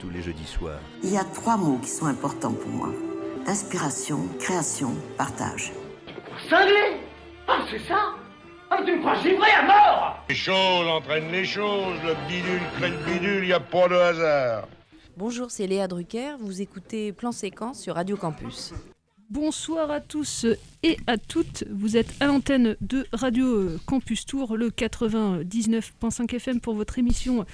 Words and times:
Tous 0.00 0.08
les 0.08 0.22
jeudis 0.22 0.46
soirs. 0.46 0.80
Il 1.02 1.12
y 1.12 1.18
a 1.18 1.24
trois 1.24 1.58
mots 1.58 1.78
qui 1.78 1.90
sont 1.90 2.06
importants 2.06 2.54
pour 2.54 2.70
moi. 2.70 2.88
Inspiration, 3.46 4.20
création, 4.38 4.94
partage. 5.18 5.72
Cinglé 6.48 6.96
Ah 7.46 7.58
c'est 7.70 7.86
ça 7.86 8.14
Ah 8.70 8.78
tu 8.86 8.92
me 8.92 9.00
crois 9.00 9.16
givré 9.16 9.50
à 9.50 9.66
mort 9.66 10.24
Les 10.28 10.34
choses 10.34 10.86
entraînent 10.88 11.30
les 11.30 11.44
choses, 11.44 11.98
le 12.02 12.14
bidule 12.28 12.62
crée 12.78 12.88
le 12.90 13.12
bidule, 13.12 13.46
y 13.46 13.52
a 13.52 13.60
pas 13.60 13.88
de 13.88 13.94
hasard. 13.94 14.68
Bonjour, 15.18 15.50
c'est 15.50 15.66
Léa 15.66 15.86
Drucker, 15.86 16.36
vous 16.40 16.62
écoutez 16.62 17.12
Plan 17.12 17.32
Séquence 17.32 17.80
sur 17.80 17.96
Radio 17.96 18.16
Campus. 18.16 18.72
Bonsoir 19.28 19.90
à 19.90 20.00
tous 20.00 20.46
et 20.82 20.96
à 21.06 21.18
toutes. 21.18 21.64
Vous 21.70 21.96
êtes 21.96 22.14
à 22.20 22.26
l'antenne 22.26 22.74
de 22.80 23.06
Radio 23.12 23.68
Campus 23.86 24.24
Tour, 24.24 24.56
le 24.56 24.70
99.5 24.70 26.34
FM 26.34 26.60
pour 26.60 26.74
votre 26.74 26.98
émission 26.98 27.44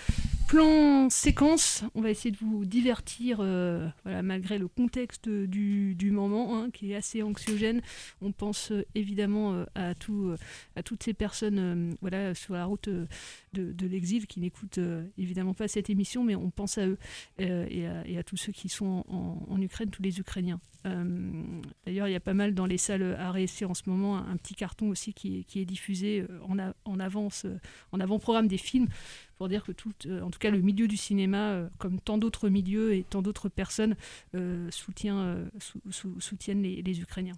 Plan 0.48 1.10
Séquence. 1.10 1.82
On 1.96 2.00
va 2.00 2.10
essayer 2.10 2.30
de 2.30 2.36
vous 2.36 2.64
divertir, 2.64 3.38
euh, 3.40 3.88
voilà, 4.04 4.22
malgré 4.22 4.58
le 4.58 4.68
contexte 4.68 5.28
du, 5.28 6.10
moment 6.12 6.56
hein, 6.56 6.70
qui 6.72 6.92
est 6.92 6.94
assez 6.94 7.22
anxiogène. 7.22 7.82
On 8.22 8.30
pense 8.30 8.70
euh, 8.70 8.86
évidemment 8.94 9.54
euh, 9.54 9.64
à, 9.74 9.94
tout, 9.96 10.34
à 10.76 10.84
toutes 10.84 11.02
ces 11.02 11.14
personnes 11.14 11.96
voilà, 12.00 12.34
sur 12.34 12.54
la 12.54 12.64
route 12.64 12.88
de, 12.88 13.86
l'exil 13.86 14.26
qui 14.28 14.38
n'écoutent 14.38 14.78
évidemment 15.18 15.54
pas 15.54 15.66
cette 15.66 15.90
émission, 15.90 16.22
mais 16.22 16.36
on 16.36 16.50
pense 16.50 16.78
à 16.78 16.86
eux 16.86 16.98
et, 17.38 18.16
à, 18.16 18.22
tous 18.22 18.36
ceux 18.36 18.52
qui 18.52 18.68
sont 18.68 19.04
en, 19.08 19.60
Ukraine, 19.60 19.90
tous 19.90 20.02
les 20.02 20.20
Ukrainiens. 20.20 20.60
D'ailleurs, 20.84 22.06
il 22.06 22.12
y 22.12 22.16
a 22.16 22.20
pas 22.20 22.34
mal 22.34 22.54
dans 22.54 22.66
les 22.66 22.78
salles 22.78 23.16
à 23.18 23.32
réessayer 23.32 23.66
en 23.66 23.74
ce 23.74 23.82
moment 23.86 24.18
un, 24.18 24.36
petit 24.36 24.54
carton 24.54 24.88
aussi 24.88 25.12
qui 25.12 25.44
est, 25.54 25.64
diffusé 25.64 26.24
en, 26.84 27.00
avance, 27.00 27.46
en 27.90 28.00
avant-programme 28.00 28.46
des 28.46 28.58
films, 28.58 28.86
pour 29.36 29.48
dire 29.48 29.62
que 29.64 29.72
tout, 29.72 29.92
euh, 30.06 30.20
en 30.22 30.30
tout 30.30 30.38
cas 30.38 30.50
le 30.50 30.60
milieu 30.60 30.88
du 30.88 30.96
cinéma, 30.96 31.50
euh, 31.52 31.68
comme 31.78 32.00
tant 32.00 32.18
d'autres 32.18 32.48
milieux 32.48 32.94
et 32.94 33.02
tant 33.04 33.22
d'autres 33.22 33.48
personnes, 33.48 33.94
euh, 34.34 34.70
soutient, 34.70 35.38
sou- 35.60 35.80
sou- 35.90 36.20
soutiennent 36.20 36.62
les, 36.62 36.82
les 36.82 37.00
Ukrainiens. 37.00 37.36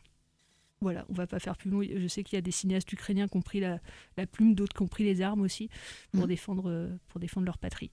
Voilà, 0.81 1.05
on 1.09 1.13
va 1.15 1.27
pas 1.27 1.41
faire 1.41 1.57
plus 1.57 1.71
long. 1.71 1.83
Je 1.83 2.07
sais 2.07 2.23
qu'il 2.23 2.37
y 2.37 2.39
a 2.39 2.41
des 2.43 2.53
cinéastes 2.53 2.93
ukrainiens 2.93 3.27
qui 3.27 3.37
ont 3.37 3.43
pris 3.43 3.59
la, 3.59 3.81
la 4.17 4.27
plume, 4.27 4.55
d'autres 4.55 4.75
qui 4.77 4.83
ont 4.83 4.87
pris 4.87 5.03
les 5.03 5.23
armes 5.23 5.41
aussi 5.41 5.69
pour, 6.13 6.23
Mhm. 6.23 6.29
défendre, 6.29 6.91
pour 7.09 7.19
défendre 7.19 7.47
leur 7.47 7.59
patrie. 7.59 7.91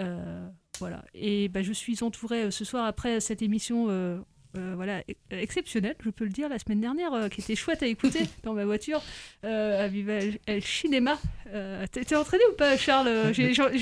Euh, 0.00 0.48
voilà. 0.78 1.04
Et 1.12 1.48
bah, 1.50 1.62
je 1.62 1.74
suis 1.74 2.02
entourée 2.02 2.50
ce 2.50 2.64
soir 2.64 2.86
après 2.86 3.20
cette 3.20 3.42
émission. 3.42 3.88
euh, 3.90 4.18
euh, 4.56 4.72
voilà, 4.76 5.00
e- 5.00 5.14
exceptionnelle, 5.30 5.96
je 6.04 6.10
peux 6.10 6.24
le 6.24 6.30
dire, 6.30 6.48
la 6.48 6.58
semaine 6.58 6.80
dernière, 6.80 7.12
euh, 7.12 7.28
qui 7.28 7.40
était 7.40 7.56
chouette 7.56 7.82
à 7.82 7.86
écouter 7.86 8.20
dans 8.44 8.52
ma 8.54 8.64
voiture, 8.64 9.02
euh, 9.44 9.84
à 9.84 9.88
Viva 9.88 10.14
El, 10.14 10.38
El 10.46 10.62
Cinema. 10.62 11.18
Euh, 11.54 11.84
T'es 11.90 12.14
entraîné 12.16 12.42
ou 12.52 12.56
pas, 12.56 12.76
Charles 12.76 13.32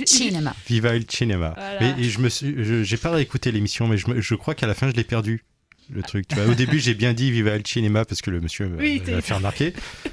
Cinéma. 0.06 0.54
Viva 0.66 0.94
el 0.94 1.04
cinéma. 1.08 1.54
Voilà. 1.56 1.81
Mais 1.97 2.03
et 2.03 2.08
je 2.08 2.19
me 2.20 2.82
j'ai 2.84 2.97
pas 2.97 3.10
réécouté 3.10 3.53
l'émission, 3.53 3.86
mais 3.88 3.97
je, 3.97 4.08
me- 4.10 4.20
je 4.20 4.34
crois 4.34 4.54
qu'à 4.54 4.66
la 4.66 4.75
fin 4.75 4.88
je 4.88 4.94
l'ai 4.94 5.04
perdu. 5.04 5.44
Le 5.92 6.02
truc, 6.02 6.28
tu 6.28 6.36
vois. 6.36 6.46
Au 6.46 6.54
début, 6.54 6.78
j'ai 6.78 6.94
bien 6.94 7.12
dit 7.14 7.30
Viva 7.32 7.50
el 7.52 7.66
cinéma 7.66 8.04
parce 8.04 8.22
que 8.22 8.30
le 8.30 8.40
monsieur 8.40 8.70
Oui, 8.78 9.02
l'a 9.06 9.20
fait 9.20 9.34
remarquer. 9.34 9.72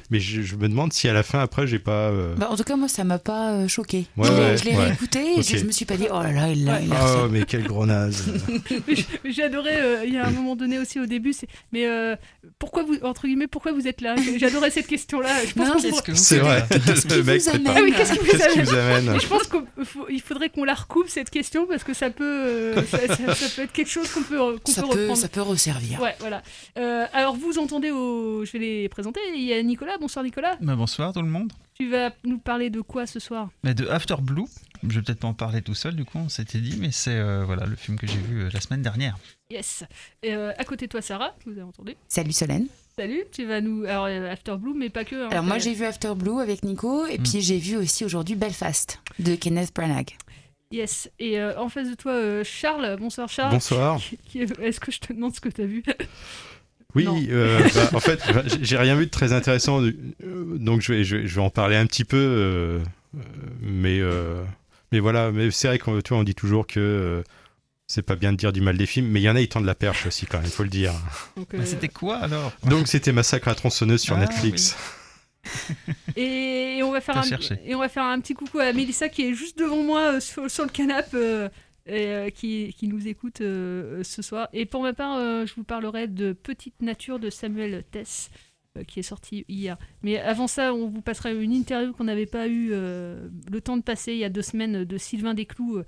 Mais 0.10 0.20
je, 0.20 0.42
je 0.42 0.56
me 0.56 0.68
demande 0.70 0.92
si 0.94 1.08
à 1.08 1.14
la 1.14 1.22
fin, 1.24 1.40
après, 1.40 1.68
j'ai 1.68 1.80
pas. 1.80 2.10
euh, 2.10 2.34
Bah, 2.36 2.48
en 2.50 2.56
tout 2.56 2.64
cas, 2.64 2.76
moi, 2.76 2.88
ça 2.88 3.04
m'a 3.04 3.20
pas 3.20 3.52
euh, 3.54 3.68
choqué. 3.68 4.06
Ouais, 4.18 4.28
je 4.28 4.32
l'ai- 4.34 4.40
ouais, 4.40 4.58
je 4.58 4.64
l'ai 4.66 4.72
ouais. 4.72 4.86
réécouté 4.86 5.20
et 5.40 5.44
je, 5.44 5.58
je 5.58 5.66
me 5.66 5.72
suis 5.72 5.86
pas 5.86 5.98
dit, 5.98 6.08
oh 6.12 6.22
là 6.24 6.32
là, 6.32 6.50
il 6.50 6.66
l'a 6.66 6.80
Oh, 7.20 7.28
mais 7.30 7.44
quel 7.48 7.64
gros 7.64 7.86
naze. 7.86 8.26
J'ai 9.26 9.44
adoré, 9.44 9.76
euh, 9.76 10.04
il 10.06 10.14
y 10.14 10.18
a 10.18 10.26
un 10.26 10.32
moment 10.32 10.56
donné 10.56 10.80
aussi 10.80 11.00
au 11.00 11.06
début, 11.06 11.34
c'est 11.34 11.48
mais 11.72 11.86
euh, 11.88 12.16
pourquoi 12.60 12.84
vous, 12.84 12.96
entre 13.04 13.28
guillemets, 13.28 13.48
pourquoi 13.48 13.72
vous 13.72 13.88
êtes 13.88 14.02
là? 14.02 14.16
J'ai- 14.24 14.40
J'adorais 14.40 14.72
cette 14.72 14.88
question-là. 14.88 15.30
Je 15.46 16.14
C'est 16.16 16.40
vrai. 16.40 16.66
Qu'est-ce 16.70 17.06
qui 17.08 17.14
Le 17.18 17.22
vous. 17.22 17.64
Ah 17.68 17.80
oui, 17.84 17.94
qu'est-ce 17.96 18.14
qui 18.14 18.20
vous 18.20 18.42
amène 18.42 18.64
vous 18.66 18.74
amène? 19.10 19.20
je 19.20 19.28
pense 19.28 19.44
qu'il 20.08 20.22
faudrait 20.22 20.50
qu'on 20.50 20.64
la 20.64 20.74
recoupe 20.74 21.10
cette 21.10 21.30
question 21.30 21.68
parce 21.68 21.84
que 21.84 21.94
ça 21.94 22.10
peut, 22.10 22.24
euh, 22.24 22.76
ça, 22.86 23.00
ça- 23.08 23.36
ça 23.36 23.46
peut 23.56 23.62
être 23.64 23.72
quelque 23.74 23.90
chose 23.92 24.08
qu'on 24.10 24.24
peut, 24.24 24.40
reprendre. 24.42 25.16
ça 25.18 25.28
peut 25.28 25.42
Ouais, 26.02 26.16
voilà. 26.20 26.42
Euh, 26.78 27.06
alors 27.14 27.36
vous 27.36 27.58
entendez 27.58 27.92
au, 27.92 28.46
je 28.46 28.52
vais 28.54 28.60
les 28.60 28.90
présenter. 28.90 29.20
Il 29.36 29.44
y 29.44 29.54
a 29.54 29.62
Nicolas. 29.64 29.98
Bonsoir 30.00 30.24
Nicolas. 30.24 30.58
Bah, 30.62 30.76
bonsoir 30.76 31.14
tout 31.14 31.22
le 31.22 31.28
monde. 31.30 31.52
Tu 31.76 31.90
vas 31.90 32.12
nous 32.24 32.40
parler 32.40 32.70
de 32.70 32.82
quoi 32.82 33.06
ce 33.06 33.20
soir? 33.20 33.50
Mais 33.64 33.74
de 33.76 33.88
After 33.88 34.16
Blue, 34.20 34.46
je 34.88 34.96
vais 34.96 35.02
peut-être 35.04 35.20
pas 35.20 35.28
en 35.28 35.34
parler 35.36 35.62
tout 35.62 35.76
seul, 35.76 35.96
du 35.96 36.06
coup, 36.06 36.18
on 36.18 36.30
s'était 36.30 36.60
dit, 36.60 36.76
mais 36.80 36.92
c'est 36.92 37.12
euh, 37.16 37.44
voilà 37.46 37.66
le 37.68 37.76
film 37.76 38.00
que 38.00 38.08
j'ai 38.08 38.18
vu 38.18 38.42
euh, 38.44 38.50
la 38.52 38.60
semaine 38.62 38.82
dernière. 38.82 39.16
Yes. 39.52 39.84
Et, 40.24 40.34
euh, 40.34 40.52
à 40.58 40.64
côté 40.64 40.88
de 40.88 40.92
toi, 40.92 41.02
Sarah, 41.04 41.36
que 41.40 41.46
vous 41.50 41.52
avez 41.52 41.62
entendu. 41.68 41.94
Salut 42.08 42.32
Solène. 42.32 42.68
Salut. 42.98 43.24
Tu 43.32 43.46
vas 43.46 43.62
nous, 43.62 43.86
alors 43.86 44.06
After 44.06 44.56
Blue, 44.58 44.74
mais 44.76 44.90
pas 44.90 45.04
que. 45.04 45.16
hein. 45.16 45.30
Alors 45.30 45.44
moi 45.44 45.60
j'ai 45.60 45.76
vu 45.76 45.86
After 45.86 46.16
Blue 46.16 46.40
avec 46.42 46.64
Nico 46.64 47.06
et 47.06 47.20
puis 47.20 47.42
j'ai 47.42 47.60
vu 47.60 47.76
aussi 47.78 48.04
aujourd'hui 48.04 48.34
Belfast 48.36 49.00
de 49.20 49.36
Kenneth 49.36 49.72
Branagh. 49.76 50.18
Yes. 50.72 51.10
Et 51.20 51.40
euh, 51.40 51.58
en 51.60 51.70
face 51.70 51.90
de 51.90 51.96
toi, 51.96 52.12
euh, 52.12 52.44
Charles. 52.44 52.98
Bonsoir 53.00 53.30
Charles. 53.30 53.54
Bonsoir. 53.54 54.00
Est-ce 54.62 54.80
que 54.80 54.92
je 54.92 55.00
te 55.00 55.14
demande 55.14 55.34
ce 55.34 55.40
que 55.40 55.50
tu 55.50 55.62
as 55.62 55.66
vu? 55.66 55.84
Oui, 56.96 57.06
euh, 57.30 57.60
bah, 57.76 57.90
en 57.94 58.00
fait, 58.00 58.20
bah, 58.34 58.42
j'ai- 58.62 58.78
rien 58.78 58.96
vu 58.96 59.06
de 59.06 59.12
très 59.12 59.32
intéressant, 59.34 59.82
donc 60.24 60.82
je 60.82 60.94
vais, 60.94 61.04
je, 61.04 61.18
vais- 61.18 61.28
je 61.28 61.36
vais 61.36 61.42
en 61.42 61.50
parler 61.52 61.76
un 61.76 61.86
petit 61.86 62.06
peu, 62.06 62.82
mais, 63.62 64.00
euh, 64.00 64.44
mais 64.92 65.00
voilà, 65.00 65.32
mais 65.32 65.52
c'est 65.52 65.68
vrai 65.68 65.78
qu'on 65.80 66.02
tu 66.02 66.10
vois, 66.10 66.20
on 66.20 66.24
dit 66.24 66.34
toujours 66.34 66.66
que 66.66 66.80
euh, 66.80 67.24
c'est 67.88 68.02
pas 68.02 68.16
bien 68.16 68.32
de 68.32 68.38
dire 68.38 68.52
du 68.52 68.62
mal 68.62 68.78
des 68.78 68.88
films, 68.88 69.08
mais 69.10 69.20
il 69.20 69.24
y 69.24 69.30
en 69.30 69.36
a, 69.36 69.42
ils 69.42 69.50
tendent 69.50 69.66
la 69.66 69.76
perche 69.76 70.08
aussi 70.08 70.26
quand 70.26 70.38
même, 70.38 70.48
il 70.48 70.52
faut 70.52 70.64
le 70.64 70.70
dire. 70.70 70.94
Donc, 71.36 71.48
c'était 71.66 71.90
quoi 71.90 72.18
alors? 72.18 72.52
Donc 72.64 72.88
c'était 72.88 73.12
Massacre 73.12 73.50
à 73.50 73.54
tronçonneuse 73.56 74.02
sur 74.02 74.16
Ah, 74.16 74.22
Netflix. 74.22 74.72
Et, 74.72 74.76
et 76.16 76.82
on 76.84 76.92
va 76.92 77.02
faire 77.02 77.18
un, 77.18 77.24
cherché. 77.24 77.60
et 77.66 77.76
on 77.76 77.80
va 77.80 77.90
faire 77.90 78.04
un 78.04 78.20
petit 78.20 78.34
coucou 78.34 78.60
à 78.60 78.74
Mélissa 78.74 79.10
qui 79.10 79.24
est 79.24 79.34
juste 79.34 79.58
devant 79.58 79.84
moi 79.84 80.14
euh, 80.16 80.20
sur, 80.20 80.50
sur 80.50 80.64
le 80.64 80.70
canapé 80.70 81.10
euh, 81.16 81.50
et 81.88 82.08
euh, 82.08 82.30
qui, 82.30 82.74
qui 82.78 82.88
nous 82.88 83.08
écoute 83.08 83.42
euh, 83.42 84.04
ce 84.04 84.22
soir. 84.22 84.50
Et 84.54 84.66
pour 84.66 84.84
ma 84.84 84.94
part, 84.94 85.18
euh, 85.18 85.46
je 85.46 85.56
vous 85.56 85.64
parlerai 85.64 86.08
de 86.08 86.34
Petite 86.34 86.82
Nature 86.82 87.20
de 87.20 87.30
Samuel 87.30 87.84
Tess 87.92 88.30
qui 88.86 89.00
est 89.00 89.04
sorti 89.04 89.44
hier. 89.48 89.76
Mais 90.04 90.20
avant 90.20 90.46
ça, 90.46 90.72
on 90.72 90.88
vous 90.88 91.02
passera 91.02 91.32
une 91.32 91.52
interview 91.52 91.94
qu'on 91.94 92.04
n'avait 92.04 92.28
pas 92.28 92.48
eu 92.48 92.70
le 92.70 93.60
temps 93.60 93.76
de 93.76 93.82
passer 93.82 94.12
il 94.12 94.20
y 94.20 94.24
a 94.24 94.30
deux 94.30 94.44
semaines 94.44 94.84
de 94.84 94.98
Sylvain 95.00 95.34
Desclous 95.34 95.82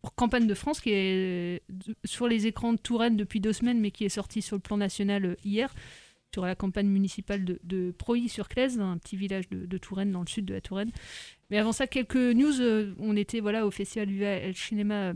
pour 0.00 0.14
Campagne 0.14 0.46
de 0.46 0.54
France 0.54 0.80
qui 0.80 0.90
est 0.92 1.60
sur 2.04 2.28
les 2.28 2.46
écrans 2.46 2.72
de 2.72 2.78
Touraine 2.78 3.16
depuis 3.16 3.40
deux 3.40 3.52
semaines 3.52 3.80
mais 3.80 3.90
qui 3.90 4.04
est 4.04 4.10
sorti 4.10 4.42
sur 4.42 4.54
le 4.54 4.60
plan 4.60 4.76
national 4.76 5.36
hier 5.44 5.74
sur 6.36 6.44
la 6.44 6.54
campagne 6.54 6.88
municipale 6.88 7.46
de, 7.46 7.58
de 7.64 7.94
Proilly-sur-Claise, 7.96 8.78
un 8.78 8.98
petit 8.98 9.16
village 9.16 9.48
de, 9.48 9.78
Touraine, 9.78 10.12
dans 10.12 10.20
le 10.20 10.26
sud 10.26 10.44
de 10.44 10.52
la 10.52 10.60
Touraine. 10.60 10.90
Mais 11.48 11.56
avant 11.56 11.72
ça, 11.72 11.86
quelques 11.86 12.14
news. 12.14 12.60
euh, 12.60 12.94
On 12.98 13.16
était 13.16 13.40
voilà, 13.40 13.66
au 13.66 13.70
Festival 13.70 14.10
El 14.20 14.54
Cinema 14.54 14.94
euh, 14.94 15.14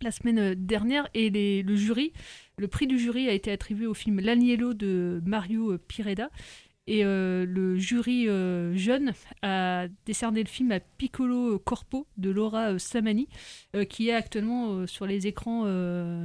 la 0.00 0.10
semaine 0.10 0.40
euh, 0.40 0.54
dernière 0.56 1.08
et 1.14 1.30
le 1.30 1.76
jury, 1.76 2.12
le 2.58 2.66
prix 2.66 2.88
du 2.88 2.98
jury 2.98 3.28
a 3.28 3.32
été 3.32 3.52
attribué 3.52 3.86
au 3.86 3.94
film 3.94 4.18
L'Agnello 4.18 4.74
de 4.74 5.22
Mario 5.24 5.78
Pireda. 5.78 6.28
Et 6.88 7.04
le 7.04 7.76
jury 7.76 8.26
jeune 8.76 9.12
a 9.42 9.86
décerné 10.04 10.42
le 10.42 10.48
film 10.48 10.72
à 10.72 10.80
Piccolo 10.80 11.60
Corpo 11.60 12.08
de 12.16 12.30
Laura 12.30 12.76
Samani, 12.80 13.28
qui 13.88 14.08
est 14.08 14.12
actuellement 14.12 14.84
sur, 14.88 15.06
les 15.06 15.28
écrans, 15.28 15.62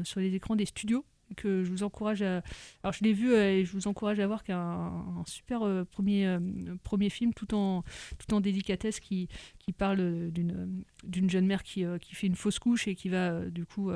sur 0.03 0.19
les 0.19 0.33
écrans 0.33 0.55
des 0.55 0.65
studios 0.65 1.05
que 1.35 1.63
je 1.63 1.69
vous 1.69 1.83
encourage 1.83 2.21
à. 2.21 2.41
Alors, 2.83 2.93
je 2.93 3.03
l'ai 3.03 3.13
vu 3.13 3.33
euh, 3.33 3.51
et 3.57 3.65
je 3.65 3.71
vous 3.73 3.87
encourage 3.87 4.19
à 4.19 4.27
voir 4.27 4.43
qu'un 4.43 4.57
un 4.59 5.23
super 5.25 5.63
euh, 5.63 5.83
premier, 5.83 6.25
euh, 6.27 6.39
premier 6.83 7.09
film, 7.09 7.33
tout 7.33 7.53
en, 7.53 7.83
tout 8.17 8.33
en 8.33 8.41
délicatesse, 8.41 8.99
qui, 8.99 9.27
qui 9.59 9.73
parle 9.73 10.31
d'une 10.31 10.83
d'une 11.03 11.29
jeune 11.29 11.45
mère 11.45 11.63
qui, 11.63 11.85
euh, 11.85 11.97
qui 11.97 12.15
fait 12.15 12.27
une 12.27 12.35
fausse 12.35 12.59
couche 12.59 12.87
et 12.87 12.95
qui 12.95 13.09
va, 13.09 13.45
du 13.49 13.65
coup, 13.65 13.91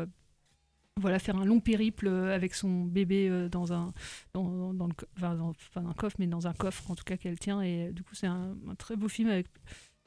voilà, 0.98 1.20
faire 1.20 1.38
un 1.38 1.46
long 1.46 1.60
périple 1.60 2.08
avec 2.08 2.54
son 2.54 2.84
bébé 2.84 3.48
dans 3.50 3.74
un, 3.74 3.94
dans, 4.34 4.74
dans 4.74 4.88
le, 4.88 4.94
enfin, 5.18 5.86
un 5.88 5.94
coffre, 5.94 6.18
mais 6.20 6.28
dans 6.28 6.48
un 6.48 6.54
coffre 6.54 6.92
en 6.92 6.96
tout 6.96 7.04
cas 7.04 7.18
qu'elle 7.18 7.40
tient. 7.40 7.62
Et 7.62 7.92
du 7.92 8.04
coup, 8.04 8.14
c'est 8.14 8.28
un, 8.28 8.56
un 8.70 8.76
très 8.76 8.96
beau 8.96 9.08
film 9.08 9.30
avec 9.30 9.48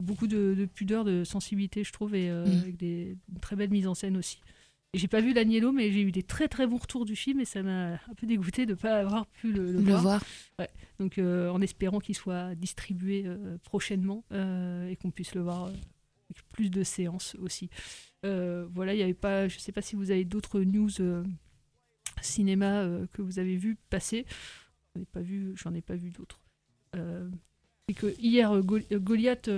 beaucoup 0.00 0.27
de, 0.27 0.55
de 0.56 0.67
pudeur, 0.67 1.05
de 1.05 1.25
sensibilité, 1.25 1.85
je 1.85 1.93
trouve, 1.93 2.15
et 2.15 2.29
euh, 2.29 2.44
Mm. 2.44 2.59
avec 2.62 2.77
des 2.77 3.17
une 3.32 3.41
très 3.41 3.56
belle 3.56 3.70
mise 3.70 3.87
en 3.87 3.94
scène 3.94 4.17
aussi. 4.17 4.41
J'ai 4.94 5.08
pas 5.08 5.20
vu 5.20 5.32
l'Agnello, 5.32 5.73
mais 5.73 5.91
j'ai 5.91 6.02
eu 6.02 6.12
des 6.12 6.23
très 6.23 6.49
très 6.49 6.67
bons 6.67 6.76
retours 6.79 7.05
du 7.05 7.17
film 7.17 7.41
et 7.41 7.44
ça 7.44 7.62
m'a 7.62 7.94
un 7.94 8.14
peu 8.17 8.26
dégoûté 8.26 8.64
de 8.67 8.70
ne 8.73 8.76
pas 8.76 8.94
avoir 9.00 9.26
pu 9.26 9.52
le, 9.52 9.67
le 9.73 9.79
Le 9.81 9.91
voir. 9.91 10.02
voir. 10.02 10.25
Ouais. 10.58 10.69
Donc 11.00 11.19
euh, 11.19 11.49
en 11.50 11.61
espérant 11.61 11.99
qu'il 11.99 12.14
soit 12.14 12.55
distribué 12.55 13.25
euh, 13.26 13.58
prochainement 13.64 14.25
euh, 14.32 14.88
et 14.88 14.96
qu'on 14.96 15.11
puisse 15.11 15.35
le 15.35 15.41
voir 15.43 15.64
avec 15.67 16.43
plus 16.52 16.70
de 16.70 16.82
séances 16.85 17.37
aussi. 17.41 17.69
Voilà, 18.23 18.94
il 18.94 18.99
y 19.00 19.02
avait 19.02 19.12
pas, 19.14 19.49
je 19.49 19.58
sais 19.58 19.73
pas 19.73 19.82
si 19.82 19.96
vous 19.96 20.11
avez 20.11 20.25
d'autres 20.25 20.61
news 20.61 20.88
cinéma 22.23 22.87
que 23.12 23.23
vous 23.23 23.38
avez 23.38 23.56
vu 23.56 23.76
passer. 23.91 24.25
J'en 24.94 25.02
ai 25.02 25.05
pas 25.06 25.20
vu, 25.20 25.52
j'en 25.56 25.75
ai 25.75 25.82
pas 25.82 25.96
vu 25.96 26.11
d'autres. 26.11 26.41
C'est 26.94 27.94
que 27.94 28.14
hier 28.19 28.50
Gol- 28.62 28.85
Goliath 28.93 29.50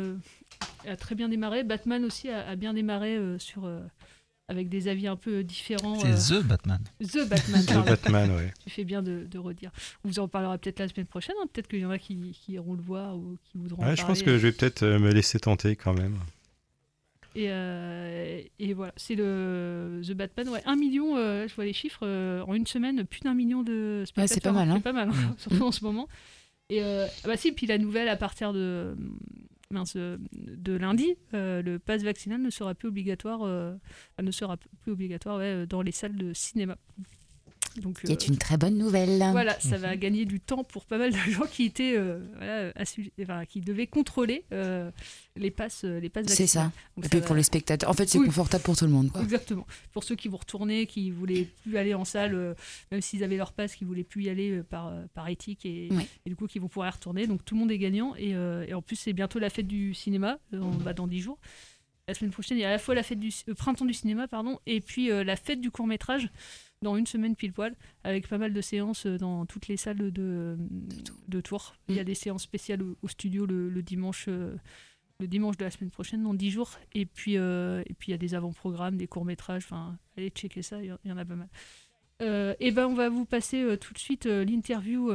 a 0.86 0.96
très 0.96 1.14
bien 1.14 1.28
démarré, 1.28 1.62
Batman 1.62 2.04
aussi 2.04 2.28
a, 2.28 2.48
a 2.48 2.56
bien 2.56 2.74
démarré 2.74 3.18
sur 3.38 3.70
avec 4.48 4.68
des 4.68 4.88
avis 4.88 5.06
un 5.08 5.16
peu 5.16 5.42
différents. 5.42 5.98
C'est 5.98 6.34
euh, 6.34 6.40
The 6.40 6.44
Batman. 6.44 6.80
The 7.02 7.28
Batman. 7.28 7.64
The. 7.66 7.84
Batman, 7.86 8.30
ouais. 8.36 8.52
Tu 8.64 8.70
fais 8.70 8.84
bien 8.84 9.02
de, 9.02 9.26
de 9.30 9.38
redire. 9.38 9.70
On 10.04 10.08
vous 10.08 10.18
en 10.20 10.28
parlera 10.28 10.56
peut-être 10.58 10.78
la 10.78 10.88
semaine 10.88 11.06
prochaine. 11.06 11.34
hein. 11.42 11.46
Peut-être 11.52 11.68
qu'il 11.68 11.80
y 11.80 11.84
en 11.86 11.90
a 11.90 11.98
qui, 11.98 12.32
qui 12.40 12.52
iront 12.52 12.74
le 12.74 12.82
voir 12.82 13.16
ou 13.16 13.36
qui 13.44 13.58
voudront. 13.58 13.82
en 13.82 13.88
Ouais, 13.88 13.96
je 13.96 14.04
pense 14.06 14.22
que 14.22 14.38
je 14.38 14.46
vais 14.46 14.52
peut-être 14.52 14.82
euh, 14.84 14.98
me 14.98 15.10
laisser 15.12 15.40
tenter 15.40 15.74
quand 15.76 15.94
même. 15.94 16.16
Et, 17.34 17.48
euh, 17.50 18.40
et 18.58 18.72
voilà, 18.72 18.92
c'est 18.96 19.14
le 19.14 20.00
The 20.06 20.12
Batman. 20.12 20.48
Ouais, 20.48 20.62
un 20.64 20.76
million, 20.76 21.16
euh, 21.18 21.46
je 21.48 21.54
vois 21.54 21.66
les 21.66 21.74
chiffres, 21.74 22.00
euh, 22.06 22.42
en 22.46 22.54
une 22.54 22.66
semaine, 22.66 23.04
plus 23.04 23.20
d'un 23.20 23.34
million 23.34 23.62
de 23.62 24.04
spectateurs. 24.06 24.22
Ouais, 24.22 24.28
c'est 24.28 24.40
pas 24.40 24.52
mal, 24.52 24.70
hein. 24.70 24.74
C'est 24.76 24.82
pas 24.82 24.92
mal, 24.94 25.08
hein, 25.10 25.12
Mm. 25.12 25.34
surtout 25.38 25.62
en 25.64 25.72
ce 25.72 25.84
moment. 25.84 26.08
Et 26.70 26.82
euh, 26.82 27.06
ah 27.24 27.28
bah 27.28 27.36
si, 27.36 27.52
puis 27.52 27.66
la 27.66 27.76
nouvelle 27.78 28.08
à 28.08 28.16
partir 28.16 28.52
de, 28.54 28.58
euh, 28.58 28.94
de 29.72 30.72
lundi, 30.76 31.16
euh, 31.34 31.62
le 31.62 31.78
pass 31.78 32.02
vaccinal 32.02 32.40
ne 32.40 32.50
sera 32.50 32.74
plus 32.74 32.88
obligatoire, 32.88 33.42
euh, 33.42 33.74
ne 34.22 34.30
sera 34.30 34.56
plus 34.56 34.92
obligatoire 34.92 35.38
ouais, 35.38 35.66
dans 35.66 35.82
les 35.82 35.92
salles 35.92 36.16
de 36.16 36.32
cinéma. 36.32 36.76
Donc, 37.80 38.02
Qui 38.02 38.12
est 38.12 38.24
euh, 38.24 38.32
une 38.32 38.38
très 38.38 38.56
bonne 38.56 38.76
nouvelle. 38.78 39.18
Voilà, 39.30 39.58
ça 39.60 39.76
va 39.76 39.96
gagner 39.96 40.24
du 40.24 40.40
temps 40.40 40.64
pour 40.64 40.84
pas 40.86 40.98
mal 40.98 41.12
de 41.12 41.16
gens 41.30 41.46
qui 41.50 41.64
étaient, 41.64 41.96
euh, 41.96 42.20
voilà, 42.36 42.72
enfin, 43.22 43.44
qui 43.44 43.60
devaient 43.60 43.86
contrôler 43.86 44.44
euh, 44.52 44.90
les 45.36 45.50
passes, 45.50 45.84
les 45.84 46.08
passes 46.08 46.26
C'est 46.28 46.46
ça. 46.46 46.72
Donc 46.96 47.06
Et 47.06 47.08
puis 47.08 47.20
va- 47.20 47.26
pour 47.26 47.36
les 47.36 47.42
spectateurs. 47.42 47.90
En 47.90 47.92
fait, 47.94 48.08
c'est 48.08 48.18
Oui. 48.18 48.26
confortable 48.26 48.64
pour 48.64 48.76
tout 48.76 48.84
le 48.86 48.90
monde. 48.92 49.10
Quoi. 49.12 49.22
Exactement. 49.22 49.66
Pour 49.92 50.04
ceux 50.04 50.16
qui 50.16 50.28
vont 50.28 50.38
retourner, 50.38 50.86
qui 50.86 51.10
voulaient 51.10 51.46
plus 51.62 51.76
aller 51.76 51.94
en 51.94 52.04
salle, 52.04 52.54
même 52.90 53.00
s'ils 53.00 53.22
avaient 53.24 53.36
leur 53.36 53.52
passe, 53.52 53.74
qui 53.74 53.84
voulaient 53.84 54.04
plus 54.04 54.24
y 54.24 54.28
aller 54.30 54.62
par, 54.62 54.92
par 55.14 55.28
éthique 55.28 55.64
et, 55.66 55.88
du 56.24 56.36
coup 56.36 56.46
qui 56.46 56.58
vont 56.58 56.68
pouvoir 56.68 56.88
y 56.88 56.92
retourner. 56.92 57.26
Donc 57.26 57.44
tout 57.44 57.54
le 57.54 57.60
monde 57.60 57.70
est 57.70 57.78
gagnant. 57.78 58.14
Et, 58.16 58.34
euh, 58.34 58.64
et 58.66 58.74
en 58.74 58.82
plus, 58.82 58.96
c'est 58.96 59.12
bientôt 59.12 59.38
la 59.38 59.50
fête 59.50 59.66
du 59.66 59.94
cinéma. 59.94 60.38
On 60.52 60.70
va 60.70 60.92
dans 60.92 61.06
10 61.06 61.20
jours. 61.20 61.38
La 62.08 62.14
semaine 62.14 62.30
prochaine, 62.30 62.56
il 62.56 62.60
y 62.60 62.64
a 62.64 62.68
à 62.68 62.72
la 62.72 62.78
fois 62.78 62.94
la 62.94 63.02
fête 63.02 63.18
du 63.18 63.32
euh, 63.48 63.54
printemps 63.54 63.84
du 63.84 63.92
cinéma, 63.92 64.28
pardon, 64.28 64.60
et 64.64 64.80
puis 64.80 65.10
euh, 65.10 65.24
la 65.24 65.34
fête 65.34 65.60
du 65.60 65.72
court 65.72 65.88
métrage 65.88 66.30
dans 66.82 66.96
une 66.96 67.06
semaine 67.06 67.34
pile 67.36 67.52
poil, 67.52 67.74
avec 68.04 68.28
pas 68.28 68.38
mal 68.38 68.52
de 68.52 68.60
séances 68.60 69.06
euh, 69.06 69.16
dans 69.18 69.46
toutes 69.46 69.66
les 69.68 69.76
salles 69.76 70.10
de, 70.12 70.56
de 71.28 71.40
Tours. 71.40 71.74
Il 71.88 71.94
y 71.96 72.00
a 72.00 72.04
des 72.04 72.14
séances 72.14 72.42
spéciales 72.42 72.82
au, 72.82 72.96
au 73.02 73.08
studio 73.08 73.46
le, 73.46 73.68
le 73.68 73.82
dimanche. 73.82 74.26
euh, 74.28 74.56
le 75.18 75.26
dimanche 75.26 75.56
de 75.56 75.64
la 75.64 75.70
semaine 75.70 75.90
prochaine, 75.90 76.22
dans 76.22 76.34
10 76.34 76.50
jours. 76.50 76.72
Et 76.94 77.06
puis, 77.06 77.38
euh, 77.38 77.82
et 77.86 77.94
puis 77.94 78.08
il 78.08 78.10
y 78.10 78.14
a 78.14 78.18
des 78.18 78.34
avant-programmes, 78.34 78.98
des 78.98 79.06
courts-métrages. 79.06 79.64
Enfin, 79.64 79.96
allez 80.18 80.28
checker 80.28 80.60
ça, 80.60 80.82
il 80.82 80.88
y 81.06 81.10
en- 81.12 81.16
a 81.16 81.24
pas 81.24 81.36
mal. 81.36 81.48
Euh, 82.20 82.54
et 82.60 82.70
ben, 82.70 82.86
on 82.86 82.92
va 82.94 83.08
vous 83.08 83.24
passer 83.24 83.62
euh, 83.62 83.76
tout 83.78 83.94
de 83.94 83.98
suite 83.98 84.26
l'interview 84.26 85.10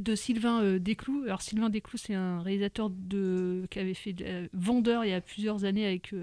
de 0.00 0.14
Sylvain 0.14 0.78
Desclous. 0.78 1.24
Alors, 1.24 1.42
Sylvain 1.42 1.68
Desclous, 1.68 1.98
c'est 1.98 2.14
un 2.14 2.40
réalisateur 2.40 2.88
de, 2.88 3.66
qui 3.70 3.78
avait 3.78 3.92
fait 3.92 4.48
Vendeur 4.54 5.04
il 5.04 5.10
y 5.10 5.12
a 5.12 5.20
plusieurs 5.20 5.64
années 5.66 5.86
avec 5.86 6.14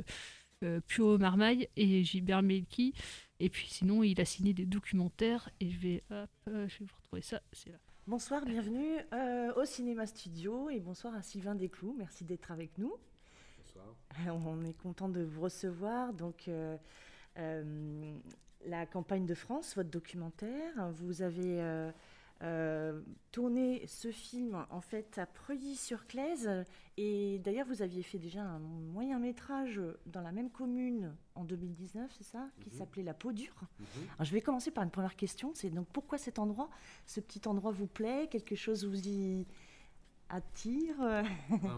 Pio 0.87 1.17
Marmaille 1.19 1.67
et 1.77 2.03
Gilbert 2.03 2.41
Melki. 2.41 2.93
Et 3.43 3.49
puis, 3.49 3.67
sinon, 3.67 4.03
il 4.03 4.21
a 4.21 4.25
signé 4.25 4.53
des 4.53 4.67
documentaires. 4.67 5.49
Et 5.59 5.71
je 5.71 5.79
vais, 5.79 6.03
hop, 6.11 6.29
euh, 6.47 6.67
je 6.67 6.77
vais 6.77 6.85
vous 6.85 6.95
retrouver 6.95 7.23
ça. 7.23 7.41
C'est 7.51 7.71
là. 7.71 7.77
Bonsoir, 8.05 8.45
bienvenue 8.45 8.99
euh, 9.13 9.51
au 9.55 9.65
Cinéma 9.65 10.05
Studio 10.05 10.69
et 10.69 10.79
bonsoir 10.79 11.15
à 11.15 11.23
Sylvain 11.23 11.55
Desclous. 11.55 11.95
Merci 11.97 12.23
d'être 12.23 12.51
avec 12.51 12.77
nous. 12.77 12.93
Bonsoir. 13.57 13.95
On 14.45 14.63
est 14.63 14.77
content 14.77 15.09
de 15.09 15.23
vous 15.23 15.41
recevoir. 15.41 16.13
Donc, 16.13 16.47
euh, 16.47 16.77
euh, 17.39 18.13
la 18.67 18.85
campagne 18.85 19.25
de 19.25 19.33
France, 19.33 19.75
votre 19.75 19.89
documentaire, 19.89 20.91
vous 20.91 21.23
avez 21.23 21.91
euh, 22.41 23.01
tourné 23.31 23.85
ce 23.87 24.11
film 24.11 24.65
en 24.69 24.81
fait 24.81 25.17
à 25.17 25.25
Preuilly-sur-Claise 25.25 26.65
et 26.97 27.39
d'ailleurs 27.39 27.67
vous 27.67 27.81
aviez 27.81 28.03
fait 28.03 28.17
déjà 28.17 28.41
un 28.41 28.59
moyen 28.59 29.19
métrage 29.19 29.79
dans 30.07 30.21
la 30.21 30.31
même 30.31 30.49
commune 30.49 31.15
en 31.35 31.43
2019, 31.43 32.11
c'est 32.17 32.23
ça, 32.23 32.49
qui 32.59 32.69
s'appelait 32.71 33.03
La 33.03 33.13
Peau 33.13 33.31
Dure. 33.31 33.61
Alors, 34.15 34.25
je 34.25 34.31
vais 34.33 34.41
commencer 34.41 34.71
par 34.71 34.83
une 34.83 34.91
première 34.91 35.15
question. 35.15 35.51
C'est 35.55 35.69
donc 35.69 35.87
pourquoi 35.93 36.17
cet 36.17 36.39
endroit? 36.39 36.69
Ce 37.05 37.19
petit 37.19 37.47
endroit 37.47 37.71
vous 37.71 37.87
plaît? 37.87 38.27
Quelque 38.29 38.55
chose 38.55 38.85
vous 38.85 39.07
y 39.07 39.45
attire? 40.29 40.95
Ah, 40.99 41.23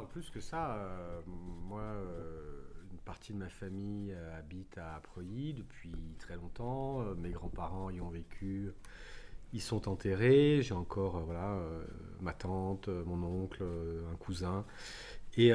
En 0.01 0.06
plus 0.06 0.30
que 0.30 0.39
ça, 0.39 0.75
euh, 0.75 1.21
moi, 1.27 1.81
euh, 1.81 2.63
une 2.92 3.00
partie 3.00 3.33
de 3.33 3.38
ma 3.38 3.50
famille 3.50 4.13
euh, 4.13 4.38
habite 4.38 4.77
à 4.77 5.00
Preuilly 5.01 5.54
depuis 5.54 6.16
très 6.19 6.36
longtemps. 6.36 7.04
Mes 7.16 7.31
grands-parents 7.31 7.89
y 7.89 8.01
ont 8.01 8.09
vécu. 8.09 8.71
Ils 9.53 9.61
sont 9.61 9.88
enterrés. 9.88 10.61
J'ai 10.61 10.73
encore 10.73 11.17
euh, 11.17 11.21
voilà, 11.25 11.51
euh, 11.53 11.83
ma 12.21 12.33
tante, 12.33 12.88
euh, 12.89 13.03
mon 13.05 13.23
oncle, 13.44 13.63
un 14.11 14.15
cousin. 14.15 14.65
Et, 15.38 15.50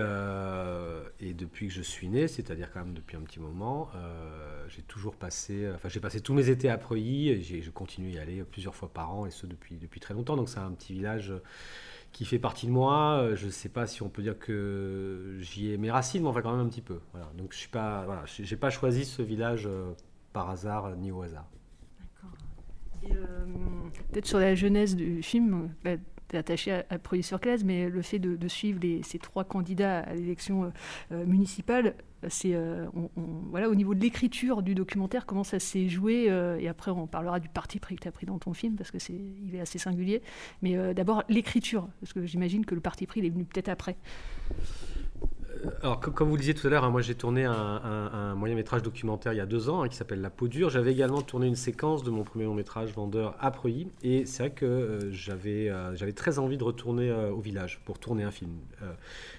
depuis 1.35 1.69
que 1.69 1.75
je 1.75 1.83
suis 1.83 2.09
né, 2.09 2.27
c'est-à-dire 2.27 2.73
quand 2.73 2.81
même 2.81 2.95
depuis 2.95 3.17
un 3.17 3.21
petit 3.21 3.39
moment, 3.39 3.91
j'ai 4.69 4.83
toujours 4.83 5.15
passé, 5.15 5.71
enfin 5.73 5.89
j'ai 5.89 6.01
passé 6.01 6.21
tous 6.21 6.35
mes 6.35 6.51
étés 6.51 6.69
à 6.69 6.77
Preuilly, 6.79 7.29
et 7.29 7.63
je 7.63 7.71
continue 7.71 8.11
à 8.11 8.13
y 8.15 8.19
aller 8.19 8.45
plusieurs 8.45 8.75
fois 8.75 8.89
par 8.93 9.15
an, 9.15 9.27
et 9.27 9.31
ce 9.31 9.47
depuis, 9.47 9.77
depuis 9.77 10.01
très 10.01 10.15
longtemps. 10.15 10.37
Donc 10.37 10.49
c'est 10.49 10.59
un 10.59 10.73
petit 10.73 10.95
village 10.95 11.33
qui 12.11 12.25
fait 12.25 12.41
partie 12.41 12.67
de 12.67 12.73
moi. 12.73 13.31
Je 13.37 13.47
ne 13.47 13.51
sais 13.53 13.69
pas 13.69 13.87
si 13.87 14.03
on 14.03 14.09
peut 14.09 14.23
dire 14.23 14.39
que 14.39 15.37
j'y 15.41 15.71
ai 15.71 15.77
mes 15.77 15.93
racines, 15.93 16.23
mais 16.23 16.29
enfin 16.29 16.43
quand 16.43 16.57
même 16.57 16.67
un 16.67 16.69
petit 16.69 16.83
peu. 16.83 16.99
Donc 17.37 17.53
je 17.53 17.59
suis 17.59 17.69
pas, 17.69 18.05
voilà, 18.05 18.25
pas 18.61 18.71
choisi 18.71 19.05
ce 19.05 19.23
village 19.23 19.69
par 20.33 20.51
hasard 20.51 20.97
ni 20.97 21.13
au 21.13 21.23
hasard. 21.23 21.49
Euh, 23.05 23.47
Peut-être 24.13 24.27
sur 24.27 24.39
la 24.39 24.55
jeunesse 24.55 24.97
du 24.97 25.23
film, 25.23 25.71
bah, 25.85 25.93
attaché 26.35 26.73
à, 26.73 26.85
à 26.91 26.99
Preuilly-sur-Claise, 26.99 27.65
mais 27.65 27.89
le 27.89 28.03
fait 28.03 28.19
de, 28.19 28.49
suivre 28.49 28.79
les- 28.83 29.03
ces 29.03 29.19
trois 29.19 29.45
candidats 29.45 30.01
à 30.01 30.15
l'élection 30.15 30.65
euh, 30.65 30.69
euh, 31.13 31.27
municipale, 31.27 31.95
c'est 32.29 32.53
voilà 33.53 33.69
au 33.71 33.77
niveau 33.77 33.95
de 33.95 34.01
l'écriture 34.01 34.63
du 34.65 34.75
documentaire 34.75 35.25
comment 35.25 35.45
ça 35.45 35.61
s'est 35.61 35.89
joué 35.89 36.25
et 36.59 36.67
après 36.67 36.91
on 36.91 37.07
parlera 37.07 37.39
du 37.39 37.49
parti 37.49 37.79
pris 37.79 37.95
que 37.95 38.01
tu 38.03 38.09
as 38.09 38.11
pris 38.11 38.27
dans 38.27 38.41
ton 38.41 38.55
film 38.55 38.75
parce 38.75 38.91
que 38.91 38.99
c'est 38.99 39.13
il 39.15 39.55
est 39.55 39.61
assez 39.61 39.79
singulier. 39.79 40.21
Mais 40.61 40.95
d'abord 40.95 41.23
l'écriture 41.29 41.89
parce 42.01 42.13
que 42.13 42.27
j'imagine 42.27 42.67
que 42.67 42.75
le 42.75 42.81
parti 42.81 43.07
pris 43.07 43.21
il 43.21 43.27
est 43.27 43.31
venu 43.31 43.45
peut-être 43.45 43.69
après 43.69 43.97
Alors, 45.83 46.01
co- 46.01 46.11
comme 46.13 46.29
vous 46.29 46.37
le 46.37 46.41
disiez 46.41 46.55
tout 46.55 46.67
à 46.67 46.71
l'heure, 46.71 46.85
hein, 46.85 46.91
moi 46.91 47.01
j'ai 47.01 47.15
tourné 47.15 47.45
un, 47.45 48.35
moyen 48.35 48.55
métrage 48.55 48.83
documentaire 48.83 49.33
il 49.33 49.37
y 49.37 49.41
a 49.41 49.47
deux 49.47 49.69
ans 49.69 49.83
hein, 49.83 49.89
qui 49.89 49.97
s'appelle 49.97 50.21
La 50.21 50.31
peau 50.31 50.47
dure. 50.47 50.71
J'avais 50.71 50.93
également 50.93 51.23
tourné 51.23 51.47
une 51.47 51.57
séquence 51.57 52.05
de 52.05 52.11
mon 52.11 52.23
premier 52.23 52.45
long 52.45 52.55
métrage 52.55 52.93
Vendeur 52.93 53.35
à 53.41 53.51
Preuilly. 53.51 53.89
Et 54.03 54.25
c'est 54.27 54.43
vrai 54.45 54.51
que 54.51 54.65
euh, 54.67 55.13
j'avais 55.13 55.69
euh, 55.69 55.97
j'avais 55.97 56.13
très 56.13 56.39
envie 56.39 56.59
de 56.59 56.65
retourner 56.65 57.11
euh, 57.11 57.31
au 57.31 57.41
village 57.41 57.81
pour 57.85 57.99
tourner 57.99 58.23
un 58.23 58.31
film. 58.31 58.53
Euh, 58.83 58.93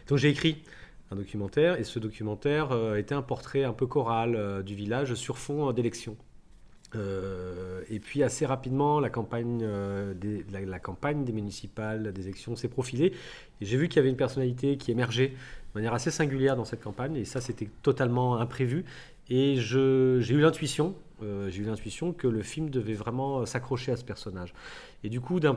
donc 0.07 0.17
j'ai 0.17 0.29
écrit 0.29 0.63
un 1.11 1.15
documentaire 1.15 1.79
et 1.79 1.83
ce 1.83 1.99
documentaire 1.99 2.71
euh, 2.71 2.97
était 2.97 3.15
un 3.15 3.21
portrait 3.21 3.63
un 3.63 3.73
peu 3.73 3.87
choral 3.87 4.35
euh, 4.35 4.61
du 4.61 4.75
village 4.75 5.13
sur 5.15 5.37
fond 5.37 5.69
euh, 5.69 5.73
d'élection. 5.73 6.17
Euh, 6.95 7.81
et 7.89 7.99
puis 7.99 8.23
assez 8.23 8.45
rapidement, 8.47 8.99
la 8.99 9.11
campagne, 9.11 9.59
euh, 9.61 10.13
des, 10.15 10.43
la 10.49 10.79
campagne 10.79 11.23
des 11.23 11.31
municipales, 11.33 12.11
des 12.11 12.23
élections 12.23 12.55
s'est 12.55 12.67
profilée. 12.67 13.13
Et 13.61 13.65
j'ai 13.65 13.77
vu 13.77 13.87
qu'il 13.89 13.97
y 13.97 13.99
avait 13.99 14.09
une 14.09 14.15
personnalité 14.15 14.77
qui 14.77 14.91
émergeait 14.91 15.33
de 15.73 15.79
manière 15.79 15.93
assez 15.93 16.11
singulière 16.11 16.55
dans 16.55 16.65
cette 16.65 16.83
campagne. 16.83 17.15
Et 17.15 17.25
ça, 17.25 17.41
c'était 17.41 17.69
totalement 17.81 18.37
imprévu. 18.37 18.85
Et 19.29 19.57
j'ai 19.57 20.33
eu 20.33 20.41
l'intuition, 20.41 20.95
euh, 21.21 21.49
j'ai 21.49 21.61
eu 21.61 21.65
l'intuition 21.65 22.13
que 22.13 22.27
le 22.27 22.41
film 22.41 22.69
devait 22.69 22.95
vraiment 22.95 23.45
s'accrocher 23.45 23.91
à 23.91 23.95
ce 23.97 24.03
personnage. 24.03 24.53
Et 25.03 25.09
du 25.09 25.21
coup, 25.21 25.39
d'un 25.39 25.53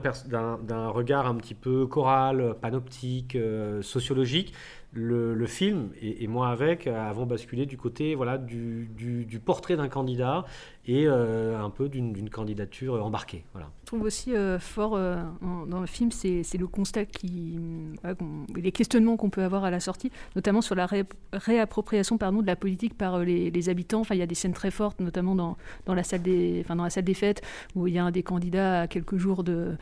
regard 0.89 1.27
un 1.27 1.37
petit 1.37 1.55
peu 1.55 1.87
choral, 1.87 2.55
panoptique, 2.61 3.35
euh, 3.35 3.81
sociologique, 3.81 4.53
le, 4.93 5.47
film 5.47 5.89
et, 6.03 6.27
moi 6.27 6.51
avec 6.51 6.87
avons 6.87 7.25
basculé 7.25 7.65
du 7.65 7.79
côté 7.79 8.15
voilà 8.15 8.37
du- 8.37 8.91
du 8.95 9.41
portrait 9.41 9.75
d'un 9.75 9.89
candidat 9.89 10.45
et 10.87 11.07
un 11.07 11.71
peu 11.71 11.89
d'une 11.89 12.31
candidature 12.31 13.05
embarquée. 13.05 13.45
Je 13.55 13.87
trouve 13.87 14.03
aussi 14.03 14.33
fort 14.59 14.99
dans 15.67 15.81
le 15.81 15.87
film, 15.87 16.11
c'est 16.11 16.59
le 16.59 16.67
constat 16.67 17.05
les 18.57 18.73
questionnements 18.73 19.17
qu'on 19.17 19.31
peut 19.31 19.43
avoir 19.43 19.65
à 19.65 19.71
la 19.71 19.81
sortie, 19.81 20.11
notamment 20.37 20.61
sur 20.61 20.75
la 20.75 20.89
réappropriation 21.33 22.17
de 22.17 22.47
la 22.47 22.57
politique 22.57 22.97
par 22.97 23.21
les, 23.21 23.69
habitants. 23.69 24.01
Enfin, 24.01 24.15
il 24.15 24.19
y 24.19 24.23
a 24.23 24.27
des 24.27 24.35
scènes 24.35 24.53
très 24.53 24.71
fortes, 24.71 25.01
notamment 25.01 25.35
dans, 25.35 25.57
la 25.87 26.03
salle 26.03 26.23
des, 26.23 26.65
fêtes, 27.15 27.43
où 27.75 27.87
il 27.87 27.95
y 27.95 27.99
a 27.99 28.05
un 28.05 28.11
des 28.11 28.23
candidats 28.23 28.83
à 28.83 28.87
quelques 28.87 29.17
jours 29.17 29.45
de, 29.45 29.77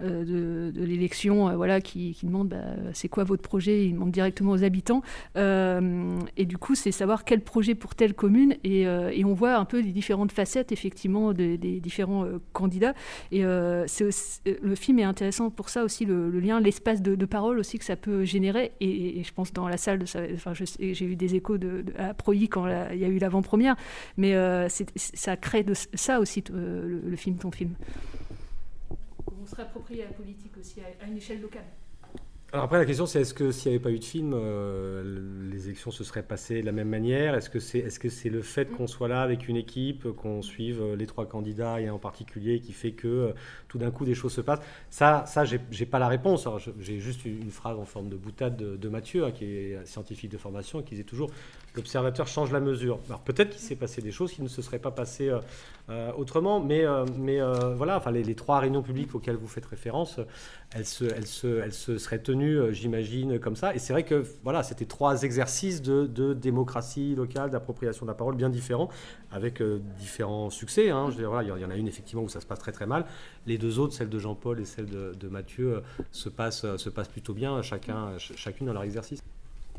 de, 0.00 0.72
l'élection, 0.76 1.54
voilà, 1.56 1.80
qui, 1.80 2.14
qui 2.14 2.26
demande 2.26 2.48
bah, 2.48 2.64
c'est 2.92 3.08
quoi 3.08 3.24
votre 3.24 3.42
projet? 3.42 3.86
Il 3.86 3.94
demande 3.94 4.10
directement 4.10 4.52
aux 4.52 4.64
habitants. 4.64 5.02
et 5.36 6.46
du 6.46 6.58
coup, 6.58 6.74
c'est 6.74 6.92
savoir 6.92 7.24
quel 7.24 7.40
projet 7.40 7.74
pour 7.74 7.94
telle 7.94 8.14
commune. 8.14 8.56
Et, 8.64 8.82
et, 8.82 9.24
on 9.24 9.34
voit 9.34 9.56
un 9.56 9.64
peu 9.64 9.80
les 9.80 9.92
différentes 9.92 10.32
facettes, 10.32 10.43
effectivement, 10.72 11.32
des 11.32 11.58
différents 11.80 12.26
candidats. 12.52 12.94
Et 13.32 13.42
c'est 13.86 14.04
le 14.44 14.74
film 14.74 14.98
est 14.98 15.04
intéressant 15.04 15.50
pour 15.50 15.68
ça 15.68 15.84
aussi, 15.84 16.04
le, 16.04 16.28
lien, 16.40 16.60
l'espace 16.60 17.02
de, 17.02 17.24
parole 17.24 17.58
aussi 17.58 17.78
que 17.78 17.84
ça 17.84 17.96
peut 17.96 18.24
générer. 18.24 18.72
Et, 18.80 19.22
je 19.24 19.32
pense 19.32 19.52
dans 19.52 19.68
la 19.68 19.76
salle, 19.76 20.04
enfin, 20.34 20.52
j'ai 20.54 21.04
eu 21.04 21.16
des 21.16 21.34
échos 21.34 21.58
de, 21.58 21.84
à 21.98 22.14
Proy 22.14 22.48
quand 22.48 22.66
il 22.92 22.98
y 22.98 23.04
a 23.04 23.08
eu 23.08 23.18
l'avant-première, 23.18 23.76
mais 24.16 24.34
ça 24.96 25.36
crée 25.36 25.62
de 25.62 25.74
ça 25.74 26.20
aussi 26.20 26.42
le, 26.52 27.16
film, 27.16 27.36
ton 27.36 27.50
film. 27.50 27.74
On 29.40 29.46
se 29.46 29.54
réapproprie 29.54 30.02
à 30.02 30.06
la 30.06 30.12
politique 30.12 30.56
aussi 30.58 30.80
à 30.80 31.06
une 31.06 31.16
échelle 31.16 31.40
locale. 31.40 31.64
Alors 32.54 32.66
après, 32.66 32.78
la 32.78 32.84
question, 32.84 33.04
c'est 33.04 33.20
est-ce 33.22 33.34
que 33.34 33.50
s'il 33.50 33.72
n'y 33.72 33.74
avait 33.74 33.82
pas 33.82 33.90
eu 33.90 33.98
de 33.98 34.04
film, 34.04 34.30
euh, 34.32 35.50
les 35.50 35.66
élections 35.66 35.90
se 35.90 36.04
seraient 36.04 36.22
passées 36.22 36.60
de 36.60 36.66
la 36.66 36.70
même 36.70 36.88
manière? 36.88 37.34
Est-ce 37.34 37.50
que 37.50 37.58
c'est 37.58 37.80
est 37.80 37.88
-ce 37.88 38.08
c'est 38.08 38.30
le 38.30 38.42
fait 38.42 38.70
qu'on 38.70 38.86
soit 38.86 39.08
là 39.08 39.22
avec 39.22 39.48
une 39.48 39.56
équipe, 39.56 40.06
qu'on 40.12 40.40
suive 40.40 40.80
euh, 40.80 40.94
les 40.94 41.06
trois 41.06 41.26
candidats 41.26 41.80
et 41.80 41.90
en 41.90 41.98
particulier 41.98 42.60
qui 42.60 42.72
fait 42.72 42.92
que 42.92 43.08
euh, 43.08 43.32
tout 43.66 43.78
d'un 43.78 43.90
coup 43.90 44.04
des 44.04 44.14
choses 44.14 44.34
se 44.34 44.40
passent? 44.40 44.60
Ça, 44.88 45.24
ça 45.26 45.44
j'ai 45.44 45.86
pas 45.86 45.98
la 45.98 46.06
réponse. 46.06 46.46
J'ai 46.78 47.00
juste 47.00 47.24
une 47.24 47.50
phrase 47.50 47.76
en 47.76 47.84
forme 47.86 48.08
de 48.08 48.16
boutade 48.16 48.56
de, 48.56 48.88
Mathieu, 48.88 49.24
hein, 49.24 49.32
qui 49.32 49.46
est 49.46 49.84
scientifique 49.84 50.30
de 50.30 50.38
formation, 50.38 50.80
qui 50.80 50.90
disait 50.90 51.02
toujours 51.02 51.30
l'observateur 51.74 52.26
change 52.26 52.52
la 52.52 52.60
mesure. 52.60 52.98
Alors 53.08 53.20
peut-être 53.20 53.50
qu'il 53.50 53.60
s'est 53.60 53.76
passé 53.76 54.00
des 54.02 54.12
choses 54.12 54.32
qui 54.32 54.42
ne 54.42 54.48
se 54.48 54.62
seraient 54.62 54.78
pas 54.78 54.90
passées 54.90 55.32
autrement, 56.16 56.60
mais, 56.60 56.84
mais 57.18 57.40
voilà, 57.76 57.96
enfin, 57.96 58.10
les, 58.10 58.34
trois 58.34 58.60
réunions 58.60 58.82
publiques 58.82 59.14
auxquelles 59.14 59.36
vous 59.36 59.48
faites 59.48 59.66
référence, 59.66 60.20
elles 60.74 60.86
se, 60.86 61.98
seraient 61.98 62.18
tenues 62.18 62.58
euh, 62.58 62.72
j'imagine, 62.72 63.38
comme 63.38 63.54
ça. 63.54 63.74
Et 63.74 63.78
c'est 63.78 63.92
vrai 63.92 64.02
que 64.02 64.24
voilà, 64.42 64.62
c'était 64.62 64.86
trois 64.86 65.22
exercices 65.22 65.82
de, 65.82 66.34
démocratie 66.34 67.14
locale, 67.14 67.50
d'appropriation 67.50 68.06
de 68.06 68.10
la 68.10 68.14
parole 68.14 68.34
bien 68.34 68.50
différents, 68.50 68.88
avec 69.30 69.62
euh, 69.62 69.80
différents 69.98 70.50
succès. 70.50 70.90
Hein. 70.90 71.10
Je 71.10 71.18
il 71.18 71.60
y 71.60 71.64
en 71.64 71.70
a 71.70 71.76
une 71.76 71.88
effectivement 71.88 72.22
où 72.22 72.28
ça 72.28 72.40
se 72.40 72.46
passe 72.46 72.58
très 72.58 72.72
très 72.72 72.86
mal. 72.86 73.06
Les 73.46 73.58
deux 73.58 73.78
autres, 73.78 73.94
celle 73.94 74.08
de 74.08 74.18
Jean-Paul 74.18 74.60
et 74.60 74.64
celle 74.64 74.86
de, 74.86 75.28
Mathieu, 75.28 75.76
euh, 75.76 75.80
se, 76.10 76.28
passent, 76.28 76.76
se 76.76 76.88
passent 76.88 77.08
plutôt 77.08 77.34
bien, 77.34 77.62
chacun, 77.62 78.18
chacune 78.18 78.66
dans 78.66 78.72
leur 78.72 78.82
exercice. 78.82 79.22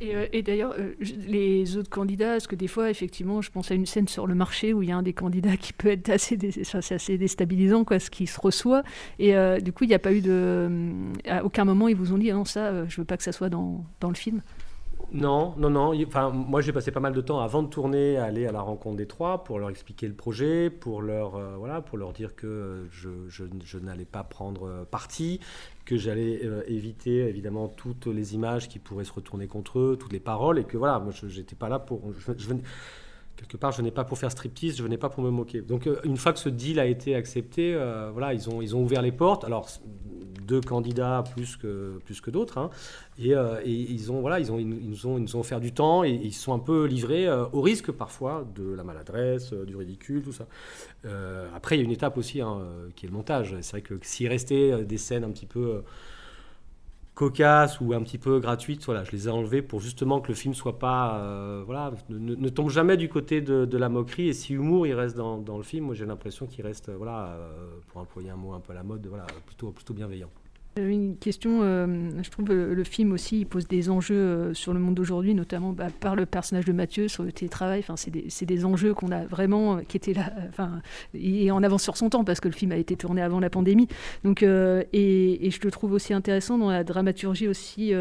Euh, 0.01 0.27
et, 0.33 0.41
d'ailleurs, 0.41 0.73
euh, 0.77 0.93
les 0.99 1.77
autres 1.77 1.89
candidats, 1.89 2.33
parce 2.33 2.47
que 2.47 2.55
des 2.55 2.67
fois, 2.67 2.89
effectivement, 2.89 3.41
je 3.41 3.49
pense 3.49 3.71
à 3.71 3.75
une 3.75 3.85
scène 3.85 4.07
sur 4.07 4.27
le 4.27 4.35
marché 4.35 4.73
où 4.73 4.81
il 4.81 4.89
y 4.89 4.91
a 4.91 4.97
un 4.97 5.03
des 5.03 5.13
candidats 5.13 5.57
qui 5.57 5.73
peut 5.73 5.89
être 5.89 6.09
assez, 6.09 6.37
assez 6.73 7.17
déstabilisant, 7.17 7.85
quoi, 7.85 7.99
ce 7.99 8.09
qui 8.09 8.27
se 8.27 8.39
reçoit. 8.39 8.83
Et 9.19 9.35
euh, 9.35 9.59
du 9.59 9.71
coup, 9.71 9.85
il 9.85 9.87
n'y 9.87 9.95
a 9.95 9.99
pas 9.99 10.13
eu 10.13 10.21
de. 10.21 10.69
À 11.27 11.45
aucun 11.45 11.65
moment, 11.65 11.87
ils 11.87 11.95
vous 11.95 12.13
ont 12.13 12.17
dit, 12.17 12.29
ah 12.31 12.35
non, 12.35 12.45
ça, 12.45 12.85
je 12.87 13.01
veux 13.01 13.05
pas 13.05 13.17
que 13.17 13.23
ça 13.23 13.31
soit 13.31 13.49
dans, 13.49 13.85
dans 14.01 14.09
le 14.09 14.15
film. 14.15 14.41
Non, 15.11 15.53
non, 15.57 15.69
non. 15.69 15.93
Enfin, 16.05 16.29
moi, 16.29 16.61
j'ai 16.61 16.73
passé 16.73 16.91
pas 16.91 16.99
mal 16.99 17.13
de 17.13 17.21
temps 17.21 17.39
avant 17.39 17.63
de 17.63 17.69
tourner 17.69 18.17
à 18.17 18.25
aller 18.25 18.47
à 18.47 18.51
la 18.51 18.61
rencontre 18.61 18.97
des 18.97 19.07
trois 19.07 19.43
pour 19.43 19.59
leur 19.59 19.69
expliquer 19.69 20.07
le 20.07 20.13
projet, 20.13 20.69
pour 20.69 21.01
leur, 21.01 21.39
voilà, 21.57 21.81
pour 21.81 21.97
leur 21.97 22.11
dire 22.11 22.35
que 22.35 22.87
je, 22.91 23.09
je, 23.29 23.45
je 23.63 23.77
n'allais 23.77 24.05
pas 24.05 24.23
prendre 24.23 24.85
parti, 24.89 25.39
que 25.85 25.97
j'allais 25.97 26.41
euh, 26.43 26.63
éviter 26.67 27.19
évidemment 27.29 27.67
toutes 27.67 28.07
les 28.07 28.33
images 28.33 28.67
qui 28.67 28.79
pourraient 28.79 29.05
se 29.05 29.13
retourner 29.13 29.47
contre 29.47 29.79
eux, 29.79 29.97
toutes 29.99 30.13
les 30.13 30.19
paroles, 30.19 30.59
et 30.59 30.63
que 30.63 30.77
voilà, 30.77 30.99
moi 30.99 31.13
je 31.13 31.27
n'étais 31.27 31.55
pas 31.55 31.69
là 31.69 31.79
pour. 31.79 32.01
Je, 32.37 32.53
quelque 33.35 33.57
part, 33.57 33.71
je 33.71 33.81
n'ai 33.81 33.91
pas 33.91 34.03
pour 34.03 34.17
faire 34.17 34.31
striptease, 34.31 34.77
je 34.77 34.83
venais 34.83 34.97
pas 34.97 35.09
pour 35.09 35.23
me 35.23 35.29
moquer. 35.29 35.61
Donc 35.61 35.87
euh, 35.87 35.99
une 36.03 36.17
fois 36.17 36.33
que 36.33 36.39
ce 36.39 36.49
deal 36.49 36.79
a 36.79 36.85
été 36.85 37.15
accepté, 37.15 37.73
euh, 37.73 38.09
voilà, 38.11 38.33
ils 38.33 38.49
ont, 38.49 38.61
ils 38.61 38.75
ont 38.75 38.83
ouvert 38.83 39.01
les 39.01 39.11
portes. 39.11 39.43
Alors 39.43 39.69
deux 40.43 40.61
candidats 40.61 41.23
plus 41.33 41.57
que, 41.57 41.99
plus 42.05 42.21
que 42.21 42.29
d'autres. 42.29 42.57
Hein. 42.59 42.69
Euh, 43.19 43.59
et, 43.65 43.71
ils, 43.71 44.11
ont, 44.11 44.21
voilà, 44.21 44.39
ils, 44.39 44.51
ont, 44.51 44.59
ils, 44.59 44.67
nous 44.67 45.07
ont, 45.07 45.17
ils 45.17 45.23
nous 45.23 45.35
ont 45.35 45.39
offert 45.39 45.59
du 45.59 45.73
temps 45.73 46.03
et 46.03 46.11
ils 46.11 46.33
sont 46.33 46.53
un 46.53 46.59
peu 46.59 46.85
livrés 46.85 47.27
au 47.51 47.61
risque 47.61 47.91
parfois 47.91 48.47
de 48.55 48.73
la 48.73 48.83
maladresse, 48.83 49.53
du 49.53 49.75
ridicule, 49.75 50.21
tout 50.21 50.33
ça. 50.33 50.45
après, 51.55 51.75
il 51.75 51.79
y 51.79 51.81
a 51.81 51.85
une 51.85 51.91
étape 51.91 52.17
aussi 52.17 52.41
hein, 52.41 52.59
qui 52.95 53.05
est 53.05 53.09
le 53.09 53.15
montage. 53.15 53.55
C'est 53.61 53.71
vrai 53.71 53.81
que 53.81 53.95
s'il 54.01 54.27
restait 54.27 54.83
des 54.85 54.97
scènes 54.97 55.23
un 55.23 55.31
petit 55.31 55.47
peu 55.47 55.81
cocasses 57.15 57.81
ou 57.81 57.93
un 57.93 58.03
petit 58.03 58.17
peu 58.17 58.39
gratuites, 58.39 58.85
voilà, 58.85 59.03
je 59.03 59.11
les 59.11 59.27
ai 59.27 59.31
enlevées 59.31 59.61
pour 59.61 59.79
justement 59.79 60.21
que 60.21 60.27
le 60.27 60.35
film 60.35 60.53
soit 60.53 60.77
pas, 60.79 61.63
voilà, 61.65 61.91
ne, 62.09 62.49
tombe 62.49 62.69
jamais 62.69 62.97
du 62.97 63.09
côté 63.09 63.41
de, 63.41 63.77
la 63.77 63.89
moquerie. 63.89 64.27
Et 64.29 64.33
si 64.33 64.53
humour 64.53 64.85
il 64.85 64.93
reste 64.93 65.15
dans, 65.15 65.57
le 65.57 65.63
film, 65.63 65.85
moi 65.85 65.95
j'ai 65.95 66.05
l'impression 66.05 66.45
qu'il 66.45 66.65
reste, 66.65 66.91
voilà, 66.91 67.37
pour 67.87 68.01
employer 68.01 68.29
un 68.29 68.35
mot 68.35 68.53
un 68.53 68.59
peu 68.59 68.73
à 68.73 68.75
la 68.75 68.83
mode, 68.83 69.07
voilà, 69.07 69.25
plutôt, 69.45 69.71
plutôt 69.71 69.93
bienveillant. 69.93 70.29
Une 70.77 71.15
question, 71.15 71.61
euh, 71.63 72.09
je 72.21 72.29
trouve 72.29 72.49
le, 72.49 72.73
le 72.73 72.83
film 72.83 73.13
aussi 73.13 73.39
il 73.39 73.45
pose 73.45 73.65
des 73.65 73.89
enjeux 73.89 74.15
euh, 74.15 74.53
sur 74.53 74.73
le 74.73 74.79
monde 74.81 74.95
d'aujourd'hui, 74.95 75.33
notamment 75.33 75.71
bah, 75.71 75.87
par 76.01 76.17
le 76.17 76.25
personnage 76.25 76.65
de 76.65 76.73
Mathieu 76.73 77.07
sur 77.07 77.23
le 77.23 77.31
télétravail. 77.31 77.79
Enfin, 77.79 77.95
c'est 77.95 78.45
des, 78.45 78.65
enjeux 78.65 78.93
qu'on 78.93 79.11
a 79.11 79.25
vraiment, 79.25 79.77
euh, 79.77 79.81
qui 79.87 79.95
étaient 79.95 80.13
là, 80.13 80.33
enfin, 80.49 80.81
et 81.13 81.49
en 81.49 81.63
avance 81.63 81.81
sur 81.81 81.95
son 81.95 82.09
temps 82.09 82.25
parce 82.25 82.41
que 82.41 82.49
le 82.49 82.53
film 82.53 82.73
a 82.73 82.77
été 82.77 82.97
tourné 82.97 83.21
avant 83.21 83.39
la 83.39 83.49
pandémie. 83.49 83.87
Donc, 84.25 84.43
et, 84.43 85.49
je 85.49 85.59
le 85.63 85.71
trouve 85.71 85.93
aussi 85.93 86.13
intéressant 86.13 86.57
dans 86.57 86.69
la 86.69 86.83
dramaturgie 86.83 87.47
aussi, 87.47 87.93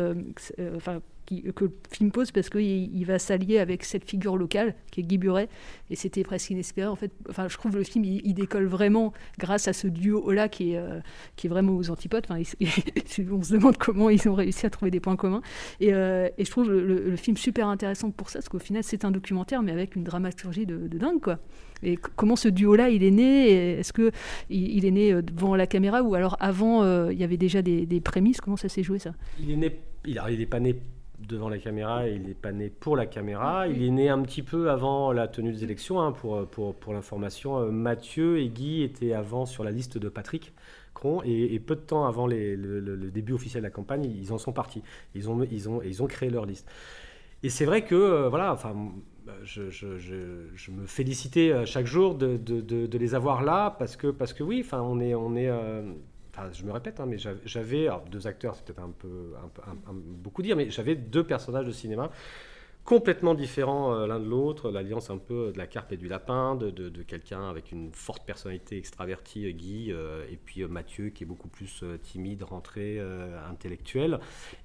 que 1.26 1.64
le 1.64 1.73
film 1.90 2.11
pose 2.11 2.31
parce 2.31 2.50
qu'il 2.50 2.62
il 2.62 3.04
va 3.04 3.19
s'allier 3.19 3.59
avec 3.59 3.85
cette 3.85 4.09
figure 4.09 4.37
locale 4.37 4.75
qui 4.90 5.00
est 5.00 5.02
Guy 5.02 5.19
Buret. 5.19 5.49
Et 5.90 5.97
c'était 5.97 6.23
presque 6.23 6.50
inespéré 6.50 6.88
en 6.88 6.97
fait. 6.97 7.12
Enfin 7.28 7.49
je 7.49 7.57
trouve 7.57 7.76
le 7.76 7.85
film 7.85 8.04
il, 8.04 8.35
décolle 8.35 8.66
vraiment 8.66 9.12
grâce 9.38 9.69
à 9.69 9.73
ce 9.73 9.87
duo 9.87 10.31
là 10.31 10.49
qui 10.49 10.73
est 10.73 10.78
euh, 10.78 11.00
qui 11.37 11.47
est 11.47 11.50
vraiment 11.50 11.73
aux 11.76 11.90
antipodes. 11.90 12.25
Enfin 12.28 12.40
on 13.33 13.43
se 13.43 13.52
demande 13.52 13.76
comment 13.76 14.11
ils 14.11 14.28
ont 14.28 14.35
réussi 14.35 14.66
à 14.66 14.71
trouver 14.71 14.90
des 14.90 15.00
points 15.00 15.16
communs. 15.16 15.43
Et, 15.81 15.93
euh, 15.93 16.28
et 16.38 16.45
je 16.45 16.50
trouve 16.50 16.71
le, 16.71 17.16
film 17.16 17.37
super 17.37 17.69
intéressant 17.69 18.11
pour 18.11 18.28
ça 18.28 18.40
parce 18.40 18.49
qu'au 18.49 18.59
final 18.59 18.83
c'est 18.83 19.04
un 19.04 19.11
documentaire 19.11 19.62
mais 19.62 19.73
avec 19.73 19.95
une 19.97 20.04
dramaturgie 20.04 20.66
de, 20.66 20.88
dingue 20.88 21.21
quoi. 21.21 21.38
Et 21.83 21.97
comment 21.97 22.37
ce 22.37 22.49
duo-là, 22.49 22.88
il 22.88 23.02
est 23.02 23.11
né 23.11 23.78
Est-ce 23.78 23.93
que 23.93 24.11
il, 24.49 24.87
est 24.87 24.90
né 24.90 25.12
euh, 25.12 25.21
devant 25.21 25.54
la 25.54 25.66
caméra 25.66 26.02
ou 26.02 26.14
alors 26.14 26.37
avant, 26.40 27.09
il 27.11 27.19
y 27.19 27.25
avait 27.25 27.37
déjà 27.37 27.61
des, 27.61 27.85
des 27.85 28.00
prémices? 28.00 28.40
Comment 28.40 28.57
ça 28.57 28.69
s'est 28.69 28.83
joué 28.83 28.99
ça? 28.99 29.12
Il 29.38 29.50
est 29.50 29.57
né, 29.57 29.81
il 30.07 30.38
n'est 30.38 30.47
pas 30.47 30.61
né 30.61 30.76
devant 31.26 31.49
la 31.49 31.59
caméra, 31.59 32.09
il 32.09 32.23
n'est 32.23 32.35
pas 32.35 32.52
né 32.52 32.71
pour 32.71 32.97
la 32.97 33.07
caméra. 33.07 33.66
Il 33.69 33.83
est 33.83 33.90
né 33.90 34.09
un 34.09 34.23
petit 34.23 34.43
peu 34.43 34.71
avant 34.71 35.12
la 35.12 35.28
tenue 35.28 35.52
des 35.52 35.64
élections. 35.64 36.00
Hein, 36.00 36.12
pour, 36.12 36.47
pour, 36.47 36.75
pour 36.75 36.93
l'information, 36.93 37.59
euh, 37.59 37.71
Mathieu 37.71 38.38
et 38.38 38.49
Guy 38.49 38.83
étaient 38.83 39.12
avant 39.12 39.47
sur 39.47 39.64
la 39.64 39.71
liste 39.71 39.99
de 39.99 40.09
Patrick 40.09 40.52
Cron 40.95 41.23
et, 41.25 41.59
peu 41.59 41.75
de 41.75 41.81
temps 41.81 42.07
avant 42.07 42.26
le, 42.26 43.11
début 43.11 43.33
officiel 43.33 43.62
de 43.62 43.66
la 43.66 43.71
campagne, 43.71 44.04
ils 44.04 44.33
en 44.33 44.38
sont 44.38 44.52
partis. 44.52 44.83
Ils 45.14 45.28
ont, 45.28 45.43
ils 45.50 45.69
ont, 45.69 45.83
ils 45.83 46.02
ont 46.02 46.07
créé 46.07 46.31
leur 46.31 46.47
liste. 46.47 46.71
Et 47.43 47.50
c'est 47.50 47.64
vrai 47.64 47.85
que, 47.85 47.95
euh, 47.95 48.28
voilà, 48.28 48.52
enfin, 48.52 48.75
je, 49.43 49.71
je, 49.71 50.71
me 50.71 50.87
félicitais 50.87 51.50
euh, 51.50 51.66
chaque 51.66 51.87
jour 51.87 52.14
de, 52.14 52.37
de, 52.37 52.61
de, 52.61 52.99
les 52.99 53.14
avoir 53.14 53.43
là 53.43 53.75
parce 53.78 53.97
que, 53.97 54.07
parce 54.07 54.33
que 54.33 54.43
oui, 54.43 54.62
enfin, 54.64 54.81
on 54.81 55.00
est, 55.00 55.14
on 55.14 55.37
est 55.37 55.50
je 56.53 56.64
me 56.64 56.73
répète, 56.73 57.00
hein, 57.00 57.07
mais 57.07 57.17
j'avais 57.19 57.88
deux 58.11 58.26
acteurs, 58.26 58.55
c'est 58.55 58.64
peut-être 58.64 58.83
un 58.83 58.91
peu, 58.91 59.33
beaucoup 59.95 60.43
dire, 60.43 60.57
mais 60.57 60.71
j'avais 60.71 60.95
deux 60.95 61.25
personnages 61.25 61.67
de 61.67 61.73
cinéma 61.73 62.11
complètement 62.85 63.35
différents 63.35 63.95
euh, 63.95 64.07
l'un 64.07 64.21
de 64.21 64.26
l'autre, 64.26 64.71
l'alliance 64.71 65.11
un 65.11 65.17
peu 65.17 65.53
de 65.53 65.59
la 65.59 65.67
carpe 65.67 65.93
et 65.93 65.97
du 65.97 66.07
lapin, 66.07 66.55
de, 66.55 66.91
quelqu'un 67.03 67.49
avec 67.49 67.73
une 67.73 67.91
forte 67.93 68.25
personnalité 68.26 68.76
extravertie, 68.76 69.47
euh, 69.47 69.53
Guy, 69.53 69.91
euh, 69.91 70.25
et 70.31 70.37
puis 70.37 70.64
Mathieu 70.64 71.09
qui 71.09 71.25
est 71.25 71.26
beaucoup 71.26 71.49
plus 71.49 71.83
timide, 72.03 72.43
rentré, 72.43 73.00
intellectuel. 73.50 74.21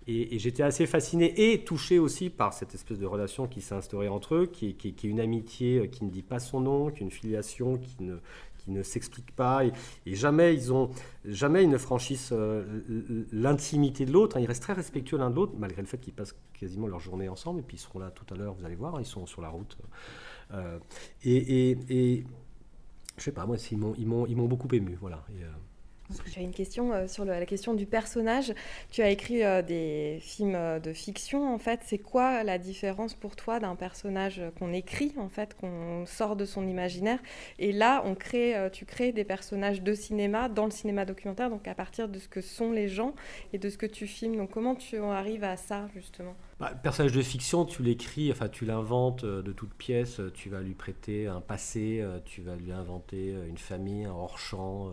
Et, 0.08 0.38
j'étais 0.40 0.64
assez 0.64 0.86
fasciné 0.86 1.52
et 1.52 1.64
touché 1.64 2.00
aussi 2.00 2.30
par 2.30 2.54
cette 2.54 2.74
espèce 2.74 3.00
de 3.00 3.06
relation 3.06 3.48
qui 3.48 3.62
s'est 3.62 3.76
instaurée 3.76 4.08
entre 4.08 4.36
eux, 4.36 4.46
qui, 4.46 4.76
qui 4.76 4.88
est 4.90 5.04
une 5.04 5.20
amitié 5.20 5.90
qui 5.90 6.04
ne 6.06 6.10
dit 6.10 6.24
pas 6.24 6.40
son 6.40 6.62
nom, 6.62 6.92
qui 6.92 7.00
est 7.00 7.06
une 7.06 7.12
filiation 7.12 7.78
qui 7.78 7.96
ne, 8.00 8.18
ne 8.68 8.84
s'expliquent 8.84 9.36
pas 9.36 9.66
et, 9.66 9.72
jamais 10.08 10.54
ils 10.54 10.74
ont 10.74 10.90
jamais 11.26 11.64
ils 11.64 11.70
ne 11.70 11.78
franchissent 11.78 12.32
euh, 12.32 13.26
l'intimité 13.32 14.06
de 14.06 14.12
l'autre. 14.12 14.38
Hein. 14.38 14.42
Ils 14.42 14.48
restent 14.48 14.64
très 14.64 14.74
respectueux 14.74 15.18
l'un 15.18 15.30
de 15.30 15.36
l'autre 15.36 15.54
malgré 15.58 15.82
le 15.82 15.88
fait 15.88 15.98
qu'ils 15.98 16.14
passent 16.14 16.36
quasiment 16.54 16.88
leur 16.88 17.00
journée 17.00 17.30
ensemble 17.30 17.60
et 17.62 17.64
puis 17.64 17.78
ils 17.78 17.82
seront 17.82 18.00
là 18.00 18.12
tout 18.12 18.26
à 18.34 18.38
l'heure. 18.38 18.54
Vous 18.54 18.66
allez 18.66 18.76
voir, 18.76 19.00
ils 19.00 19.06
sont 19.06 19.26
sur 19.26 19.42
la 19.42 19.50
route 19.50 19.78
euh, 20.54 20.80
et, 21.24 21.70
et, 21.70 21.78
et, 21.90 22.26
je 23.18 23.24
sais 23.24 23.32
pas 23.32 23.46
moi, 23.46 23.58
ils 23.72 23.78
m'ont 23.78 24.26
ils 24.26 24.36
m'ont 24.36 24.48
beaucoup 24.48 24.68
ému 24.74 24.98
voilà. 25.00 25.26
Euh, 25.32 25.52
J'ai 26.26 26.42
une 26.42 26.54
question 26.54 26.92
euh, 26.92 27.08
sur 27.08 27.24
la 27.24 27.46
question 27.46 27.74
du 27.74 27.86
personnage. 27.86 28.54
Tu 28.90 29.02
as 29.02 29.10
écrit 29.10 29.44
euh, 29.44 29.62
des 29.62 30.18
films 30.22 30.56
euh, 30.56 30.80
de 30.80 30.92
fiction, 30.92 31.54
en 31.54 31.60
fait. 31.60 31.82
C'est 31.86 32.00
quoi 32.00 32.44
la 32.44 32.58
différence 32.58 33.14
pour 33.14 33.36
toi 33.36 33.60
d'un 33.60 33.76
personnage 33.76 34.42
qu'on 34.58 34.74
écrit, 34.74 35.14
en 35.18 35.30
fait, 35.30 35.56
qu'on 35.56 36.06
sort 36.08 36.36
de 36.36 36.46
son 36.46 36.68
imaginaire? 36.68 37.20
Et 37.60 37.72
là, 37.72 38.02
on 38.06 38.16
crée, 38.16 38.56
tu 38.72 38.86
crées 38.86 39.12
des 39.12 39.24
personnages 39.24 39.82
de 39.82 39.94
cinéma 39.94 40.50
dans 40.50 40.66
le 40.66 40.72
cinéma 40.72 41.06
documentaire, 41.06 41.50
donc 41.50 41.68
à 41.68 41.76
partir 41.76 42.10
de 42.10 42.18
ce 42.18 42.28
que 42.28 42.42
sont 42.42 42.72
les 42.72 42.88
gens 42.88 43.14
et 43.54 43.58
de 43.58 43.70
ce 43.70 43.78
que 43.78 43.86
tu 43.86 44.08
filmes. 44.08 44.36
Donc 44.38 44.52
comment 44.52 44.76
tu 44.76 45.00
en 45.00 45.12
arrives 45.12 45.44
à 45.44 45.58
ça, 45.58 45.88
justement? 45.94 46.36
Bah, 46.60 46.72
le 46.74 46.82
personnage 46.82 47.14
de 47.14 47.22
fiction, 47.22 47.64
tu 47.64 47.84
l'écris, 47.84 48.32
enfin 48.32 48.50
tu 48.50 48.66
l'inventes 48.66 49.24
de 49.24 49.52
toutes 49.54 49.74
pièces, 49.74 50.20
euh, 50.20 50.30
tu 50.34 50.50
vas 50.50 50.60
lui 50.60 50.74
prêter 50.74 51.28
un 51.28 51.40
passé, 51.40 52.06
tu 52.26 52.42
vas 52.42 52.56
lui 52.56 52.72
inventer 52.72 53.34
une 53.48 53.58
famille, 53.58 54.06
un 54.06 54.12
hors-champ, 54.12 54.92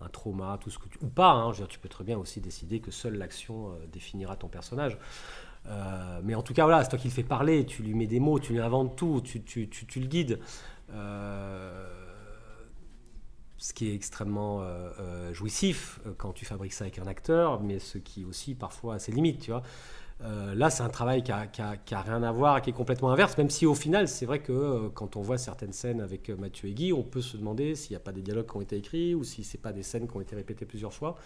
un 0.00 0.08
trauma, 0.08 0.58
tout 0.60 0.70
ce 0.70 0.78
que 0.78 0.88
tu... 0.88 0.98
Ou 1.02 1.08
pas, 1.08 1.30
hein, 1.30 1.52
je 1.52 1.58
veux 1.58 1.64
dire, 1.64 1.68
tu 1.68 1.78
peux 1.78 1.88
très 1.88 2.04
bien 2.04 2.18
aussi 2.18 2.40
décider 2.40 2.80
que 2.80 2.90
seule 2.90 3.16
l'action 3.16 3.70
euh, 3.70 3.86
définira 3.92 4.36
ton 4.36 4.48
personnage. 4.48 4.98
Euh, 5.66 6.20
mais 6.22 6.34
en 6.34 6.42
tout 6.42 6.54
cas, 6.54 6.64
voilà, 6.64 6.84
c'est 6.84 6.90
toi 6.90 6.98
qui 6.98 7.08
le 7.08 7.14
fais 7.14 7.22
parler, 7.22 7.64
tu 7.64 7.82
lui 7.82 7.94
mets 7.94 8.06
des 8.06 8.20
mots, 8.20 8.38
tu 8.38 8.52
lui 8.52 8.60
inventes 8.60 8.96
tout, 8.96 9.20
tu, 9.24 9.42
tu, 9.42 9.68
tu, 9.68 9.86
tu 9.86 10.00
le 10.00 10.06
guides. 10.06 10.38
Euh, 10.92 11.88
ce 13.58 13.72
qui 13.72 13.88
est 13.88 13.94
extrêmement 13.94 14.62
jouissif 15.32 15.98
quand 16.18 16.32
tu 16.32 16.44
fabriques 16.44 16.74
ça 16.74 16.84
avec 16.84 16.98
un 16.98 17.06
acteur, 17.06 17.62
mais 17.62 17.78
ce 17.78 17.96
qui 17.96 18.24
aussi 18.24 18.54
parfois 18.54 18.96
a 18.96 18.98
ses 18.98 19.12
limites, 19.12 19.40
tu 19.40 19.50
vois. 19.50 19.62
Euh, 20.22 20.54
là, 20.54 20.70
c'est 20.70 20.82
un 20.82 20.88
travail 20.88 21.22
qui 21.22 21.30
a, 21.30 21.46
rien 21.90 22.22
à 22.22 22.32
voir, 22.32 22.62
qui 22.62 22.70
est 22.70 22.72
complètement 22.72 23.10
inverse, 23.10 23.36
même 23.36 23.50
si 23.50 23.66
au 23.66 23.74
final, 23.74 24.08
c'est 24.08 24.24
vrai 24.24 24.38
que 24.38 24.52
euh, 24.52 24.88
quand 24.94 25.16
on 25.16 25.20
voit 25.20 25.36
certaines 25.36 25.74
scènes 25.74 26.00
avec 26.00 26.30
euh, 26.30 26.36
Mathieu 26.36 26.68
et 26.70 26.72
Guy, 26.72 26.92
on 26.92 27.02
peut 27.02 27.20
se 27.20 27.36
demander 27.36 27.74
s'il 27.74 27.92
n'y 27.92 27.96
a 27.96 28.00
pas 28.00 28.12
des 28.12 28.22
dialogues 28.22 28.50
qui 28.50 28.56
ont 28.56 28.62
été 28.62 28.76
écrits 28.76 29.14
ou 29.14 29.24
si 29.24 29.44
c'est 29.44 29.60
pas 29.60 29.72
des 29.72 29.82
scènes 29.82 30.08
qui 30.08 30.16
ont 30.16 30.20
été 30.20 30.34
répétées 30.34 30.64
plusieurs 30.64 30.92
fois. 30.92 31.16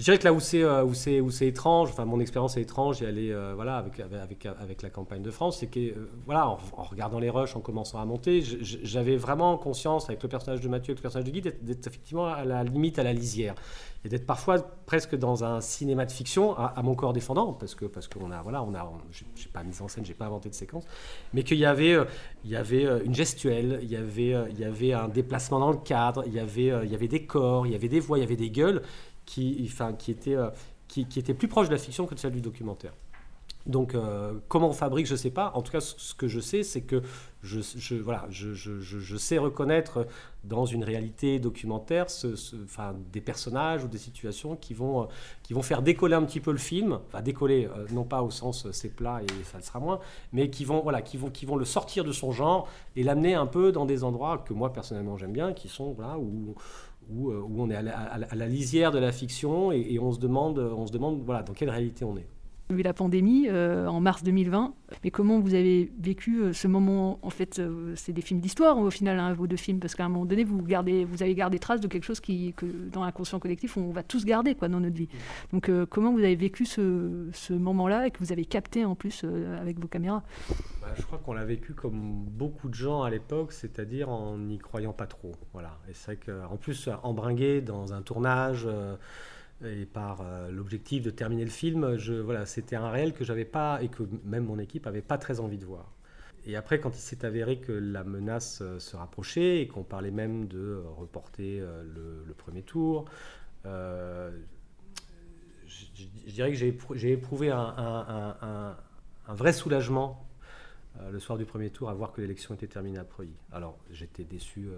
Je 0.00 0.04
dirais 0.06 0.16
que 0.16 0.24
là 0.24 0.32
où 0.32 0.40
c'est 0.40 0.62
euh, 0.62 0.82
où 0.82 0.94
c'est 0.94 1.20
où 1.20 1.30
c'est 1.30 1.46
étrange, 1.46 1.90
enfin 1.90 2.06
mon 2.06 2.20
expérience 2.20 2.56
est 2.56 2.62
étrange 2.62 3.02
et 3.02 3.04
elle 3.04 3.18
euh, 3.18 3.52
voilà 3.54 3.76
avec, 3.76 4.00
avec 4.00 4.46
avec 4.46 4.80
la 4.80 4.88
campagne 4.88 5.20
de 5.20 5.30
France, 5.30 5.58
c'est 5.58 5.66
que 5.66 5.78
euh, 5.78 6.08
voilà 6.24 6.48
en, 6.48 6.82
regardant 6.84 7.18
les 7.18 7.28
rushs, 7.28 7.54
en 7.54 7.60
commençant 7.60 8.00
à 8.00 8.06
monter, 8.06 8.40
j'avais 8.40 9.16
vraiment 9.16 9.58
conscience 9.58 10.08
avec 10.08 10.22
le 10.22 10.30
personnage 10.30 10.62
de 10.62 10.68
Mathieu 10.70 10.92
et 10.92 10.96
le 10.96 11.02
personnage 11.02 11.26
de 11.26 11.30
Guy 11.30 11.42
d'être 11.42 11.86
effectivement 11.86 12.28
à 12.28 12.46
la 12.46 12.64
limite 12.64 12.98
à 12.98 13.02
la 13.02 13.12
lisière. 13.12 13.54
Et 14.02 14.08
d'être 14.08 14.24
parfois 14.24 14.56
presque 14.86 15.14
dans 15.14 15.44
un 15.44 15.60
cinéma 15.60 16.06
de 16.06 16.10
fiction 16.10 16.56
à, 16.56 16.80
mon 16.82 16.94
corps 16.94 17.12
défendant 17.12 17.52
parce 17.52 17.74
que 17.74 17.84
parce 17.84 18.08
qu'on 18.08 18.30
a 18.30 18.40
voilà 18.40 18.62
on 18.62 18.74
a 18.74 18.90
j'ai 19.10 19.50
pas 19.52 19.62
mis 19.62 19.78
en 19.82 19.88
scène, 19.88 20.06
j'ai 20.06 20.14
pas 20.14 20.24
inventé 20.24 20.48
de 20.48 20.54
séquence, 20.54 20.84
mais 21.34 21.42
qu'il 21.42 21.58
y 21.58 21.66
avait 21.66 21.98
y 22.46 22.56
avait 22.56 22.86
une 23.04 23.14
gestuelle, 23.14 23.80
il 23.82 23.90
y 23.90 23.96
avait 23.96 24.34
il 24.48 24.58
y 24.58 24.64
avait 24.64 24.94
un 24.94 25.08
déplacement 25.08 25.58
dans 25.58 25.70
le 25.70 25.76
cadre, 25.76 26.24
il 26.26 26.32
y 26.32 26.40
avait 26.40 26.72
il 26.84 26.90
y 26.90 26.94
avait 26.94 27.08
des 27.08 27.26
corps, 27.26 27.66
il 27.66 27.74
y 27.74 27.76
avait 27.76 27.90
des 27.90 28.00
voix, 28.00 28.16
il 28.16 28.22
y 28.22 28.24
avait 28.24 28.36
des 28.36 28.50
gueules 28.50 28.80
euh, 29.38 30.50
qui, 30.88 31.06
était 31.18 31.34
plus 31.34 31.48
proche 31.48 31.68
de 31.68 31.72
la 31.72 31.78
fiction 31.78 32.06
que 32.06 32.14
de 32.14 32.20
celle 32.20 32.32
du 32.32 32.40
documentaire. 32.40 32.92
Donc, 33.66 33.94
euh, 33.94 34.32
comment 34.48 34.70
on 34.70 34.72
fabrique, 34.72 35.06
je 35.06 35.12
ne 35.12 35.18
sais 35.18 35.30
pas. 35.30 35.52
En 35.54 35.60
tout 35.60 35.70
cas, 35.70 35.80
ce 35.80 36.14
que 36.14 36.26
je 36.26 36.40
sais, 36.40 36.62
c'est 36.62 36.80
que 36.80 37.02
je, 37.42 39.16
sais 39.18 39.38
reconnaître 39.38 40.06
dans 40.44 40.64
une 40.64 40.82
réalité 40.82 41.38
documentaire 41.38 42.06
des 43.12 43.20
personnages 43.20 43.84
ou 43.84 43.88
des 43.88 43.98
situations 43.98 44.56
qui 44.56 44.72
vont, 44.72 45.02
euh, 45.02 45.06
qui 45.42 45.52
vont 45.52 45.62
faire 45.62 45.82
décoller 45.82 46.14
un 46.14 46.24
petit 46.24 46.40
peu 46.40 46.52
le 46.52 46.58
film. 46.58 46.98
Enfin, 47.06 47.20
décoller, 47.20 47.68
non 47.92 48.04
pas 48.04 48.22
au 48.22 48.30
sens 48.30 48.66
c'est 48.72 48.88
plat 48.88 49.20
et 49.22 49.44
ça 49.44 49.58
le 49.58 49.62
sera 49.62 49.78
moins, 49.78 50.00
mais 50.32 50.48
qui 50.50 50.64
vont 50.64 50.82
le 50.82 51.64
sortir 51.64 52.04
de 52.04 52.12
son 52.12 52.32
genre 52.32 52.66
et 52.96 53.02
l'amener 53.02 53.34
un 53.34 53.46
peu 53.46 53.72
dans 53.72 53.84
des 53.84 54.04
endroits 54.04 54.38
que 54.38 54.54
moi, 54.54 54.72
personnellement, 54.72 55.18
j'aime 55.18 55.32
bien, 55.32 55.52
qui 55.52 55.68
sont 55.68 55.92
voilà, 55.92 56.18
où, 56.18 56.56
où, 57.10 57.30
euh, 57.30 57.40
où 57.40 57.62
on 57.62 57.70
est 57.70 57.76
à 57.76 57.82
la 58.36 58.46
lisière 58.46 58.92
de 58.92 58.98
la 58.98 59.12
fiction 59.12 59.72
et, 59.72 59.80
et 59.90 59.98
on 59.98 60.12
se 60.12 60.18
demande, 60.18 60.58
on 60.58 60.86
se 60.86 60.92
demande 60.92 61.22
voilà, 61.24 61.42
dans 61.42 61.52
quelle 61.52 61.70
réalité 61.70 62.04
on 62.04 62.16
est. 62.16 62.28
eu 62.70 62.82
la 62.82 62.92
pandémie 62.92 63.46
euh, 63.48 63.86
en 63.86 64.00
mars 64.00 64.22
2020. 64.22 64.74
Mais 65.04 65.10
comment 65.10 65.38
vous 65.40 65.54
avez 65.54 65.90
vécu 66.00 66.40
euh, 66.40 66.52
ce 66.52 66.68
moment 66.68 67.18
En 67.22 67.30
fait, 67.30 67.58
euh, 67.58 67.92
c'est 67.96 68.12
des 68.12 68.22
films 68.22 68.40
d'histoire 68.40 68.78
au 68.78 68.90
final, 68.90 69.18
hein, 69.18 69.32
vos 69.32 69.46
deux 69.46 69.56
films, 69.56 69.78
parce 69.78 69.94
qu'à 69.94 70.04
un 70.04 70.08
moment 70.08 70.26
donné, 70.26 70.44
vous, 70.44 70.62
avez 70.72 71.34
gardé 71.34 71.58
trace 71.58 71.80
de 71.80 71.88
quelque 71.88 72.04
chose 72.04 72.20
que 72.20 72.66
dans 72.92 73.04
l'inconscient 73.04 73.38
collectif, 73.38 73.76
on 73.76 73.90
va 73.90 74.02
tous 74.02 74.24
garder 74.24 74.54
dans 74.54 74.80
notre 74.80 74.96
vie. 74.96 75.08
Donc, 75.52 75.70
comment 75.88 76.12
vous 76.12 76.18
avez 76.18 76.36
vécu 76.36 76.66
ce, 76.66 77.52
moment-là 77.52 78.06
et 78.06 78.10
que 78.10 78.18
vous 78.18 78.32
avez 78.32 78.44
capté 78.44 78.84
en 78.84 78.94
plus 78.94 79.24
avec 79.60 79.78
vos 79.78 79.88
caméras? 79.88 80.22
Bah, 80.80 80.88
je 80.96 81.02
crois 81.02 81.18
qu'on 81.18 81.32
l'a 81.32 81.44
vécu 81.44 81.72
comme 81.74 82.24
beaucoup 82.26 82.68
de 82.68 82.74
gens 82.74 83.02
à 83.02 83.10
l'époque, 83.10 83.52
c'est-à-dire 83.52 84.08
en 84.08 84.38
n'y 84.38 84.58
croyant 84.58 84.92
pas 84.92 85.06
trop. 85.06 85.32
Voilà. 85.52 85.78
Et 85.88 85.94
c'est 85.94 86.16
vrai 86.16 86.18
qu'en 86.24 86.56
plus, 86.56 86.88
embringué 87.02 87.60
dans 87.60 87.92
un 87.92 88.02
tournage 88.02 88.68
et 89.64 89.84
par 89.84 90.20
euh, 90.22 90.50
l'objectif 90.50 91.02
de 91.02 91.10
terminer 91.10 91.44
le 91.44 91.50
film, 91.50 91.96
voilà, 92.22 92.46
c'était 92.46 92.76
un 92.76 92.90
réel 92.90 93.12
que 93.12 93.24
j'avais 93.24 93.44
pas 93.44 93.82
et 93.82 93.88
que 93.88 94.04
même 94.24 94.44
mon 94.44 94.58
équipe 94.58 94.86
avait 94.86 95.02
pas 95.02 95.18
très 95.18 95.40
envie 95.40 95.58
de 95.58 95.66
voir. 95.66 95.92
Et 96.46 96.56
après, 96.56 96.80
quand 96.80 96.96
il 96.96 97.00
s'est 97.00 97.26
avéré 97.26 97.58
que 97.58 97.72
la 97.72 98.02
menace 98.02 98.60
euh, 98.62 98.78
se 98.78 98.96
rapprochait 98.96 99.60
et 99.60 99.68
qu'on 99.68 99.82
parlait 99.82 100.10
même 100.10 100.48
de 100.48 100.82
reporter 100.96 101.60
euh, 101.60 101.82
le, 102.26 102.32
premier 102.34 102.62
tour, 102.62 103.04
je, 103.64 103.70
dirais 106.28 106.50
que 106.50 106.56
j'ai 106.56 106.72
éprou- 106.72 106.96
j'ai 106.96 107.12
éprouvé 107.12 107.50
un, 107.50 108.76
vrai 109.28 109.52
soulagement 109.52 110.26
le 111.12 111.18
soir 111.20 111.36
du 111.38 111.44
premier 111.44 111.70
tour 111.70 111.90
à 111.90 111.94
voir 111.94 112.12
que 112.12 112.22
l'élection 112.22 112.54
était 112.54 112.66
terminée 112.66 112.98
à 112.98 113.04
Preuilly. 113.04 113.36
Alors 113.52 113.78
j'étais 113.90 114.24
déçu, 114.24 114.70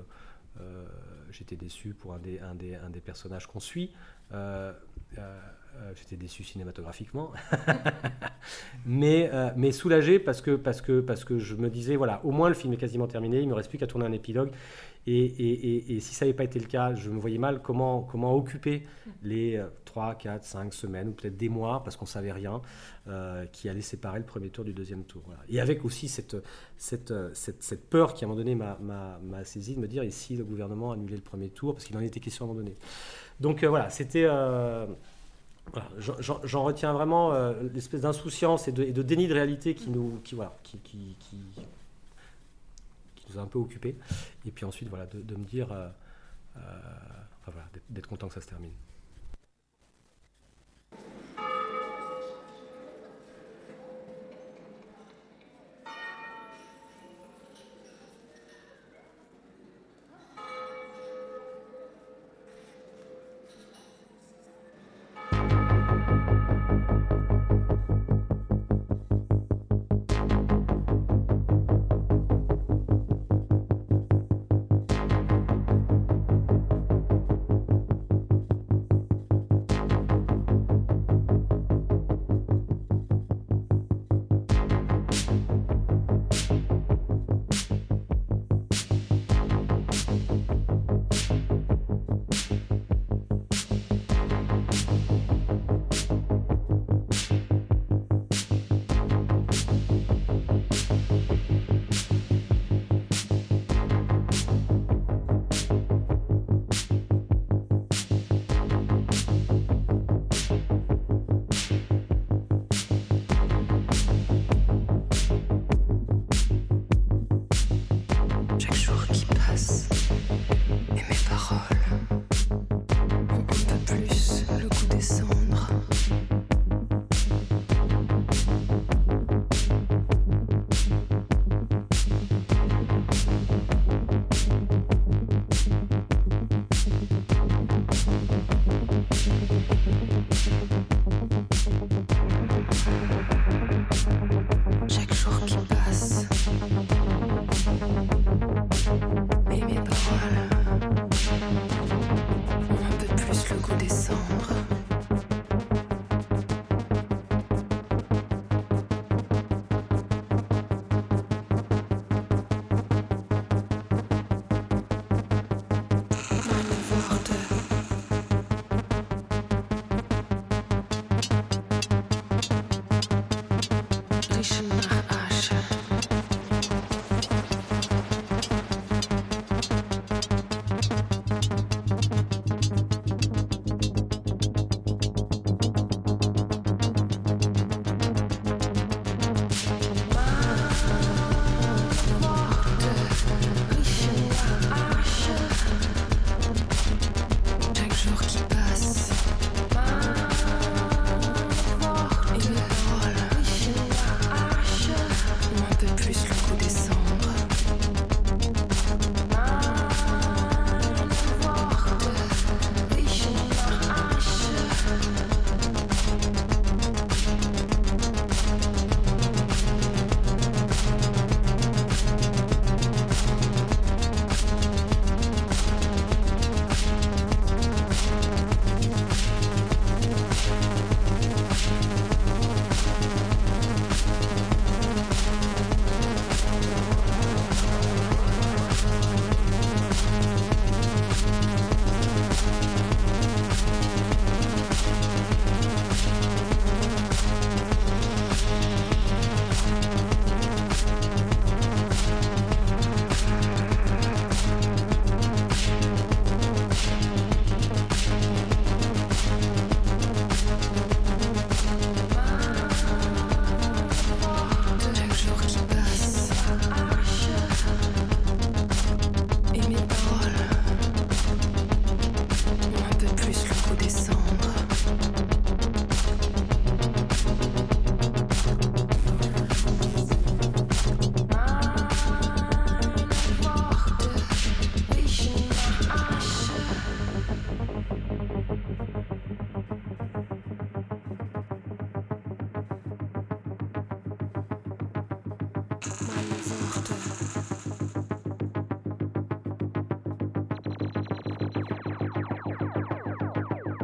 j'étais 1.31 1.55
déçu 1.55 1.95
pour 1.95 2.15
un 2.15 2.19
des 2.19 3.01
personnages 3.05 3.47
qu'on 3.47 3.61
suit. 3.61 3.93
Euh, 4.35 4.73
euh, 5.19 5.41
euh, 5.77 5.93
j'étais 5.97 6.17
déçu 6.17 6.45
cinématographiquement, 6.45 7.31
mais, 8.87 9.31
euh, 9.33 9.51
mais 9.57 9.73
soulagé 9.73 10.19
parce 10.19 10.41
que, 10.41 10.57
parce, 10.57 10.81
que, 10.81 11.01
parce 11.01 11.25
que 11.25 11.39
je 11.39 11.55
me 11.55 11.71
disais, 11.71 11.97
voilà, 11.97 12.21
au 12.25 12.31
moins 12.31 12.49
le 12.49 12.55
film 12.55 12.73
est 12.73 12.77
quasiment 12.79 13.07
terminé, 13.07 13.39
il 13.41 13.45
ne 13.47 13.51
me 13.51 13.55
reste 13.55 13.69
plus 13.69 13.79
qu'à 13.79 13.87
tourner 13.87 14.07
un 14.07 14.13
épilogue. 14.13 14.51
Et, 15.05 15.25
et- 15.25 15.97
et- 15.97 16.01
si 16.01 16.15
ça 16.15 16.25
n'avait 16.25 16.37
pas 16.37 16.45
été 16.45 16.61
le 16.61 16.67
cas, 16.67 16.95
je 16.95 17.11
me 17.11 17.19
voyais 17.19 17.39
mal 17.39 17.61
comment, 17.61 18.03
comment 18.03 18.37
occuper 18.37 18.85
les 19.25 19.57
euh, 19.57 19.67
3, 19.85 20.15
4, 20.15 20.45
5 20.45 20.73
semaines 20.73 21.09
ou 21.09 21.13
peut-être 21.13 21.37
des 21.37 21.49
mois, 21.49 21.83
parce 21.83 21.97
qu'on 21.97 22.05
ne 22.05 22.11
savait 22.11 22.31
rien, 22.31 22.63
euh, 23.09 23.45
qui 23.47 23.69
allaient 23.69 23.81
séparer 23.81 24.21
le 24.21 24.25
premier 24.25 24.51
tour 24.51 24.65
du 24.65 24.73
deuxième 24.73 25.03
tour. 25.03 25.25
Et 25.49 25.61
avec 25.61 25.85
aussi 25.85 26.07
cette, 26.07 26.37
cette, 26.77 27.13
cette, 27.35 27.65
cette 27.65 27.91
peur 27.91 28.15
qui, 28.15 28.25
à 28.25 28.29
un 28.29 28.31
moment 28.31 28.39
donné, 28.39 28.55
m'a- 28.55 28.79
saisi 29.43 29.75
de 29.75 29.81
me 29.81 29.89
dire, 29.89 30.05
et 30.05 30.11
si 30.13 30.37
le 30.37 30.45
gouvernement 30.45 30.93
annulait 30.93 31.17
le 31.17 31.21
premier 31.23 31.49
tour, 31.51 31.75
parce 31.75 31.85
qu'il 31.85 31.97
en 31.97 32.01
était 32.01 32.21
question 32.21 32.45
à 32.45 32.49
un 32.49 32.53
moment 32.53 32.61
donné. 32.65 32.77
Donc 33.41 33.65
voilà, 33.65 33.91
c'était... 33.91 34.29
j'en- 35.99 36.65
retiens 36.65 36.93
vraiment 36.93 37.33
euh, 37.33 37.55
l'espèce 37.73 38.03
d'insouciance 38.03 38.69
et 38.69 38.73
de, 38.73 39.03
déni 39.03 39.29
de 39.29 39.35
réalité 39.35 39.75
qui 39.75 39.91
nous, 39.91 40.21
qui, 40.25 40.35
voilà, 40.35 40.57
qui, 40.63 40.79
nous 43.29 43.39
a 43.39 43.43
un 43.43 43.47
peu 43.47 43.59
occupés. 43.59 43.97
Et 44.45 44.51
puis 44.51 44.65
ensuite, 44.65 44.89
voilà, 44.89 45.07
de, 45.07 45.37
me 45.37 45.45
dire, 45.45 45.73
euh, 45.73 45.89
euh, 46.57 46.61
voilà, 47.47 47.67
d'être 47.91 48.07
content 48.09 48.29
que 48.29 48.35
ça 48.35 48.41
se 48.41 48.49
termine. 48.49 48.73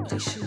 they 0.08 0.18
星 0.18 0.42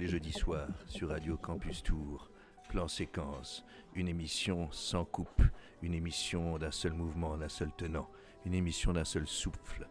les 0.00 0.08
jeudis 0.08 0.32
soirs 0.32 0.68
sur 0.86 1.10
Radio 1.10 1.36
Campus 1.36 1.82
Tour, 1.82 2.30
Plan 2.70 2.88
Séquence, 2.88 3.66
une 3.94 4.08
émission 4.08 4.72
sans 4.72 5.04
coupe, 5.04 5.42
une 5.82 5.92
émission 5.92 6.56
d'un 6.56 6.70
seul 6.70 6.94
mouvement, 6.94 7.36
d'un 7.36 7.50
seul 7.50 7.70
tenant, 7.76 8.08
une 8.46 8.54
émission 8.54 8.94
d'un 8.94 9.04
seul 9.04 9.26
souffle. 9.26 9.86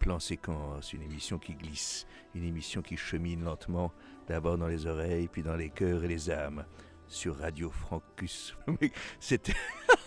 Plan 0.00 0.18
Séquence, 0.18 0.92
une 0.92 1.02
émission 1.02 1.38
qui 1.38 1.54
glisse, 1.54 2.08
une 2.34 2.42
émission 2.42 2.82
qui 2.82 2.96
chemine 2.96 3.44
lentement, 3.44 3.92
d'abord 4.26 4.58
dans 4.58 4.66
les 4.66 4.86
oreilles, 4.86 5.28
puis 5.28 5.44
dans 5.44 5.54
les 5.54 5.70
cœurs 5.70 6.02
et 6.02 6.08
les 6.08 6.28
âmes. 6.28 6.64
Sur 7.06 7.38
Radio 7.38 7.70
Francus. 7.70 8.56
C'était. 9.20 9.54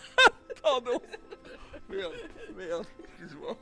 Pardon 0.62 1.00
Merde, 1.88 2.12
merde, 2.54 2.86
excuse-moi. 2.98 3.56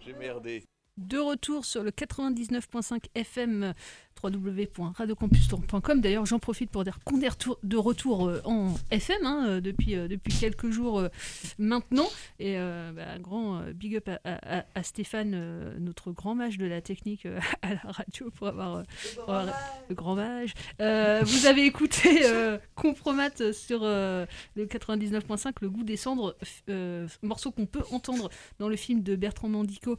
J'ai 0.00 0.14
merdé. 0.14 0.64
De 0.96 1.18
retour 1.18 1.66
sur 1.66 1.82
le 1.82 1.90
99.5 1.90 3.04
FM 3.14 3.74
www.radiocampus.com. 4.22 6.00
D'ailleurs, 6.00 6.26
j'en 6.26 6.38
profite 6.38 6.70
pour 6.70 6.84
dire 6.84 6.98
qu'on 7.04 7.20
est 7.20 7.48
de 7.62 7.76
retour 7.76 8.28
euh, 8.28 8.40
en 8.44 8.74
FM 8.90 9.24
hein, 9.24 9.46
euh, 9.48 9.60
depuis, 9.60 9.94
euh, 9.94 10.08
depuis 10.08 10.32
quelques 10.32 10.70
jours 10.70 11.02
maintenant. 11.58 12.08
Et 12.38 12.58
euh, 12.58 12.92
bah, 12.92 13.02
un 13.14 13.18
grand 13.18 13.62
big 13.72 13.96
up 13.96 14.10
à, 14.24 14.82
Stéphane, 14.82 15.76
notre 15.78 16.12
grand 16.12 16.34
mage 16.34 16.58
de 16.58 16.66
la 16.66 16.80
technique 16.80 17.26
à 17.62 17.74
la 17.74 17.80
radio, 17.84 18.30
pour 18.30 18.48
avoir, 18.48 18.82
le 19.88 19.94
grand 19.94 20.14
mage. 20.14 20.54
Vous 20.78 21.46
avez 21.46 21.64
écouté 21.64 22.20
euh, 22.24 22.58
Compromat 22.74 23.52
sur 23.52 23.80
le 23.82 24.26
99.5, 24.56 25.54
Le 25.60 25.70
goût 25.70 25.84
des 25.84 25.96
cendres, 25.96 26.36
morceau 27.22 27.50
qu'on 27.50 27.66
peut 27.66 27.84
entendre 27.90 28.30
dans 28.58 28.68
le 28.68 28.76
film 28.76 29.02
de 29.02 29.16
Bertrand 29.16 29.48
Mandico, 29.48 29.96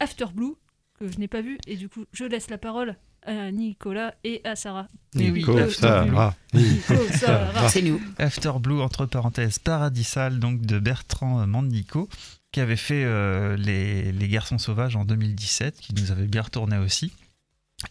After 0.00 0.26
Blue, 0.32 0.54
que 0.98 1.08
je 1.08 1.18
n'ai 1.18 1.28
pas 1.28 1.40
vu. 1.40 1.58
Et 1.66 1.76
du 1.76 1.88
coup, 1.88 2.04
je 2.12 2.24
laisse 2.24 2.50
la 2.50 2.58
parole 2.58 2.96
à 3.24 3.50
Nicolas 3.50 4.14
et 4.24 4.40
à 4.44 4.56
Sarah. 4.56 4.88
Oui, 5.14 5.30
Nico, 5.32 5.70
Sarah. 5.70 6.34
Nico, 6.54 6.94
Sarah. 7.12 7.68
C'est 7.68 7.82
nous. 7.82 8.00
After 8.18 8.52
Blue, 8.60 8.80
entre 8.80 9.06
parenthèses, 9.06 9.58
Paradisal, 9.58 10.38
donc 10.38 10.62
de 10.62 10.78
Bertrand 10.78 11.46
Mandico, 11.46 12.08
qui 12.52 12.60
avait 12.60 12.76
fait 12.76 13.04
euh, 13.04 13.56
les, 13.56 14.12
les 14.12 14.28
Garçons 14.28 14.58
Sauvages 14.58 14.96
en 14.96 15.04
2017, 15.04 15.78
qui 15.78 15.94
nous 15.94 16.10
avait 16.10 16.26
bien 16.26 16.42
retourné 16.42 16.78
aussi. 16.78 17.12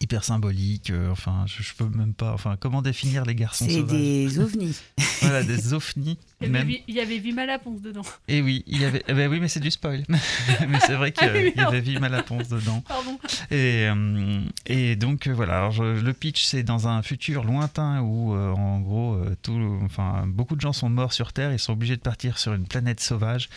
Hyper 0.02 0.22
symbolique, 0.22 0.90
euh, 0.90 1.10
enfin, 1.10 1.44
je, 1.46 1.62
je 1.62 1.72
peux 1.72 1.86
même 1.88 2.12
pas. 2.12 2.34
Enfin, 2.34 2.58
comment 2.60 2.82
définir 2.82 3.24
les 3.24 3.34
Garçons 3.34 3.64
C'est 3.66 3.82
des 3.84 4.38
ovnis. 4.38 4.76
Voilà, 5.22 5.42
des 5.42 5.72
ovnis. 5.72 6.18
Il 6.42 6.52
y 6.52 6.56
avait, 6.56 6.82
avait 7.00 7.18
Vima 7.18 7.46
la 7.46 7.58
Ponce 7.58 7.80
dedans. 7.80 8.02
Et 8.28 8.42
oui, 8.42 8.64
il 8.66 8.82
y 8.82 8.84
avait. 8.84 9.02
eh 9.08 9.14
ben 9.14 9.30
oui, 9.30 9.40
mais 9.40 9.48
c'est 9.48 9.60
du 9.60 9.70
spoil. 9.70 10.04
mais 10.08 10.78
c'est 10.86 10.92
vrai 10.94 11.10
qu'il 11.12 11.26
y 11.26 11.30
Ah 11.30 11.30
avait- 11.30 11.48
y 11.56 11.60
avait 11.60 11.72
merde. 11.72 11.84
Vima 11.86 12.08
la 12.10 12.22
Ponce 12.22 12.48
dedans. 12.48 12.82
Pardon. 12.86 13.18
Et, 13.50 13.88
euh, 13.88 14.40
et 14.66 14.94
donc 14.94 15.26
euh, 15.26 15.32
voilà, 15.32 15.56
alors, 15.56 15.70
je- 15.72 15.82
le 15.82 16.12
pitch 16.12 16.44
c'est 16.44 16.62
dans 16.62 16.86
un 16.86 17.00
futur 17.02 17.42
lointain 17.44 18.02
où 18.02 18.34
euh, 18.34 18.52
en 18.52 18.80
gros 18.80 19.14
euh, 19.14 19.34
tout, 19.42 19.58
enfin, 19.84 20.24
beaucoup 20.26 20.54
de 20.54 20.60
gens 20.60 20.74
sont 20.74 20.90
morts 20.90 21.14
sur 21.14 21.32
Terre, 21.32 21.50
ils 21.54 21.58
sont 21.58 21.72
obligés 21.72 21.96
de 21.96 22.02
partir 22.02 22.36
sur 22.36 22.52
une 22.52 22.66
planète 22.66 23.00
sauvage. 23.00 23.48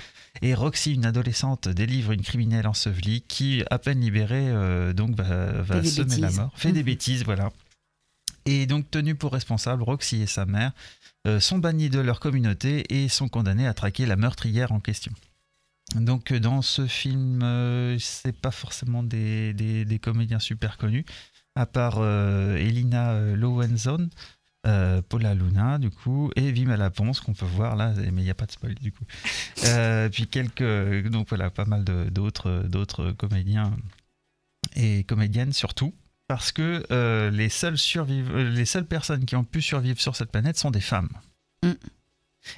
Et 0.41 0.53
Roxy, 0.55 0.93
une 0.93 1.05
adolescente, 1.05 1.67
délivre 1.67 2.11
une 2.13 2.21
criminelle 2.23 2.65
ensevelie 2.67 3.21
qui, 3.21 3.63
à 3.69 3.77
peine 3.79 3.99
libérée, 3.99 4.49
euh, 4.49 4.93
donc 4.93 5.15
va, 5.15 5.63
semer 5.83 6.17
la 6.17 6.31
mort, 6.31 6.51
fait 6.55 6.71
des 6.71 6.79
Mhm. 6.79 6.85
bêtises, 6.85 7.23
voilà. 7.25 7.51
Et 8.45 8.65
donc 8.65 8.89
tenus 8.89 9.15
pour 9.17 9.33
responsables, 9.33 9.83
Roxy 9.83 10.21
et 10.21 10.25
sa 10.27 10.45
mère 10.45 10.71
euh, 11.27 11.39
sont 11.39 11.59
bannis 11.59 11.89
de 11.91 11.99
leur 11.99 12.19
communauté 12.19 12.85
et 12.89 13.07
sont 13.07 13.27
condamnés 13.27 13.67
à 13.67 13.73
traquer 13.75 14.05
la 14.07 14.15
meurtrière 14.15 14.71
en 14.71 14.79
question. 14.79 15.11
Donc 15.95 16.31
euh, 16.31 16.39
dans 16.39 16.61
ce 16.63 16.87
film, 16.87 17.41
euh, 17.43 17.99
c'est 17.99 18.35
pas 18.35 18.49
forcément 18.51 19.03
des, 19.03 19.53
des- 19.53 19.85
des 19.85 19.99
comédiens 19.99 20.39
super 20.39 20.77
connus, 20.77 21.05
à 21.55 21.65
part 21.67 22.01
Elina 22.55 23.19
Lowenzon, 23.35 24.09
euh, 24.67 25.01
Paula 25.01 25.33
Luna 25.33 25.77
du 25.79 25.89
coup, 25.89 26.31
et 26.35 26.51
Vima 26.51 26.77
Laponce 26.77 27.19
qu'on 27.19 27.33
peut 27.33 27.45
voir 27.45 27.75
là, 27.75 27.93
mais 27.97 28.21
il 28.21 28.25
n'y 28.25 28.29
a 28.29 28.35
pas 28.35 28.45
de 28.45 28.51
spoil 28.51 28.75
du 28.75 28.91
coup. 28.91 29.05
Euh, 29.65 30.09
puis 30.09 30.25
quelques, 30.27 31.07
donc 31.09 31.29
voilà, 31.29 31.51
pas 31.51 31.65
mal 31.65 31.83
d'autres 31.83 32.63
d'autres 32.67 33.11
comédiens 33.11 33.71
et 34.75 35.03
comédiennes 35.03 35.53
surtout. 35.53 35.93
Parce 36.27 36.53
que 36.53 36.85
euh, 36.91 37.29
les, 37.29 37.49
seules 37.49 37.75
euh, 37.97 38.49
les 38.49 38.65
seules 38.65 38.85
personnes 38.85 39.25
qui 39.25 39.35
ont 39.35 39.43
pu 39.43 39.61
survivre 39.61 39.99
sur 39.99 40.15
cette 40.15 40.31
planète 40.31 40.57
sont 40.57 40.71
des 40.71 40.79
femmes. 40.79 41.09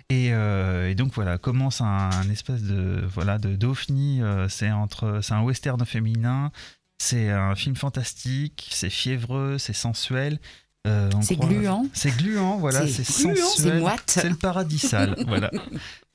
Et, 0.10 0.32
euh, 0.32 0.90
et 0.90 0.96
donc 0.96 1.12
voilà, 1.14 1.38
commence 1.40 1.82
un, 1.82 2.10
un 2.12 2.30
espèce 2.30 2.62
de 2.62 3.04
voilà 3.08 3.40
de 3.40 3.56
d'ovni. 3.56 4.22
euh, 4.22 4.48
c'est 4.48 4.72
entre, 4.72 5.22
c'est 5.24 5.34
un 5.34 5.42
western 5.42 5.84
féminin. 5.86 6.52
C'est 7.00 7.32
un 7.32 7.56
film 7.56 7.76
fantastique. 7.76 8.70
C'est 8.72 8.92
fiévreux, 8.92 9.58
c'est 9.58 9.74
sensuel. 9.74 10.40
Euh, 10.88 11.10
C'est 11.22 11.36
gluant. 11.36 11.86
C'est 11.94 12.16
gluant, 12.16 12.58
voilà. 12.58 12.88
C'est 12.88 13.04
sensuel. 13.04 13.38
C'est 13.56 13.80
moite. 13.80 14.04
C'est 14.08 14.30
le 14.30 14.36
paradis 14.36 14.80
sale, 14.80 15.16
voilà. 15.28 15.50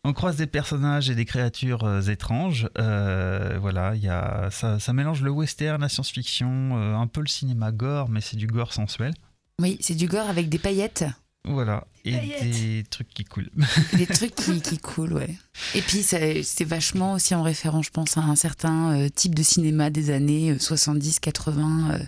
On 0.04 0.12
croise 0.12 0.36
des 0.36 0.46
personnages 0.46 1.10
et 1.10 1.14
des 1.14 1.24
créatures 1.24 1.84
euh, 1.84 2.00
étranges. 2.02 2.68
Euh, 2.78 3.58
voilà, 3.60 3.94
il 3.94 4.02
y 4.02 4.08
a 4.08 4.48
ça, 4.50 4.78
ça 4.78 4.92
mélange 4.92 5.22
le 5.22 5.30
western, 5.30 5.80
la 5.80 5.88
science-fiction, 5.88 6.78
euh, 6.78 6.94
un 6.94 7.06
peu 7.06 7.20
le 7.20 7.26
cinéma 7.26 7.72
gore, 7.72 8.08
mais 8.08 8.20
c'est 8.20 8.36
du 8.36 8.46
gore 8.46 8.72
sensuel. 8.72 9.12
Oui, 9.60 9.76
c'est 9.80 9.96
du 9.96 10.06
gore 10.06 10.28
avec 10.28 10.48
des 10.48 10.58
paillettes. 10.58 11.04
Voilà, 11.44 11.86
et 12.04 12.12
des 12.12 12.84
trucs 12.90 13.08
qui 13.08 13.24
coulent. 13.24 13.50
Des 13.94 14.06
trucs 14.06 14.34
qui, 14.34 14.60
qui 14.60 14.78
coulent, 14.78 15.14
ouais. 15.14 15.34
Et 15.74 15.80
puis, 15.80 16.02
c'est 16.02 16.64
vachement 16.64 17.14
aussi 17.14 17.34
en 17.34 17.42
référence, 17.42 17.86
je 17.86 17.90
pense, 17.90 18.18
à 18.18 18.20
un 18.20 18.36
certain 18.36 18.98
euh, 18.98 19.08
type 19.08 19.34
de 19.34 19.42
cinéma 19.42 19.88
des 19.88 20.10
années 20.10 20.54
70-80, 20.54 21.90
euh, 21.92 21.98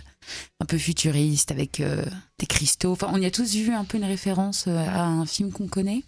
un 0.59 0.65
peu 0.65 0.77
futuriste, 0.77 1.51
avec 1.51 1.79
euh, 1.79 2.03
des 2.39 2.45
cristaux. 2.45 2.91
Enfin, 2.91 3.07
on 3.11 3.17
y 3.17 3.25
a 3.25 3.31
tous 3.31 3.55
vu 3.55 3.71
un 3.73 3.83
peu 3.83 3.97
une 3.97 4.05
référence 4.05 4.65
euh, 4.67 4.77
à 4.77 5.05
un 5.05 5.25
film 5.25 5.51
qu'on 5.51 5.67
connaît. 5.67 6.03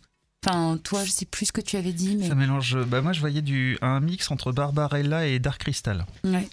Enfin, 0.46 0.78
toi, 0.84 1.04
je 1.06 1.10
sais 1.12 1.26
plus 1.26 1.48
ce 1.48 1.52
que 1.54 1.62
tu 1.62 1.78
avais 1.78 1.94
dit, 1.94 2.18
mais. 2.18 2.28
Ça 2.28 2.36
mélange. 2.36 2.78
Bah 2.86 3.02
moi, 3.02 3.14
je 3.14 3.20
voyais 3.22 3.42
du 3.42 3.78
un 3.82 4.00
mix 4.02 4.30
entre 4.30 4.52
Barbarella 4.52 5.26
et 5.26 5.40
Dark 5.40 5.62
Crystal. 5.62 6.06
Ouais. 6.26 6.48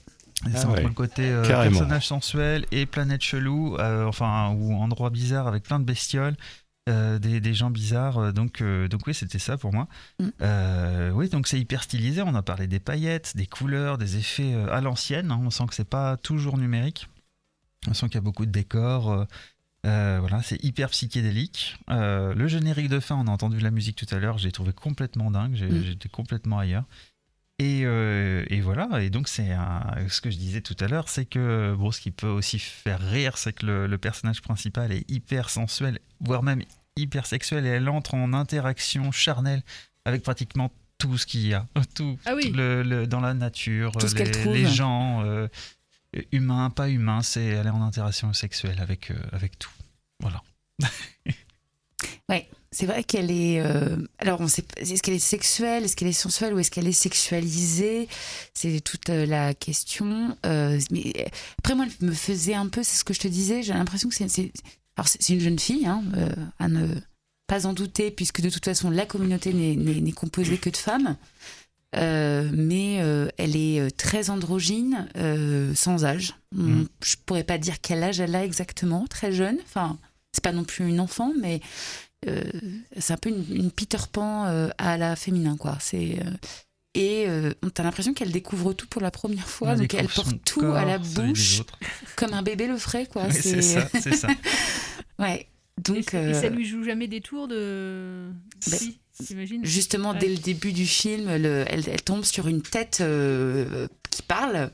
C'est 0.44 0.56
Ah 0.56 0.68
entre 0.68 0.76
ouais. 0.76 0.82
le 0.84 0.90
côté 0.90 1.22
euh, 1.28 1.42
personnage 1.46 2.06
sensuel 2.06 2.64
et 2.70 2.86
planète 2.86 3.20
chelou, 3.20 3.76
euh, 3.76 4.06
enfin, 4.06 4.54
ou 4.56 4.72
endroit 4.74 5.10
bizarre 5.10 5.46
avec 5.46 5.64
plein 5.64 5.78
de 5.78 5.84
bestioles. 5.84 6.36
Euh, 6.88 7.18
des, 7.18 7.40
des 7.40 7.54
gens 7.54 7.70
bizarres, 7.70 8.18
euh, 8.18 8.32
donc, 8.32 8.62
euh, 8.62 8.88
donc 8.88 9.06
oui, 9.06 9.14
c'était 9.14 9.38
ça 9.38 9.56
pour 9.58 9.72
moi. 9.72 9.86
Mm. 10.18 10.28
Euh, 10.42 11.10
oui, 11.10 11.28
donc 11.28 11.46
c'est 11.46 11.60
hyper 11.60 11.82
stylisé. 11.82 12.22
On 12.22 12.34
a 12.34 12.42
parlé 12.42 12.66
des 12.66 12.80
paillettes, 12.80 13.36
des 13.36 13.46
couleurs, 13.46 13.98
des 13.98 14.16
effets 14.16 14.54
à 14.54 14.80
l'ancienne. 14.80 15.30
hein. 15.30 15.40
On 15.42 15.50
sent 15.50 15.66
que 15.66 15.74
c'est 15.74 15.88
pas 15.88 16.16
toujours 16.16 16.56
numérique. 16.58 17.08
On 17.86 17.94
sent 17.94 18.06
qu'il 18.06 18.14
y 18.16 18.18
a 18.18 18.22
beaucoup 18.22 18.46
de 18.46 18.50
décors. 18.50 19.26
voilà, 19.84 20.42
c'est 20.42 20.62
hyper 20.64 20.90
psychédélique. 20.90 21.76
Le 21.88 22.46
générique 22.48 22.88
de 22.88 23.00
fin, 23.00 23.16
on 23.16 23.26
a 23.26 23.30
entendu 23.30 23.60
la 23.60 23.70
musique 23.70 23.96
tout 23.96 24.12
à 24.14 24.18
l'heure, 24.18 24.38
j'ai 24.38 24.52
trouvé 24.52 24.72
complètement 24.72 25.30
dingue, 25.30 25.52
Mm. 25.60 25.82
j'étais 25.84 26.08
complètement 26.08 26.58
ailleurs. 26.58 26.84
Et, 27.62 27.82
euh, 27.84 28.42
et 28.48 28.60
voilà, 28.62 29.02
et 29.02 29.10
donc 29.10 29.28
c'est 29.28 29.50
ce 30.08 30.20
que 30.22 30.30
je 30.30 30.38
disais 30.38 30.62
tout 30.62 30.76
à 30.80 30.88
l'heure, 30.88 31.10
c'est 31.10 31.26
que 31.26 31.74
bon, 31.78 31.90
ce 31.90 32.00
qui 32.00 32.10
peut 32.10 32.26
aussi 32.26 32.58
faire 32.58 32.98
rire, 33.00 33.36
c'est 33.36 33.52
que 33.52 33.66
le, 33.66 33.86
le 33.86 33.98
personnage 33.98 34.40
principal 34.40 34.90
est 34.92 35.08
hyper 35.10 35.50
sensuel, 35.50 35.98
voire 36.20 36.42
même 36.42 36.62
hyper 36.96 37.26
sexuel, 37.26 37.66
et 37.66 37.68
elle 37.68 37.88
entre 37.90 38.14
en 38.14 38.32
interaction 38.32 39.12
charnelle 39.12 39.62
avec 40.06 40.22
pratiquement 40.22 40.72
tout 40.96 41.18
ce 41.18 41.26
qu'il 41.26 41.46
y 41.46 41.52
a, 41.52 41.66
tout, 41.94 42.18
Ah 42.24 42.34
oui. 42.34 42.50
tout 42.50 42.56
le- 42.56 42.82
le- 42.82 43.06
dans 43.06 43.20
la 43.20 43.34
nature, 43.34 43.92
Tout 43.92 44.06
les, 44.16 44.24
les 44.46 44.66
gens, 44.66 45.22
euh, 45.26 45.46
humains, 46.32 46.70
pas 46.70 46.88
humains, 46.88 47.20
c'est 47.22 47.44
elle 47.44 47.66
est 47.66 47.70
en 47.70 47.82
interaction 47.82 48.32
sexuelle 48.32 48.80
avec, 48.80 49.10
euh, 49.10 49.16
avec 49.32 49.58
tout. 49.58 49.70
Voilà. 50.20 50.42
Ouais, 52.28 52.48
c'est 52.72 52.86
vrai 52.86 53.02
qu'elle 53.04 53.30
est. 53.30 53.60
euh, 53.60 53.96
Alors, 54.18 54.40
on 54.40 54.48
sait 54.48 54.62
pas- 54.62 54.80
est-ce 54.80 55.02
qu'elle 55.02 55.14
est 55.14 55.18
sexuelle, 55.18 55.84
est-ce 55.84 55.96
qu'elle 55.96 56.08
est 56.08 56.12
sensuelle 56.12 56.54
ou 56.54 56.58
est-ce 56.58 56.70
qu'elle 56.70 56.86
est 56.86 56.92
sexualisée? 56.92 58.08
C'est 58.54 58.80
toute 58.80 59.10
euh, 59.10 59.26
la 59.26 59.54
question. 59.54 60.36
Euh, 60.46 60.78
mais 60.90 61.12
après, 61.58 61.74
moi, 61.74 61.86
elle 62.00 62.06
me 62.08 62.14
faisait 62.14 62.54
un 62.54 62.68
peu, 62.68 62.82
c'est 62.82 62.96
ce 62.96 63.04
que 63.04 63.12
je 63.14 63.20
te 63.20 63.28
disais, 63.28 63.62
j'ai 63.62 63.72
l'impression 63.72 64.08
que 64.08 64.14
c'est. 64.14 64.52
Alors, 64.96 65.08
c'est 65.08 65.32
une 65.32 65.40
jeune 65.40 65.58
fille, 65.58 65.86
hein, 65.86 66.02
euh, 66.16 66.28
à 66.58 66.68
ne 66.68 66.86
pas 67.46 67.66
en 67.66 67.72
douter, 67.72 68.10
puisque 68.12 68.40
de 68.40 68.50
toute 68.50 68.64
façon, 68.64 68.90
la 68.90 69.06
communauté 69.06 69.52
n'est- 69.52 70.12
composée 70.12 70.58
que 70.58 70.70
de 70.70 70.76
femmes. 70.76 71.16
Mais 71.94 72.94
elle 73.36 73.56
est 73.56 73.96
très 73.96 74.30
androgyne, 74.30 75.08
sans 75.74 76.04
âge. 76.04 76.34
On- 76.56 76.62
Mm. 76.62 76.88
Je 77.04 77.16
pourrais 77.26 77.44
pas 77.44 77.58
dire 77.58 77.80
quel 77.80 78.02
âge 78.04 78.20
elle 78.20 78.34
a 78.36 78.44
exactement, 78.44 79.06
très 79.08 79.32
jeune. 79.32 79.58
Enfin, 79.64 79.98
c'est 80.32 80.42
pas 80.44 80.52
non 80.52 80.62
plus 80.64 80.86
une 80.88 81.00
enfant, 81.00 81.32
mais 81.40 81.60
euh, 82.28 82.42
c'est 82.98 83.12
un 83.12 83.16
peu 83.16 83.30
une, 83.30 83.44
une 83.50 83.70
Peter 83.70 83.98
Pan 84.12 84.46
euh, 84.46 84.68
à 84.78 84.96
la 84.98 85.16
féminin, 85.16 85.56
quoi. 85.56 85.76
C'est 85.80 86.18
euh, 86.20 86.30
et 86.94 87.24
euh, 87.28 87.52
t'as 87.72 87.82
l'impression 87.84 88.14
qu'elle 88.14 88.32
découvre 88.32 88.72
tout 88.72 88.86
pour 88.88 89.00
la 89.00 89.10
première 89.12 89.48
fois, 89.48 89.72
Elle 89.72 89.78
donc 89.78 89.94
elle 89.94 90.08
porte 90.08 90.42
tout 90.44 90.60
à 90.72 90.84
la 90.84 90.98
bouche, 90.98 91.62
comme 92.16 92.34
un 92.34 92.42
bébé 92.42 92.66
le 92.66 92.76
ferait, 92.76 93.06
quoi. 93.06 93.30
C'est 93.30 93.62
ça, 93.62 93.88
c'est 94.00 94.14
ça. 94.16 94.28
ouais. 95.18 95.46
Donc, 95.82 96.12
Et, 96.12 96.30
et 96.30 96.34
ça 96.34 96.48
lui 96.50 96.66
joue 96.66 96.82
jamais 96.84 97.06
des 97.08 97.20
tours 97.22 97.48
de. 97.48 98.30
Bah, 98.70 98.76
Si, 98.76 98.98
t'imagines? 99.24 99.64
Justement, 99.64 100.10
Ouais. 100.10 100.18
dès 100.18 100.28
le 100.28 100.36
début 100.36 100.72
du 100.72 100.84
film, 100.84 101.34
le- 101.36 101.64
elle, 101.68 101.88
elle 101.88 102.02
tombe 102.02 102.24
sur 102.24 102.48
une 102.48 102.60
tête 102.60 102.98
euh, 103.00 103.86
qui 104.10 104.20
parle, 104.22 104.70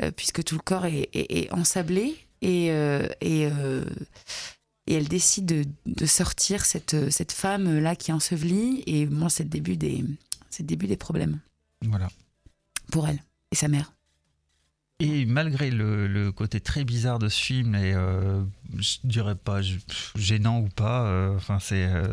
euh, 0.00 0.10
puisque 0.12 0.42
tout 0.44 0.54
le 0.54 0.62
corps 0.62 0.86
est, 0.86 1.10
est- 1.12 1.36
est 1.42 1.52
ensablé, 1.52 2.14
et, 2.40 2.70
euh, 2.70 3.06
et, 3.20 3.48
euh, 3.52 3.84
et 4.86 4.94
elle 4.94 5.08
décide 5.08 5.46
de, 5.46 5.64
de 5.86 6.06
sortir 6.06 6.64
cette, 6.64 7.10
cette 7.10 7.32
femme-là 7.32 7.96
qui 7.96 8.10
est 8.10 8.14
ensevelie, 8.14 8.82
et 8.86 9.06
moi, 9.06 9.28
c'est 9.30 9.42
le 9.44 9.48
début 9.50 9.76
des, 9.76 10.04
c'est 10.50 10.62
le 10.62 10.68
début 10.68 10.86
des 10.86 10.96
problèmes 10.96 11.40
Voilà. 11.82 12.08
pour 12.92 13.08
elle 13.08 13.18
et 13.52 13.56
sa 13.56 13.68
mère. 13.68 13.92
Et 14.98 15.26
malgré 15.26 15.70
le, 15.70 16.06
le 16.06 16.32
côté 16.32 16.58
très 16.60 16.84
bizarre 16.84 17.18
de 17.18 17.28
ce 17.28 17.38
film, 17.42 17.74
et 17.74 17.92
euh, 17.94 18.42
je 18.78 18.96
dirais 19.04 19.34
pas 19.34 19.60
gênant 20.14 20.60
ou 20.60 20.68
pas, 20.68 21.02
euh, 21.04 21.36
enfin 21.36 21.58
c'est, 21.60 21.84
euh, 21.84 22.06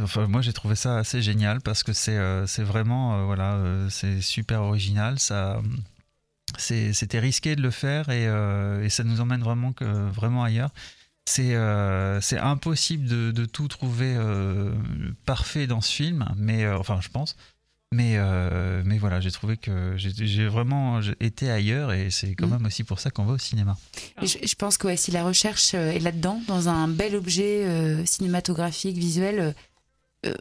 enfin 0.00 0.26
moi 0.26 0.40
j'ai 0.42 0.52
trouvé 0.52 0.74
ça 0.74 0.98
assez 0.98 1.22
génial 1.22 1.60
parce 1.60 1.84
que 1.84 1.92
c'est, 1.92 2.16
euh, 2.18 2.44
c'est 2.48 2.64
vraiment, 2.64 3.24
voilà, 3.26 3.62
c'est 3.88 4.20
super 4.20 4.62
original, 4.62 5.20
ça, 5.20 5.62
c'est, 6.58 6.92
c'était 6.92 7.20
risqué 7.20 7.54
de 7.54 7.62
le 7.62 7.70
faire 7.70 8.08
et, 8.08 8.24
et 8.84 8.88
ça 8.88 9.04
nous 9.04 9.20
emmène 9.20 9.42
vraiment 9.42 9.72
que, 9.72 9.84
vraiment 9.84 10.42
ailleurs. 10.42 10.72
C'est, 11.24 11.54
euh, 11.54 12.20
c'est 12.20 12.38
impossible 12.38 13.06
de, 13.08 13.30
de 13.30 13.44
tout 13.44 13.68
trouver 13.68 14.14
euh, 14.16 14.72
parfait 15.24 15.66
dans 15.66 15.80
ce 15.80 15.92
film, 15.92 16.26
mais 16.36 16.64
euh, 16.64 16.78
enfin 16.78 17.00
je 17.00 17.08
pense. 17.08 17.36
Mais, 17.94 18.14
euh, 18.16 18.82
mais 18.86 18.96
voilà, 18.96 19.20
j'ai 19.20 19.30
trouvé 19.30 19.58
que 19.58 19.94
j'ai 19.96 20.46
vraiment 20.46 21.00
été 21.20 21.50
ailleurs 21.50 21.92
et 21.92 22.10
c'est 22.10 22.34
quand 22.34 22.46
Mm. 22.46 22.50
même 22.52 22.66
aussi 22.66 22.84
pour 22.84 22.98
ça 22.98 23.10
qu'on 23.10 23.24
va 23.26 23.34
au 23.34 23.38
cinéma. 23.38 23.76
Et 24.22 24.26
je, 24.26 24.38
je 24.42 24.54
pense 24.54 24.78
que 24.78 24.86
ouais, 24.86 24.96
si 24.96 25.10
la 25.10 25.22
recherche 25.24 25.74
est 25.74 25.98
là-dedans, 26.00 26.40
dans 26.48 26.70
un 26.70 26.88
bel 26.88 27.14
objet 27.14 27.64
euh, 27.66 28.04
cinématographique, 28.06 28.96
visuel, 28.96 29.54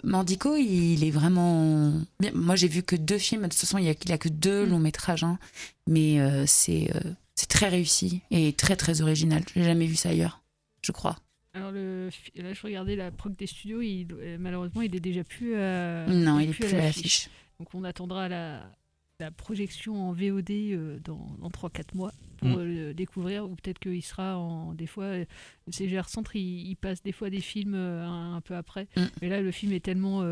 Mandico, 0.04 0.56
il 0.58 1.04
est 1.04 1.10
vraiment. 1.12 1.91
Moi, 2.36 2.56
j'ai 2.56 2.67
vu 2.67 2.84
que 2.84 2.96
deux 2.96 3.17
films. 3.17 3.41
De 3.41 3.48
toute 3.48 3.58
façon, 3.60 3.80
il 3.80 3.84
n'y 3.84 3.89
a, 3.89 4.13
a 4.13 4.17
que 4.20 4.30
deux 4.30 4.63
longs 4.65 4.78
métrages, 4.80 5.24
hein. 5.24 5.39
mais 5.88 6.20
euh, 6.20 6.46
c'est 6.48 6.91
euh, 6.96 7.00
c'est 7.34 7.50
très 7.50 7.67
réussi 7.67 8.22
et 8.30 8.54
très 8.54 8.76
très 8.76 9.02
original. 9.02 9.44
J'ai 9.56 9.63
jamais 9.63 9.88
vu 9.88 9.96
ça 9.96 10.10
ailleurs, 10.10 10.40
je 10.82 10.91
crois. 10.91 11.17
Alors 11.54 11.72
le, 11.72 12.10
là, 12.36 12.54
je 12.54 12.62
regardais 12.62 12.96
la 12.96 13.12
prog 13.12 13.36
des 13.36 13.48
studios, 13.48 13.82
il, 13.82 14.08
euh, 14.13 14.38
malheureusement, 14.39 14.82
il 14.82 14.96
est 14.96 15.00
déjà 15.02 15.24
plus. 15.24 15.54
euh, 15.56 16.08
Non, 16.08 16.39
il 16.39 16.48
est 16.48 16.52
à 16.52 16.54
plus 16.54 16.74
à 16.74 16.78
l'affiche. 16.78 17.30
Donc 17.60 17.74
on 17.76 17.84
attendra 17.84 18.30
la, 18.30 18.72
la 19.20 19.32
projection 19.32 20.10
en 20.10 20.13
VOD 20.13 20.50
euh, 20.52 21.00
dans, 21.04 21.36
dans 21.41 21.50
3-4 21.50 21.94
mois 21.96 22.12
pour 22.38 22.48
Mm. 22.48 22.56
euh, 22.58 22.65
le 22.88 22.94
découvrir, 22.96 23.44
ou 23.48 23.56
peut-être 23.56 23.78
qu'il 23.80 24.02
sera 24.02 24.38
en. 24.39 24.74
Des 24.74 24.88
fois, 24.88 25.17
le 25.17 25.26
CGR 25.72 26.08
Centre, 26.08 26.36
il, 26.38 26.70
il 26.70 26.76
passe 26.76 27.04
des 27.04 27.12
fois 27.12 27.30
des 27.30 27.41
films 27.41 27.76
un, 27.76 28.36
un 28.36 28.41
peu 28.41 28.56
après. 28.56 28.88
Mm. 28.98 29.02
Mais 29.22 29.30
là, 29.30 29.41
le 29.41 29.52
film 29.52 29.74
est 29.74 29.80
tellement 29.84 30.24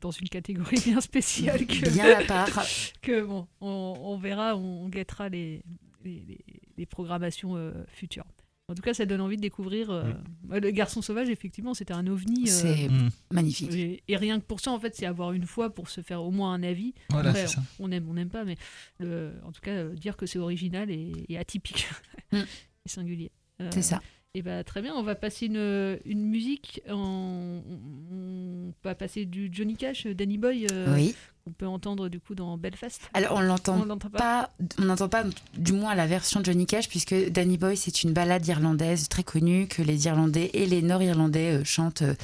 dans 0.00 0.10
une 0.10 0.28
catégorie 0.28 0.76
bien 0.84 1.00
spéciale 1.00 1.64
que. 1.66 1.88
Bien 1.94 2.18
à 2.18 2.24
part. 2.24 2.48
que 3.02 3.22
bon, 3.24 3.46
on, 3.62 3.94
on 4.00 4.18
verra, 4.18 4.54
on, 4.56 4.84
on 4.84 4.88
guettera 4.90 5.28
les, 5.30 5.62
les, 6.04 6.24
les- 6.28 6.44
les 6.76 6.86
programmations 6.86 7.72
futures. 7.88 8.26
En 8.68 8.74
tout 8.74 8.82
cas, 8.82 8.94
ça 8.94 9.06
donne 9.06 9.20
envie 9.20 9.36
de 9.36 9.42
découvrir. 9.42 9.90
euh, 9.90 10.10
ouais, 10.48 10.58
Le 10.58 10.70
Garçon 10.72 11.00
Sauvage, 11.00 11.28
effectivement, 11.28 11.72
c'était 11.72 11.92
un 11.94 12.04
ovni. 12.08 12.48
euh, 12.48 12.52
C'est 12.52 12.88
Mm. 12.88 13.10
magnifique. 13.30 13.72
et, 13.72 14.02
et 14.08 14.16
rien 14.16 14.40
que 14.40 14.44
pour 14.44 14.58
ça, 14.58 14.72
en 14.72 14.80
fait, 14.80 14.96
c'est 14.96 15.06
avoir 15.06 15.32
une 15.32 15.46
fois 15.46 15.70
pour 15.72 15.88
se 15.88 16.00
faire 16.00 16.20
au 16.24 16.32
moins 16.32 16.52
un 16.52 16.64
avis. 16.64 16.92
Voilà, 17.10 17.30
Après, 17.30 17.46
c'est 17.46 17.54
ça. 17.54 17.62
on 17.78 17.92
aime, 17.92 18.08
on 18.08 18.14
n'aime 18.14 18.28
pas, 18.28 18.44
mais 18.44 18.56
le- 18.98 19.34
en 19.44 19.52
tout 19.52 19.60
cas, 19.60 19.70
euh, 19.70 19.94
dire 19.94 20.16
que 20.16 20.26
c'est 20.26 20.40
original 20.40 20.90
et, 20.90 21.12
et 21.28 21.38
atypique 21.38 21.86
Mm. 22.32 22.38
et 22.86 22.88
singulier. 22.88 23.30
Euh, 23.60 23.70
C'est 23.72 23.82
ça. 23.82 24.02
Et 24.34 24.42
bah, 24.42 24.64
très 24.64 24.82
bien, 24.82 24.94
on 24.96 25.02
va 25.04 25.14
passer 25.14 25.46
une, 25.46 25.98
une 26.04 26.26
musique. 26.26 26.82
En, 26.90 27.62
on 28.10 28.72
va 28.82 28.96
passer 28.96 29.26
du 29.26 29.48
Johnny 29.52 29.76
Cash, 29.76 30.08
Danny 30.08 30.38
Boy, 30.38 30.66
euh, 30.72 30.92
Oui. 30.92 31.14
Qu'on 31.46 31.52
peut 31.52 31.66
entendre 31.66 32.08
du 32.08 32.18
coup 32.18 32.34
dans 32.34 32.58
Belfast? 32.58 33.08
Alors 33.14 33.34
on 33.36 33.40
l'entend 33.40 33.80
On 33.88 33.98
pas, 33.98 34.50
on 34.78 34.86
n'entend 34.86 35.08
pas 35.08 35.22
du 35.56 35.72
moins 35.72 35.94
la 35.94 36.08
version 36.08 36.40
de 36.40 36.44
Johnny 36.44 36.66
Cash 36.66 36.88
puisque 36.88 37.14
Danny 37.30 37.56
Boy 37.56 37.76
c'est 37.76 38.02
une 38.02 38.12
balade 38.12 38.44
irlandaise 38.48 39.08
très 39.08 39.22
connue 39.22 39.68
que 39.68 39.80
les 39.80 40.06
Irlandais 40.06 40.50
et 40.54 40.66
les 40.66 40.82
Nord-Irlandais 40.82 41.60
euh, 41.60 41.64
chantent 41.64 42.02
euh, 42.02 42.14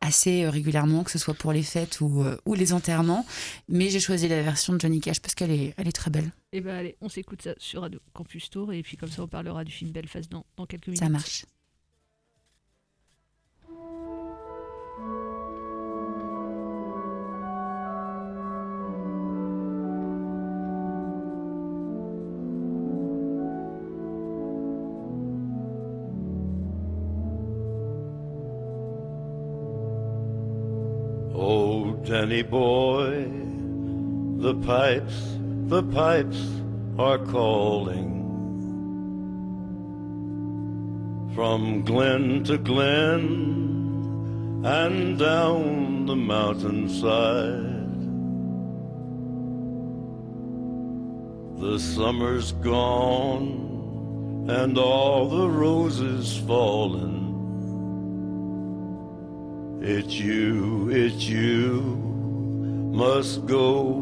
assez 0.00 0.44
euh, 0.44 0.50
régulièrement, 0.50 1.04
que 1.04 1.10
ce 1.10 1.18
soit 1.18 1.34
pour 1.34 1.52
les 1.52 1.62
fêtes 1.62 2.00
ou, 2.00 2.24
ou 2.46 2.54
les 2.54 2.72
enterrements. 2.72 3.26
Mais 3.68 3.90
j'ai 3.90 4.00
choisi 4.00 4.26
la 4.26 4.40
version 4.40 4.72
de 4.72 4.80
Johnny 4.80 5.00
Cash 5.00 5.20
parce 5.20 5.34
qu'elle 5.34 5.50
est, 5.50 5.74
elle 5.76 5.86
est 5.86 5.92
très 5.92 6.10
belle. 6.10 6.32
Et 6.52 6.62
bah, 6.62 6.78
allez, 6.78 6.96
on 7.02 7.10
s'écoute 7.10 7.42
ça 7.42 7.52
sur 7.58 7.82
Radio 7.82 8.00
Campus 8.14 8.48
Tour 8.48 8.72
et 8.72 8.82
puis 8.82 8.96
comme 8.96 9.10
ça, 9.10 9.22
on 9.22 9.28
parlera 9.28 9.64
du 9.64 9.72
film 9.72 9.90
Belfast 9.90 10.32
dans, 10.32 10.46
dans 10.56 10.64
quelques 10.64 10.86
minutes. 10.86 11.00
Ça 11.00 11.10
marche. 11.10 11.44
Oh, 31.34 31.94
Danny 32.04 32.42
boy, 32.42 33.24
the 34.36 34.54
pipes, 34.66 35.38
the 35.66 35.82
pipes 35.82 36.46
are 36.98 37.18
calling. 37.18 38.10
From 41.34 41.82
glen 41.82 42.44
to 42.44 42.58
glen 42.58 44.62
and 44.64 45.18
down 45.18 46.04
the 46.04 46.16
mountainside. 46.16 47.70
The 51.58 51.78
summer's 51.78 52.52
gone 52.52 53.70
and 54.50 54.76
all 54.76 55.28
the 55.28 55.48
roses 55.48 56.36
fallen. 56.46 57.21
It's 59.94 60.14
you, 60.14 60.88
it's 60.90 61.28
you 61.28 61.82
must 62.94 63.44
go 63.44 63.98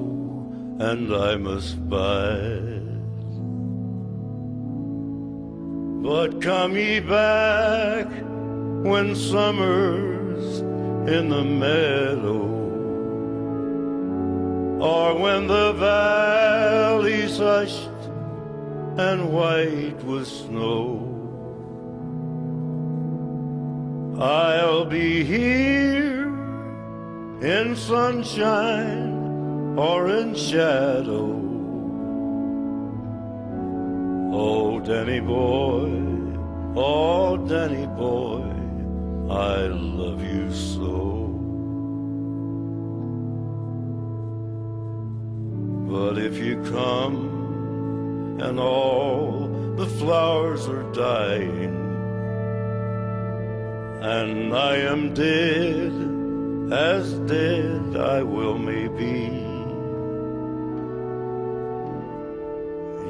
and 0.78 1.12
I 1.12 1.34
must 1.34 1.88
bide. 1.90 2.86
But 6.04 6.40
come 6.40 6.76
ye 6.76 7.00
back 7.00 8.06
when 8.86 9.16
summer's 9.16 10.60
in 11.10 11.28
the 11.28 11.42
meadow 11.42 12.46
or 14.80 15.18
when 15.18 15.48
the 15.48 15.72
valley's 15.72 17.36
hushed 17.36 18.02
and 18.96 19.32
white 19.32 20.00
with 20.04 20.28
snow. 20.28 21.09
I'll 24.20 24.84
be 24.84 25.24
here 25.24 26.26
in 27.40 27.74
sunshine 27.74 29.78
or 29.78 30.10
in 30.10 30.34
shadow. 30.34 31.40
Oh, 34.34 34.78
Danny 34.80 35.20
boy, 35.20 35.88
oh, 36.76 37.38
Danny 37.48 37.86
boy, 37.86 38.44
I 39.30 39.68
love 39.68 40.22
you 40.22 40.52
so. 40.52 41.28
But 45.88 46.18
if 46.18 46.36
you 46.36 46.62
come 46.64 48.36
and 48.38 48.60
all 48.60 49.48
the 49.76 49.86
flowers 49.86 50.68
are 50.68 50.82
dying, 50.92 51.89
and 54.00 54.54
I 54.54 54.76
am 54.76 55.12
dead, 55.12 55.92
as 56.72 57.12
dead 57.28 57.96
I 57.96 58.22
will 58.22 58.56
may 58.56 58.88
be. 58.88 59.28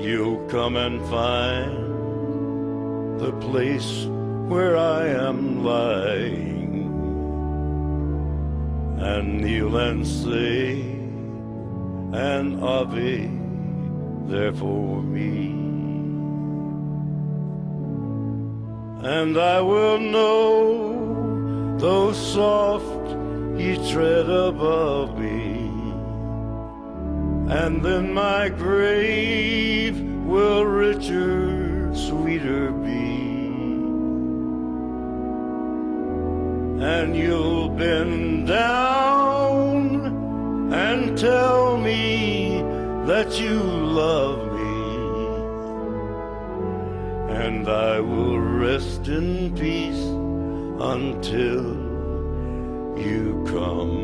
You'll 0.04 0.44
come 0.48 0.76
and 0.76 1.00
find 1.08 1.76
the 3.20 3.32
place 3.38 4.06
where 4.48 4.76
I 4.76 5.06
am 5.06 5.62
lying, 5.62 6.88
and 8.98 9.40
kneel 9.42 9.76
and 9.76 10.04
say 10.04 10.80
an 12.12 12.60
Ave 12.60 13.30
there 14.26 14.52
for 14.52 15.00
me. 15.02 15.59
And 19.02 19.38
I 19.38 19.62
will 19.62 19.98
know, 19.98 21.78
though 21.78 22.12
soft 22.12 23.16
ye 23.58 23.76
tread 23.90 24.28
above 24.28 25.18
me, 25.18 25.68
and 27.50 27.82
then 27.82 28.12
my 28.12 28.50
grave 28.50 29.98
will 30.26 30.66
richer, 30.66 31.90
sweeter 31.94 32.72
be, 32.72 33.30
and 36.84 37.16
you'll 37.16 37.70
bend 37.70 38.48
down 38.48 40.74
and 40.74 41.16
tell 41.16 41.78
me 41.78 42.60
that 43.06 43.40
you 43.40 43.60
love 43.60 44.44
me 44.44 44.49
and 47.50 47.68
I 47.68 47.98
will 47.98 48.38
rest 48.38 49.08
in 49.08 49.52
peace 49.56 50.04
until 50.94 51.64
you 52.96 53.44
come 53.52 53.99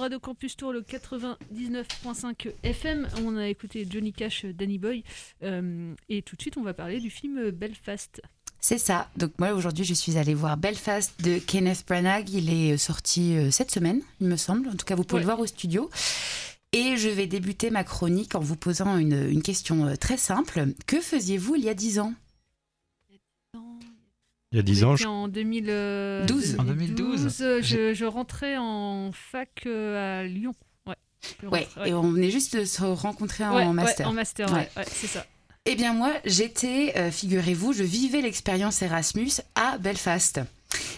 Radio 0.00 0.18
Campus 0.18 0.56
Tour, 0.56 0.72
le 0.72 0.80
99.5 0.82 2.52
FM. 2.62 3.08
On 3.24 3.36
a 3.36 3.48
écouté 3.48 3.86
Johnny 3.88 4.12
Cash, 4.12 4.44
Danny 4.46 4.78
Boy. 4.78 5.04
euh, 5.42 5.94
et 6.08 6.22
tout 6.22 6.36
de 6.36 6.40
suite, 6.42 6.56
on 6.56 6.62
va 6.62 6.74
parler 6.74 7.00
du 7.00 7.10
film 7.10 7.50
Belfast. 7.50 8.20
C'est 8.62 8.78
ça. 8.78 9.08
Donc 9.16 9.32
moi 9.38 9.52
aujourd'hui 9.52 9.84
je 9.84 9.94
suis 9.94 10.18
allée 10.18 10.34
voir 10.34 10.56
Belfast 10.58 11.14
de 11.22 11.38
Kenneth 11.38 11.84
Branagh. 11.86 12.28
Il 12.30 12.50
est 12.52 12.72
euh, 12.74 12.76
sorti 12.76 13.34
euh, 13.36 13.50
cette 13.50 13.70
semaine, 13.70 14.02
il 14.20 14.26
me 14.28 14.36
semble. 14.36 14.68
En 14.68 14.74
tout 14.74 14.84
cas 14.84 14.94
vous 14.96 15.04
pouvez 15.04 15.20
Ouais. 15.20 15.22
le 15.22 15.26
voir 15.26 15.40
au 15.40 15.46
studio. 15.46 15.88
Et 16.72 16.96
je 16.96 17.08
vais 17.08 17.26
débuter 17.26 17.70
ma 17.70 17.84
chronique 17.84 18.34
en 18.34 18.40
vous 18.40 18.56
posant 18.56 18.96
une, 18.98 19.28
une 19.30 19.42
question 19.42 19.96
très 19.96 20.16
simple. 20.16 20.66
Que 20.86 21.00
faisiez-vous 21.00 21.56
il 21.56 21.64
y 21.64 21.68
a 21.68 21.74
10 21.74 21.98
ans? 22.00 22.12
Il 24.52 24.56
y 24.56 24.58
a 24.58 24.62
10 24.62 24.84
ans, 24.84 24.96
je- 24.96 25.06
en 25.06 25.28
2012. 25.28 26.56
En 26.58 26.64
2012. 26.64 27.40
euh, 27.40 27.60
Je, 27.62 27.94
je 27.94 28.04
rentrais 28.04 28.56
en 28.58 29.10
fac 29.12 29.62
euh, 29.66 30.20
à 30.22 30.24
Lyon. 30.26 30.54
Ouais. 30.86 30.96
Ouais, 31.48 31.68
et 31.88 31.92
on 31.94 32.10
venait 32.10 32.30
juste 32.30 32.56
de 32.56 32.64
se 32.64 32.82
rencontrer 32.82 33.44
Ouais, 33.44 33.50
en 33.62 33.68
ouais, 33.68 33.72
master. 33.74 34.08
en 34.08 34.12
master, 34.12 34.52
ouais, 34.52 34.68
ouais, 34.76 34.84
c'est 34.90 35.06
ça. 35.06 35.24
Eh 35.66 35.74
bien 35.76 35.92
moi, 35.92 36.12
j'étais, 36.24 36.94
euh, 36.96 37.10
figurez-vous, 37.10 37.72
je 37.74 37.82
vivais 37.84 38.22
l'expérience 38.22 38.80
Erasmus 38.82 39.30
à 39.54 39.76
Belfast. 39.78 40.40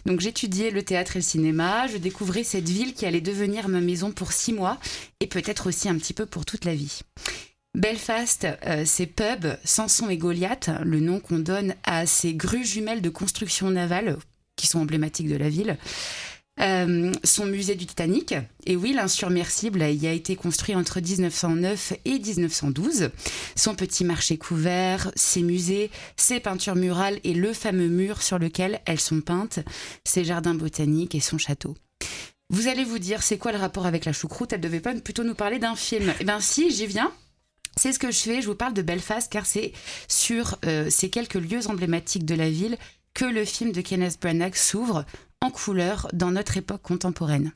Donc 0.06 0.20
j'étudiais 0.20 0.70
le 0.70 0.82
théâtre 0.82 1.16
et 1.16 1.18
le 1.18 1.24
cinéma, 1.24 1.88
je 1.88 1.96
découvrais 1.96 2.44
cette 2.44 2.68
ville 2.68 2.94
qui 2.94 3.04
allait 3.04 3.20
devenir 3.20 3.68
ma 3.68 3.80
maison 3.80 4.12
pour 4.12 4.32
six 4.32 4.52
mois 4.52 4.78
et 5.20 5.26
peut-être 5.26 5.66
aussi 5.68 5.88
un 5.88 5.96
petit 5.98 6.14
peu 6.14 6.24
pour 6.24 6.44
toute 6.46 6.64
la 6.64 6.74
vie. 6.74 7.00
Belfast, 7.74 8.46
euh, 8.66 8.82
c'est 8.84 9.06
pub, 9.06 9.46
Samson 9.64 10.10
et 10.10 10.18
Goliath, 10.18 10.70
le 10.84 11.00
nom 11.00 11.20
qu'on 11.20 11.38
donne 11.38 11.74
à 11.84 12.04
ces 12.06 12.34
grues 12.34 12.66
jumelles 12.66 13.00
de 13.00 13.08
construction 13.08 13.70
navale 13.70 14.18
qui 14.56 14.66
sont 14.66 14.80
emblématiques 14.80 15.28
de 15.28 15.36
la 15.36 15.48
ville. 15.48 15.78
Euh, 16.60 17.12
son 17.24 17.46
musée 17.46 17.74
du 17.74 17.86
Titanic, 17.86 18.34
et 18.66 18.76
oui, 18.76 18.92
l'insurmersible 18.92 19.82
y 19.82 20.06
a 20.06 20.12
été 20.12 20.36
construit 20.36 20.74
entre 20.74 21.00
1909 21.00 21.94
et 22.04 22.18
1912. 22.18 23.10
Son 23.56 23.74
petit 23.74 24.04
marché 24.04 24.36
couvert, 24.36 25.10
ses 25.16 25.42
musées, 25.42 25.90
ses 26.16 26.40
peintures 26.40 26.76
murales 26.76 27.20
et 27.24 27.32
le 27.32 27.54
fameux 27.54 27.88
mur 27.88 28.20
sur 28.20 28.38
lequel 28.38 28.80
elles 28.84 29.00
sont 29.00 29.22
peintes, 29.22 29.60
ses 30.04 30.24
jardins 30.24 30.54
botaniques 30.54 31.14
et 31.14 31.20
son 31.20 31.38
château. 31.38 31.74
Vous 32.50 32.68
allez 32.68 32.84
vous 32.84 32.98
dire, 32.98 33.22
c'est 33.22 33.38
quoi 33.38 33.50
le 33.50 33.58
rapport 33.58 33.86
avec 33.86 34.04
la 34.04 34.12
choucroute? 34.12 34.52
Elle 34.52 34.60
devait 34.60 34.80
pas 34.80 34.94
plutôt 34.94 35.24
nous 35.24 35.34
parler 35.34 35.58
d'un 35.58 35.74
film 35.74 36.12
Eh 36.20 36.24
bien 36.24 36.38
si, 36.38 36.70
j'y 36.70 36.86
viens. 36.86 37.10
C'est 37.76 37.92
ce 37.92 37.98
que 37.98 38.10
je 38.10 38.18
fais, 38.18 38.42
je 38.42 38.46
vous 38.46 38.54
parle 38.54 38.74
de 38.74 38.82
Belfast 38.82 39.30
car 39.30 39.46
c'est 39.46 39.72
sur 40.08 40.58
euh, 40.64 40.90
ces 40.90 41.10
quelques 41.10 41.34
lieux 41.34 41.68
emblématiques 41.68 42.26
de 42.26 42.34
la 42.34 42.50
ville 42.50 42.76
que 43.14 43.24
le 43.24 43.44
film 43.44 43.72
de 43.72 43.80
Kenneth 43.80 44.20
Branagh 44.20 44.54
s'ouvre 44.54 45.04
en 45.40 45.50
couleur 45.50 46.08
dans 46.12 46.30
notre 46.30 46.56
époque 46.56 46.82
contemporaine. 46.82 47.52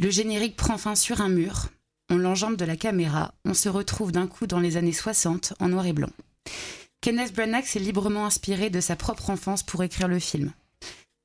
Le 0.00 0.10
générique 0.10 0.56
prend 0.56 0.78
fin 0.78 0.94
sur 0.94 1.20
un 1.20 1.28
mur, 1.28 1.68
on 2.10 2.16
l'enjambe 2.16 2.56
de 2.56 2.64
la 2.64 2.76
caméra, 2.76 3.34
on 3.44 3.54
se 3.54 3.68
retrouve 3.68 4.12
d'un 4.12 4.26
coup 4.26 4.46
dans 4.46 4.60
les 4.60 4.76
années 4.76 4.92
60 4.92 5.54
en 5.60 5.68
noir 5.68 5.86
et 5.86 5.92
blanc. 5.92 6.10
Kenneth 7.00 7.34
Branagh 7.34 7.64
s'est 7.64 7.78
librement 7.78 8.26
inspiré 8.26 8.70
de 8.70 8.80
sa 8.80 8.96
propre 8.96 9.30
enfance 9.30 9.62
pour 9.62 9.82
écrire 9.82 10.08
le 10.08 10.18
film. 10.18 10.52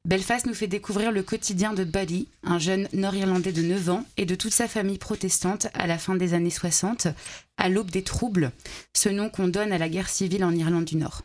Belfast 0.09 0.47
nous 0.47 0.55
fait 0.55 0.65
découvrir 0.65 1.11
le 1.11 1.21
quotidien 1.21 1.71
de 1.71 1.83
Buddy, 1.83 2.27
un 2.41 2.57
jeune 2.57 2.89
nord-irlandais 2.93 3.51
de 3.51 3.61
9 3.61 3.89
ans, 3.91 4.05
et 4.17 4.25
de 4.25 4.33
toute 4.33 4.55
sa 4.55 4.67
famille 4.67 4.97
protestante 4.97 5.67
à 5.75 5.85
la 5.85 5.99
fin 5.99 6.15
des 6.15 6.33
années 6.33 6.49
60, 6.49 7.09
à 7.57 7.69
l'aube 7.69 7.91
des 7.91 8.01
troubles, 8.03 8.51
ce 8.97 9.09
nom 9.09 9.29
qu'on 9.29 9.47
donne 9.47 9.71
à 9.71 9.77
la 9.77 9.87
guerre 9.87 10.09
civile 10.09 10.43
en 10.43 10.55
Irlande 10.55 10.85
du 10.85 10.95
Nord. 10.95 11.21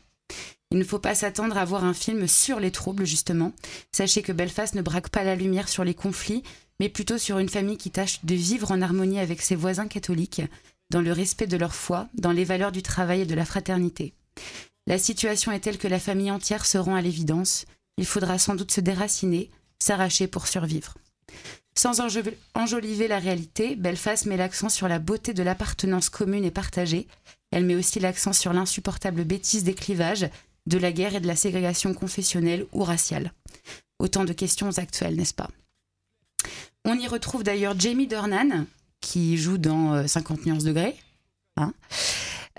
Il 0.70 0.76
ne 0.76 0.84
faut 0.84 0.98
pas 0.98 1.14
s'attendre 1.14 1.56
à 1.56 1.64
voir 1.64 1.82
un 1.82 1.94
film 1.94 2.28
sur 2.28 2.60
les 2.60 2.70
troubles, 2.70 3.06
justement. 3.06 3.52
Sachez 3.90 4.20
que 4.20 4.32
Belfast 4.32 4.74
ne 4.74 4.82
braque 4.82 5.08
pas 5.08 5.24
la 5.24 5.34
lumière 5.34 5.70
sur 5.70 5.82
les 5.82 5.94
conflits, 5.94 6.42
mais 6.78 6.90
plutôt 6.90 7.16
sur 7.16 7.38
une 7.38 7.48
famille 7.48 7.78
qui 7.78 7.90
tâche 7.90 8.22
de 8.22 8.34
vivre 8.34 8.70
en 8.70 8.82
harmonie 8.82 9.18
avec 9.18 9.40
ses 9.40 9.56
voisins 9.56 9.88
catholiques, 9.88 10.42
dans 10.90 11.00
le 11.00 11.12
respect 11.12 11.46
de 11.46 11.56
leur 11.56 11.74
foi, 11.74 12.08
dans 12.12 12.32
les 12.32 12.44
valeurs 12.44 12.70
du 12.70 12.82
travail 12.82 13.22
et 13.22 13.26
de 13.26 13.34
la 13.34 13.46
fraternité. 13.46 14.12
La 14.86 14.98
situation 14.98 15.52
est 15.52 15.60
telle 15.60 15.78
que 15.78 15.88
la 15.88 15.98
famille 15.98 16.30
entière 16.30 16.66
se 16.66 16.76
rend 16.76 16.94
à 16.94 17.00
l'évidence. 17.00 17.64
Il 17.96 18.06
faudra 18.06 18.38
sans 18.38 18.54
doute 18.54 18.72
se 18.72 18.80
déraciner, 18.80 19.50
s'arracher 19.78 20.26
pour 20.26 20.46
survivre. 20.46 20.94
Sans 21.76 22.00
enjoliver 22.00 23.08
la 23.08 23.18
réalité, 23.18 23.74
Belfast 23.74 24.26
met 24.26 24.36
l'accent 24.36 24.68
sur 24.68 24.86
la 24.86 25.00
beauté 25.00 25.34
de 25.34 25.42
l'appartenance 25.42 26.08
commune 26.08 26.44
et 26.44 26.52
partagée. 26.52 27.08
Elle 27.50 27.64
met 27.64 27.74
aussi 27.74 27.98
l'accent 27.98 28.32
sur 28.32 28.52
l'insupportable 28.52 29.24
bêtise 29.24 29.64
des 29.64 29.74
clivages, 29.74 30.28
de 30.66 30.78
la 30.78 30.92
guerre 30.92 31.16
et 31.16 31.20
de 31.20 31.26
la 31.26 31.36
ségrégation 31.36 31.92
confessionnelle 31.92 32.66
ou 32.72 32.84
raciale. 32.84 33.32
Autant 33.98 34.24
de 34.24 34.32
questions 34.32 34.78
actuelles, 34.78 35.16
n'est-ce 35.16 35.34
pas? 35.34 35.50
On 36.84 36.98
y 36.98 37.06
retrouve 37.06 37.42
d'ailleurs 37.42 37.78
Jamie 37.78 38.06
Dornan, 38.06 38.66
qui 39.00 39.36
joue 39.36 39.58
dans 39.58 39.94
euh, 39.94 40.06
50 40.06 40.46
nuances 40.46 40.64
degrés. 40.64 40.96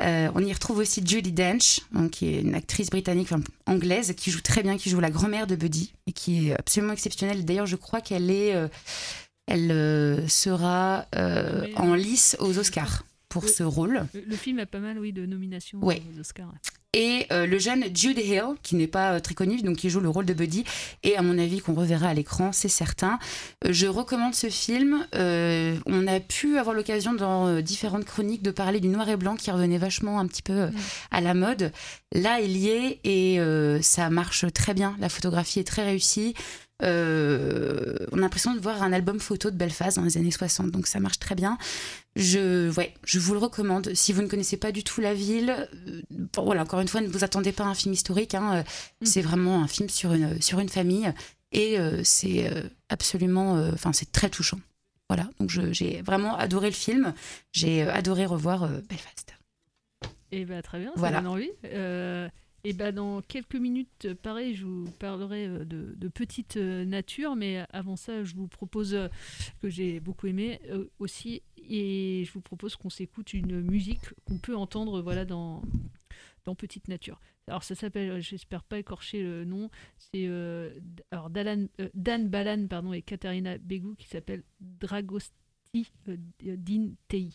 Euh, 0.02 0.30
on 0.36 0.42
y 0.44 0.52
retrouve 0.52 0.80
aussi 0.80 1.02
Judy 1.06 1.32
Dench, 1.32 1.80
donc, 1.94 2.12
qui 2.12 2.28
est 2.28 2.42
une 2.42 2.54
actrice 2.56 2.90
britannique, 2.90 3.32
enfin, 3.32 3.42
anglaise, 3.66 4.14
qui 4.18 4.30
joue 4.32 4.42
très 4.42 4.62
bien, 4.62 4.78
qui 4.78 4.90
joue 4.90 5.00
la 5.00 5.10
grand-mère 5.10 5.48
de 5.48 5.56
Buddy, 5.56 5.94
et 6.08 6.12
qui 6.12 6.50
est 6.50 6.54
absolument 6.60 6.94
exceptionnelle. 6.94 7.46
D'ailleurs, 7.46 7.66
je 7.66 7.78
crois 7.78 8.02
qu'elle 8.02 8.30
est, 8.30 8.54
euh, 8.56 8.68
elle 9.48 9.72
euh, 9.72 10.28
sera 10.28 11.06
en 11.78 11.94
lice 11.94 12.36
aux 12.40 12.58
Oscars 12.58 13.04
pour 13.30 13.48
ce 13.48 13.64
rôle. 13.64 14.06
Le, 14.14 14.22
le 14.28 14.36
film 14.36 14.60
a 14.60 14.66
pas 14.66 14.80
mal, 14.80 15.00
oui, 15.00 15.14
de 15.14 15.26
nominations 15.26 15.80
Ouais. 15.84 16.02
aux 16.16 16.20
Oscars. 16.20 16.54
Et 16.96 17.28
euh, 17.34 17.46
le 17.46 17.60
jeune 17.60 17.84
Jude 17.94 18.18
Hill, 18.18 18.56
qui 18.64 18.78
n'est 18.78 18.88
pas 18.88 19.12
euh, 19.16 19.20
très 19.20 19.36
connu, 19.36 19.62
donc 19.62 19.76
qui 19.76 19.90
joue 19.90 20.00
le 20.00 20.08
rôle 20.08 20.26
de 20.26 20.34
Buddy, 20.34 20.64
et 21.04 21.18
à 21.18 21.22
mon 21.22 21.38
avis 21.38 21.60
qu'on 21.60 21.74
reverra 21.74 22.08
à 22.08 22.14
l'écran, 22.14 22.54
c'est 22.54 22.70
certain. 22.70 23.20
Euh, 23.66 23.74
je 23.74 23.86
recommande 23.86 24.34
ce 24.34 24.48
film. 24.48 25.06
Euh, 25.14 25.76
on 25.86 26.08
a 26.08 26.22
pu 26.22 26.58
avoir 26.58 26.74
l'occasion 26.74 27.14
dans 27.14 27.60
différentes 27.60 28.06
chroniques 28.06 28.44
de 28.44 28.52
parler 28.52 28.80
du 28.80 28.88
noir 28.88 29.10
et 29.10 29.18
blanc 29.18 29.36
qui 29.36 29.52
revenait 29.52 29.78
vachement 29.78 30.20
un 30.20 30.28
petit 30.28 30.42
peu 30.42 30.54
euh, 30.54 30.70
à 31.12 31.20
la 31.20 31.34
mode. 31.34 31.74
Là, 32.14 32.40
il 32.40 32.56
y 32.56 32.70
est 32.70 33.00
et 33.04 33.40
ça 33.82 34.10
marche 34.10 34.46
très 34.54 34.74
bien. 34.74 34.96
La 35.00 35.10
photographie 35.10 35.60
est 35.60 35.68
très 35.68 35.84
réussie. 35.84 36.34
Euh, 36.84 37.96
on 38.12 38.18
a 38.18 38.22
l'impression 38.22 38.54
de 38.54 38.60
voir 38.60 38.84
un 38.84 38.92
album 38.92 39.20
photo 39.20 39.50
de 39.50 39.56
Belfast 39.56 39.98
dans 39.98 40.04
les 40.04 40.18
années 40.18 40.32
60, 40.32 40.72
donc 40.72 40.88
ça 40.88 41.00
marche 41.00 41.20
très 41.20 41.36
bien. 41.36 41.58
Je, 42.16 42.70
ouais, 42.76 42.94
je 43.06 43.20
vous 43.20 43.34
le 43.34 43.40
recommande. 43.40 43.94
Si 43.94 44.12
vous 44.14 44.22
ne 44.22 44.28
connaissez 44.28 44.58
pas 44.58 44.72
du 44.72 44.84
tout 44.84 45.02
la 45.02 45.14
ville, 45.14 45.70
euh, 45.88 46.02
bon, 46.10 46.44
voilà, 46.44 46.64
encore 46.64 46.80
une 46.82 46.88
fois, 46.88 47.02
ne 47.02 47.08
vous 47.08 47.24
attendez 47.24 47.52
pas 47.52 47.64
à 47.64 47.68
un 47.68 47.74
film 47.76 47.94
historique. 47.94 48.36
hein, 48.36 48.58
euh, 48.58 48.64
C'est 49.04 49.22
vraiment 49.22 49.62
un 49.64 49.68
film 49.68 49.90
sur 49.90 50.14
une, 50.14 50.42
sur 50.42 50.60
une 50.60 50.70
famille 50.70 51.12
et 51.52 51.78
c'est 52.04 52.52
absolument, 52.90 53.54
enfin, 53.72 53.94
c'est 53.94 54.12
très 54.12 54.30
touchant. 54.30 54.60
Voilà, 55.10 55.30
donc 55.40 55.50
j'ai 55.72 56.02
vraiment 56.02 56.36
adoré 56.36 56.68
le 56.68 56.76
film. 56.76 57.14
J'ai 57.54 57.84
adoré 57.84 58.26
revoir 58.26 58.68
Belfast. 58.90 59.34
Et 60.34 60.44
bah, 60.44 60.62
très 60.62 60.80
bien, 60.80 60.92
Voilà. 60.98 61.18
ça 61.18 61.22
donne 61.24 61.32
envie. 61.32 61.52
Et 62.68 62.74
bah, 62.74 62.92
dans 62.92 63.22
quelques 63.22 63.56
minutes, 63.56 64.06
euh, 64.06 64.16
pareil, 64.16 64.56
je 64.56 64.66
vous 64.66 64.90
parlerai 64.98 65.46
euh, 65.46 65.66
de, 65.66 66.08
petite 66.08 66.58
euh, 66.58 66.84
nature, 66.84 67.36
mais 67.36 67.64
avant 67.72 67.96
ça, 67.96 68.24
je 68.24 68.34
vous 68.34 68.48
propose, 68.48 68.98
que 69.62 69.70
j'ai 69.70 70.00
beaucoup 70.00 70.26
aimé 70.26 70.60
aussi, 70.98 71.44
et 71.58 72.24
je 72.26 72.32
vous 72.32 72.42
propose 72.42 72.76
qu'on 72.76 72.90
s'écoute 72.90 73.34
une 73.34 73.62
musique 73.62 74.02
qu'on 74.26 74.40
peut 74.40 74.56
entendre 74.56 75.02
voilà, 75.02 75.26
dans, 75.26 75.62
Petite 76.58 76.88
Nature. 76.88 77.20
Alors 77.48 77.64
ça 77.64 77.74
s'appelle, 77.74 78.22
j'espère 78.22 78.64
pas 78.64 78.78
écorcher 78.78 79.24
le 79.24 79.46
nom, 79.46 79.72
c'est 79.98 80.28
alors 81.10 81.32
Dan 81.32 82.30
Balan 82.30 82.68
pardon, 82.68 82.94
et 82.94 83.02
Katarina 83.02 83.58
Begou 83.58 83.96
qui 83.96 84.08
s'appelle 84.08 84.44
Dragosti 84.60 85.34
Din 86.40 86.92
Tei. 87.08 87.32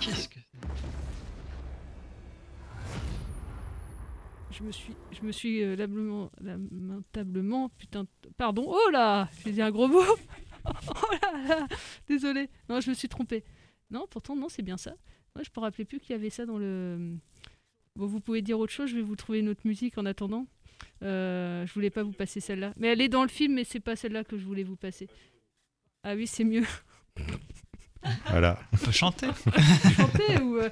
Qu'est-ce 0.00 0.28
que 0.28 0.38
Je 4.50 4.62
me 4.62 4.72
suis, 4.72 4.94
je 5.12 5.22
me 5.22 5.32
suis 5.32 5.62
euh, 5.62 5.76
lamentablement, 5.76 7.68
putain, 7.70 8.06
pardon, 8.38 8.64
oh 8.66 8.90
là, 8.90 9.28
j'ai 9.44 9.52
dit 9.52 9.60
un 9.60 9.70
gros 9.70 9.86
mot. 9.86 10.00
oh 10.64 11.14
là 11.22 11.46
là, 11.46 11.66
désolé. 12.08 12.48
Non, 12.68 12.80
je 12.80 12.88
me 12.88 12.94
suis 12.94 13.08
trompée. 13.08 13.44
Non, 13.90 14.06
pourtant, 14.08 14.34
non, 14.34 14.48
c'est 14.48 14.62
bien 14.62 14.78
ça. 14.78 14.94
Moi, 15.34 15.44
je 15.44 15.50
me 15.54 15.60
rappelais 15.60 15.84
plus 15.84 16.00
qu'il 16.00 16.12
y 16.12 16.14
avait 16.14 16.30
ça 16.30 16.46
dans 16.46 16.58
le. 16.58 17.16
Bon, 17.96 18.06
vous 18.06 18.20
pouvez 18.20 18.40
dire 18.40 18.58
autre 18.58 18.72
chose, 18.72 18.88
je 18.88 18.96
vais 18.96 19.02
vous 19.02 19.16
trouver 19.16 19.40
une 19.40 19.50
autre 19.50 19.62
musique 19.66 19.98
en 19.98 20.06
attendant. 20.06 20.46
Euh, 21.02 21.66
je 21.66 21.74
voulais 21.74 21.90
pas 21.90 22.02
vous 22.02 22.12
passer 22.12 22.40
celle-là. 22.40 22.72
Mais 22.76 22.88
elle 22.88 23.02
est 23.02 23.08
dans 23.08 23.22
le 23.22 23.28
film, 23.28 23.54
mais 23.54 23.64
c'est 23.64 23.80
pas 23.80 23.96
celle-là 23.96 24.24
que 24.24 24.38
je 24.38 24.44
voulais 24.44 24.64
vous 24.64 24.76
passer. 24.76 25.08
Ah 26.02 26.14
oui, 26.14 26.26
c'est 26.26 26.44
mieux. 26.44 26.64
Voilà. 28.30 28.58
On 28.72 28.76
peut 28.76 28.90
chanter. 28.92 29.26
Chanter 29.96 30.40
ou. 30.42 30.56
euh, 30.56 30.68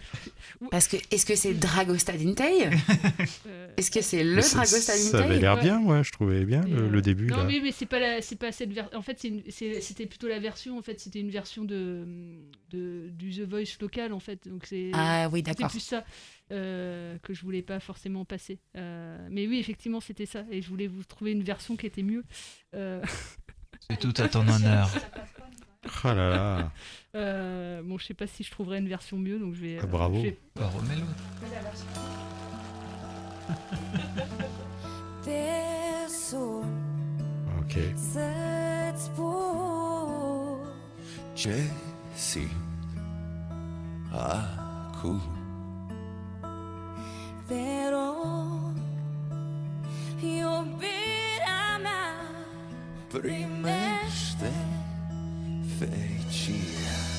Parce 0.70 0.88
que, 0.88 0.96
est-ce 1.10 1.26
que 1.26 1.34
c'est 1.36 1.54
Dragosta 1.54 2.12
Dintei 2.16 2.70
Est-ce 3.76 3.90
que 3.90 4.00
c'est 4.00 4.22
le 4.24 4.36
Mais 4.36 4.42
ça- 4.42 4.56
Dragosta 4.58 4.92
Dintei 4.92 5.08
Ça 5.10 5.24
avait 5.24 5.38
l'air 5.40 5.56
bien, 5.60 5.78
moi, 5.80 6.02
je 6.02 6.10
trouvais 6.12 6.44
bien 6.44 6.62
le, 6.62 6.82
euh, 6.84 6.88
le 6.88 7.02
début. 7.02 7.26
Non, 7.26 7.38
là. 7.38 7.44
oui, 7.46 7.60
mais 7.62 7.72
c'est 7.72 7.86
pas 7.86 7.98
la, 7.98 8.22
c'est 8.22 8.36
pas 8.36 8.52
cette 8.52 8.72
version. 8.72 8.96
En 8.98 9.02
fait, 9.02 9.18
c'était 9.50 10.06
plutôt 10.06 10.28
la 10.28 10.38
version. 10.38 10.78
En 10.78 10.82
fait, 10.82 11.00
c'était 11.00 11.20
une 11.20 11.30
version 11.30 11.64
de, 11.64 12.06
de 12.70 13.08
du 13.10 13.30
The 13.32 13.48
Voice 13.48 13.76
local. 13.80 14.12
En 14.12 14.20
fait, 14.20 14.48
donc 14.48 14.66
c'est. 14.66 14.90
Ah 14.92 15.28
oui, 15.32 15.40
c'était 15.40 15.52
d'accord. 15.52 15.70
plus 15.70 15.80
ça 15.80 16.04
euh, 16.52 17.16
que 17.22 17.34
je 17.34 17.40
voulais 17.42 17.62
pas 17.62 17.80
forcément 17.80 18.24
passer. 18.24 18.58
Euh, 18.76 19.26
mais 19.30 19.46
oui, 19.46 19.58
effectivement, 19.58 20.00
c'était 20.00 20.26
ça. 20.26 20.44
Et 20.50 20.62
je 20.62 20.68
voulais 20.68 20.86
vous 20.86 21.04
trouver 21.04 21.32
une 21.32 21.42
version 21.42 21.76
qui 21.76 21.86
était 21.86 22.02
mieux. 22.02 22.24
Euh, 22.74 23.02
C'est 23.90 23.98
tout 23.98 24.14
à 24.22 24.28
ton 24.28 24.46
honneur. 24.48 24.88
Oh 26.04 26.08
là 26.08 26.30
là. 26.30 26.70
euh, 27.14 27.82
bon, 27.82 27.98
je 27.98 28.06
sais 28.06 28.14
pas 28.14 28.26
si 28.26 28.42
je 28.44 28.50
trouverai 28.50 28.78
une 28.78 28.88
version 28.88 29.18
mieux, 29.18 29.38
donc 29.38 29.52
je 29.54 29.60
vais. 29.60 29.78
Ah, 29.82 29.86
bravo. 29.86 30.16
je 30.16 30.22
vais- 30.22 30.38
Sohn 36.08 36.64
Ok. 37.60 37.76
Jesse. 41.34 42.48
Jag 53.14 53.22
ber 53.22 53.48
mig 53.48 54.83
diferentia. 55.84 57.13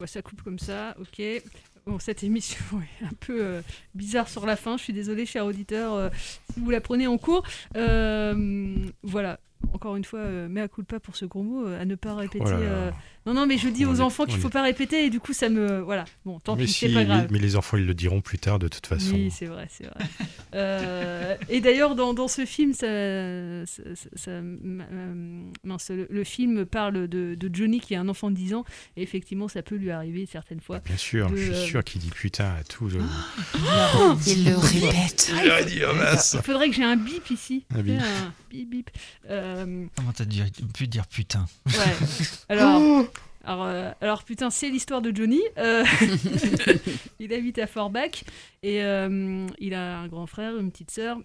Ouais, 0.00 0.06
ça 0.06 0.22
coupe 0.22 0.42
comme 0.42 0.60
ça, 0.60 0.94
ok. 1.00 1.20
Bon, 1.84 1.98
cette 1.98 2.22
émission 2.22 2.64
est 3.02 3.04
un 3.04 3.14
peu 3.18 3.42
euh, 3.42 3.62
bizarre 3.96 4.28
sur 4.28 4.46
la 4.46 4.54
fin. 4.54 4.76
Je 4.76 4.84
suis 4.84 4.92
désolée, 4.92 5.26
chers 5.26 5.44
auditeurs, 5.44 5.94
euh, 5.94 6.08
si 6.54 6.60
vous 6.60 6.70
la 6.70 6.80
prenez 6.80 7.08
en 7.08 7.18
cours. 7.18 7.42
Euh, 7.74 8.76
voilà. 9.02 9.40
Encore 9.72 9.96
une 9.96 10.04
fois, 10.04 10.20
euh, 10.20 10.48
mea 10.48 10.68
culpa 10.68 10.98
pour 11.00 11.16
ce 11.16 11.24
gros 11.24 11.42
mot, 11.42 11.66
euh, 11.66 11.80
à 11.80 11.84
ne 11.84 11.94
pas 11.94 12.14
répéter. 12.14 12.44
Oh 12.46 12.50
là. 12.50 12.56
euh, 12.56 12.90
Non, 13.26 13.34
non, 13.34 13.46
mais 13.46 13.58
je 13.58 13.68
dis 13.68 13.84
On 13.84 13.90
aux 13.90 13.96
est- 13.96 14.00
enfants 14.00 14.24
qu'il 14.24 14.38
faut 14.38 14.48
est- 14.48 14.52
pas 14.52 14.62
répéter 14.62 15.04
et 15.04 15.10
du 15.10 15.20
coup, 15.20 15.32
ça 15.32 15.48
me. 15.48 15.80
Voilà. 15.80 16.04
Bon, 16.24 16.38
tant 16.40 16.56
pis, 16.56 16.66
si, 16.68 16.86
c'est 16.88 16.94
pas 16.94 17.04
grave. 17.04 17.26
les, 17.26 17.32
mais 17.32 17.38
les 17.38 17.56
enfants, 17.56 17.76
ils 17.76 17.84
le 17.86 17.92
diront 17.94 18.20
plus 18.20 18.38
tard, 18.38 18.58
de 18.58 18.68
toute 18.68 18.86
façon. 18.86 19.14
Oui, 19.14 19.30
c'est 19.30 19.46
vrai, 19.46 19.66
c'est 19.70 19.84
vrai. 19.84 19.94
Euh, 20.54 21.36
et 21.48 21.60
d'ailleurs, 21.60 21.94
dans, 21.94 22.14
dans 22.14 22.28
ce 22.28 22.46
film, 22.46 22.72
ça, 22.72 22.86
ça- 23.66 23.94
ça- 23.94 24.08
ça- 24.16 24.30
euh, 24.30 25.42
mince, 25.64 25.90
le, 25.90 26.06
le 26.08 26.24
film 26.24 26.64
parle 26.64 27.06
de, 27.08 27.34
de 27.34 27.50
Johnny 27.54 27.80
qui 27.80 27.94
est 27.94 27.98
un 27.98 28.08
enfant 28.08 28.30
de 28.30 28.36
10 28.36 28.54
ans. 28.54 28.64
Et 28.96 29.02
effectivement, 29.02 29.48
ça 29.48 29.62
peut 29.62 29.76
lui 29.76 29.90
arriver 29.90 30.26
certaines 30.26 30.60
fois. 30.60 30.78
Bien 30.80 30.96
sûr, 30.96 31.30
de, 31.30 31.36
je 31.36 31.42
suis 31.42 31.52
euh, 31.54 31.66
sûr 31.66 31.84
qu'il 31.84 32.00
dit 32.00 32.10
putain 32.10 32.54
à 32.58 32.64
tout. 32.64 32.88
je- 32.88 32.98
Il 34.26 34.44
le 34.44 34.56
répète. 34.56 35.32
Il 35.44 35.50
aurait 35.50 35.64
dit, 35.64 35.80
oh. 35.86 35.94
Il 36.34 36.42
faudrait 36.42 36.68
que 36.70 36.74
j'ai 36.76 36.84
un 36.84 36.96
bip 36.96 37.30
ici. 37.30 37.64
Un 37.74 37.82
bip. 37.82 38.00
un 38.00 38.32
bip 38.50 38.70
bip. 38.70 38.90
Euh, 39.48 39.86
Comment 39.96 40.12
t'as 40.12 40.24
pu 40.74 40.86
dire 40.86 41.06
putain 41.06 41.46
Ouais. 41.66 41.72
Alors, 42.48 43.04
alors, 43.44 43.64
euh, 43.64 43.90
alors, 44.00 44.24
putain, 44.24 44.50
c'est 44.50 44.68
l'histoire 44.70 45.02
de 45.02 45.14
Johnny. 45.14 45.40
Euh, 45.58 45.84
il 47.20 47.32
habite 47.32 47.58
à 47.58 47.66
Forbach 47.66 48.24
et 48.62 48.82
euh, 48.82 49.46
il 49.58 49.74
a 49.74 49.98
un 50.00 50.08
grand 50.08 50.26
frère, 50.26 50.56
une 50.58 50.70
petite 50.70 50.90
sœur. 50.90 51.18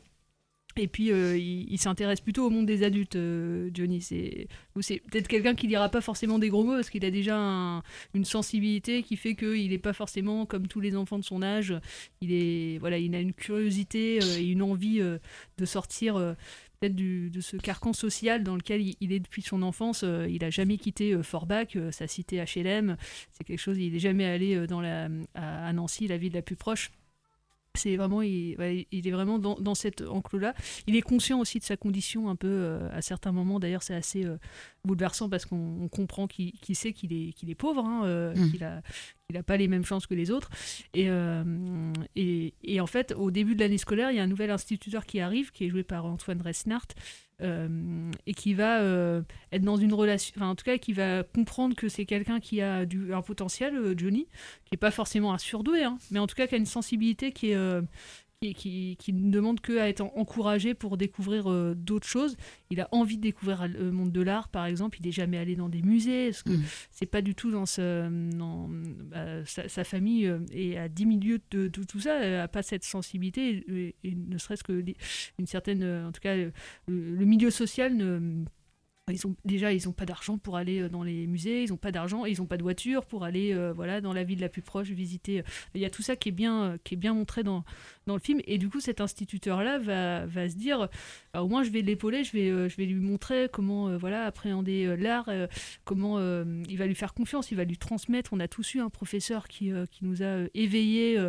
Et 0.76 0.88
puis, 0.88 1.11
euh, 1.11 1.38
il, 1.38 1.71
il 1.71 1.78
s'intéresse 1.78 2.19
plutôt 2.19 2.47
au 2.47 2.49
monde 2.49 2.65
des 2.65 2.82
adultes, 2.82 3.15
euh, 3.15 3.69
Johnny. 3.76 4.01
C'est 4.01 4.47
peut-être 5.11 5.28
quelqu'un 5.28 5.53
qui 5.53 5.67
lira 5.67 5.88
pas 5.88 6.01
forcément 6.01 6.39
des 6.39 6.49
gros 6.49 6.63
mots 6.63 6.74
parce 6.74 6.89
qu'il 6.89 7.05
a 7.05 7.11
déjà 7.11 7.38
un- 7.38 7.84
une 8.15 8.26
sensibilité 8.26 9.03
qui 9.03 9.15
fait 9.15 9.36
qu'il 9.36 9.69
n'est 9.69 9.78
pas 9.78 9.93
forcément 9.93 10.47
comme 10.47 10.67
tous 10.67 10.80
les 10.80 10.95
enfants 10.95 11.19
de 11.19 11.24
son 11.24 11.43
âge. 11.43 11.76
Il, 12.21 12.34
est, 12.34 12.80
voilà, 12.80 12.97
il 12.97 13.13
a 13.13 13.19
une 13.19 13.34
curiosité 13.34 14.17
euh, 14.24 14.38
et 14.39 14.45
une 14.45 14.63
envie 14.63 14.99
euh, 14.99 15.19
de 15.59 15.65
sortir 15.65 16.15
euh, 16.15 16.34
peut-être 16.80 16.95
de 16.95 17.41
ce 17.41 17.57
carcan 17.57 17.93
social 17.93 18.43
dans 18.43 18.55
lequel 18.55 18.82
il, 18.82 18.95
il 18.99 19.11
est 19.11 19.19
depuis 19.19 19.41
son 19.41 19.61
enfance. 19.61 20.03
Euh, 20.03 20.28
il 20.30 20.43
a 20.43 20.49
jamais 20.49 20.78
quitté 20.78 21.13
euh, 21.13 21.24
Forbach, 21.24 21.76
euh, 21.76 21.91
sa 21.91 22.07
cité 22.07 22.43
HLM. 22.43 22.97
C'est 23.32 23.43
quelque 23.43 23.59
chose, 23.59 23.78
il 23.78 23.93
n'est 23.93 23.99
jamais 23.99 24.26
allé 24.26 24.67
dans 24.67 24.82
la, 24.82 25.07
à, 25.36 25.67
à 25.67 25.74
Nancy, 25.74 26.07
la 26.07 26.17
ville 26.17 26.34
la 26.34 26.41
plus 26.41 26.55
proche. 26.55 26.91
C'est 27.76 27.95
vraiment, 27.95 28.21
il, 28.21 28.55
est 28.61 29.09
vraiment 29.11 29.39
dans, 29.39 29.55
dans 29.55 29.74
cet 29.74 30.03
enclos-là. 30.03 30.53
Il 30.86 30.95
est 30.95 31.01
conscient 31.01 31.39
aussi 31.39 31.57
de 31.57 31.63
sa 31.63 31.76
condition 31.76 32.30
un 32.30 32.36
peu 32.36 32.47
euh, 32.47 32.88
à 32.91 33.01
certains 33.01 33.32
moments. 33.32 33.59
D'ailleurs, 33.59 33.82
c'est 33.82 33.95
assez 33.95 34.26
euh, 34.26 34.38
bouleversant 34.86 35.28
parce 35.28 35.45
qu'on 35.45 35.82
on 35.82 35.88
comprend 35.88 36.28
qu'il 36.28 36.53
sait 36.76 36.93
qu'il 36.93 37.11
est, 37.13 37.34
qu'il 37.34 37.49
est 37.49 37.55
pauvre, 37.55 37.84
hein, 37.84 38.05
euh, 38.05 38.36
Mm. 38.36 38.51
qu'il 38.51 38.63
a, 38.63 38.84
qu'il 39.28 39.36
n'a 39.36 39.43
pas 39.43 39.57
les 39.57 39.67
mêmes 39.67 39.86
chances 39.86 40.07
que 40.07 40.13
les 40.13 40.32
autres. 40.32 40.49
Et, 40.93 41.09
euh, 41.09 41.43
et, 42.15 42.82
en 42.82 42.88
fait, 42.88 43.13
au 43.17 43.32
début 43.32 43.55
de 43.55 43.61
l'année 43.61 43.78
scolaire, 43.78 44.11
il 44.11 44.17
y 44.17 44.19
a 44.19 44.24
un 44.24 44.28
nouvel 44.28 44.51
instituteur 44.51 45.05
qui 45.05 45.19
arrive, 45.19 45.51
qui 45.51 45.65
est 45.65 45.69
joué 45.69 45.84
par 45.84 46.05
Antoine 46.05 46.41
Resnart, 46.41 46.88
euh, 47.41 48.11
et 48.26 48.34
qui 48.34 48.53
va 48.53 48.82
euh, 48.82 49.21
être 49.51 49.63
dans 49.63 49.76
une 49.76 49.93
relation, 49.93 50.34
enfin 50.38 50.49
en 50.49 50.55
tout 50.55 50.63
cas 50.63 50.78
qui 50.78 50.93
va 50.93 51.24
comprendre 51.24 51.76
que 51.76 51.89
c'est 51.89 52.05
quelqu'un 52.05 52.39
qui 52.39 52.61
a 52.61 52.86
un 52.86 53.21
potentiel, 53.21 53.97
Johnny, 53.97 54.28
qui 54.65 54.76
est 54.76 54.78
pas 54.78 54.91
forcément 54.91 55.34
un 55.34 55.38
surdoué, 55.38 55.84
hein, 55.84 55.97
mais 56.11 56.19
en 56.19 56.28
tout 56.28 56.36
cas 56.36 56.47
qui 56.47 56.55
a 56.55 56.57
une 56.57 56.65
sensibilité 56.65 57.32
qui 57.32 57.51
est, 57.51 57.82
qui, 58.42 58.54
qui, 58.54 58.98
qui 59.00 59.14
ne 59.14 59.32
demande 59.32 59.62
qu'à 59.62 59.88
être 59.88 60.02
encouragé 60.02 60.74
pour 60.74 60.98
découvrir 60.98 61.50
euh, 61.50 61.74
d'autres 61.76 62.08
choses. 62.08 62.36
Il 62.70 62.82
a 62.82 62.90
envie 62.92 63.16
de 63.18 63.22
découvrir 63.22 63.68
le 63.68 63.92
monde 63.92 64.12
de 64.12 64.22
l'art, 64.22 64.50
par 64.50 64.66
exemple. 64.66 64.98
Il 65.00 65.06
n'est 65.06 65.12
jamais 65.14 65.38
allé 65.38 65.56
dans 65.56 65.70
des 65.70 65.82
musées. 65.82 66.30
Parce 66.32 66.44
que 66.44 66.52
Mm. 66.52 66.64
c'est 66.92 67.06
pas 67.06 67.22
du 67.22 67.36
tout 67.36 67.52
dans, 67.52 67.66
ce, 67.66 68.36
dans 68.36 68.68
bah, 68.70 69.46
sa, 69.46 69.70
sa 69.70 69.84
famille 69.84 70.28
euh, 70.28 70.40
est 70.52 70.78
à 70.78 70.90
10 70.90 71.06
milieux 71.06 71.40
de, 71.52 71.68
de 71.70 71.84
tout 71.84 72.00
ça. 72.02 72.20
Elle 72.22 72.34
n'a 72.34 72.48
pas 72.50 72.64
cette 72.64 72.84
sensibilité. 72.84 73.64
Et, 73.70 73.96
et 74.04 74.14
ne 74.16 74.38
serait-ce 74.38 74.64
que 74.64 74.84
une 75.40 75.48
certaine. 75.48 75.84
euh, 75.84 76.08
En 76.08 76.12
tout 76.12 76.22
cas, 76.22 76.36
euh, 76.36 76.52
le, 76.88 77.16
le 77.16 77.26
milieu 77.26 77.50
social 77.50 77.96
ne. 77.96 78.44
Ils 79.12 79.28
ont, 79.28 79.36
déjà, 79.43 79.74
ils 79.74 79.86
n'ont 79.86 79.91
pas 79.91 80.06
d'argent 80.06 80.38
pour 80.38 80.56
aller 80.56 80.80
euh, 80.80 80.88
dans 80.88 81.04
les 81.04 81.28
musées, 81.28 81.64
ils 81.64 81.72
n'ont 81.72 81.78
pas 81.78 81.91
d'argent, 81.91 82.24
ils 82.24 82.39
n'ont 82.39 82.45
pas 82.45 82.56
de 82.56 82.64
voiture 82.64 83.06
pour 83.06 83.26
aller 83.26 83.54
euh, 83.54 83.74
voilà, 83.74 83.99
dans 83.99 84.14
la 84.14 84.24
ville 84.24 84.39
la 84.39 84.47
plus 84.47 84.62
proche 84.62 84.88
visiter. 84.91 85.39
euh, 85.39 85.43
Il 85.76 85.82
y 85.82 85.86
a 85.86 85.89
tout 85.89 86.01
ça 86.01 86.16
qui 86.16 86.30
est 86.30 86.32
bien, 86.32 86.78
qui 86.86 86.93
est 86.93 86.97
bien 86.97 87.14
montré 87.14 87.43
dans, 87.43 87.66
dans 88.08 88.14
le 88.14 88.22
film. 88.22 88.39
Et 88.45 88.58
du 88.58 88.70
coup, 88.70 88.80
cet 88.80 89.01
instituteur-là 89.01 89.78
va, 89.80 90.26
va 90.26 90.47
se 90.47 90.56
dire 90.56 90.88
au 91.38 91.49
moins, 91.49 91.64
je 91.64 91.70
vais 91.70 91.82
l'épauler, 91.82 92.24
je 92.24 92.32
vais, 92.32 92.70
je 92.70 92.78
vais 92.78 92.86
lui 92.86 93.01
montrer 93.01 93.49
comment 93.51 93.97
voilà, 93.97 94.26
appréhender 94.26 94.95
l'art, 94.95 95.30
comment 95.84 96.20
il 96.22 96.78
va 96.78 96.88
lui 96.88 96.95
faire 96.95 97.14
confiance, 97.14 97.51
il 97.51 97.58
va 97.58 97.66
lui 97.66 97.78
transmettre. 97.78 98.32
On 98.32 98.39
a 98.39 98.47
tous 98.47 98.76
eu 98.76 98.80
un 98.80 98.89
professeur 98.89 99.49
qui, 99.49 99.72
qui 99.91 100.06
nous 100.06 100.24
a 100.24 100.45
éveillés. 100.54 101.20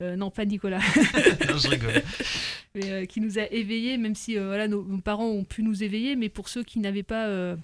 Euh, 0.00 0.14
non, 0.16 0.30
pas 0.30 0.44
Nicolas. 0.44 0.78
je 1.40 1.68
rigole. 1.68 2.02
Mais, 2.74 2.90
euh, 2.90 3.04
qui 3.06 3.20
nous 3.20 3.38
a 3.38 3.50
éveillés, 3.50 3.96
même 3.96 4.14
si 4.14 4.36
euh, 4.38 4.46
voilà, 4.46 4.68
nos, 4.68 4.84
nos 4.84 5.00
parents 5.00 5.26
ont 5.26 5.42
pu 5.44 5.62
nous 5.62 5.82
éveiller, 5.82 6.16
mais 6.16 6.28
pour 6.28 6.48
ceux 6.50 6.62
qui 6.62 6.78
n'avaient 6.80 7.02
pas 7.02 7.56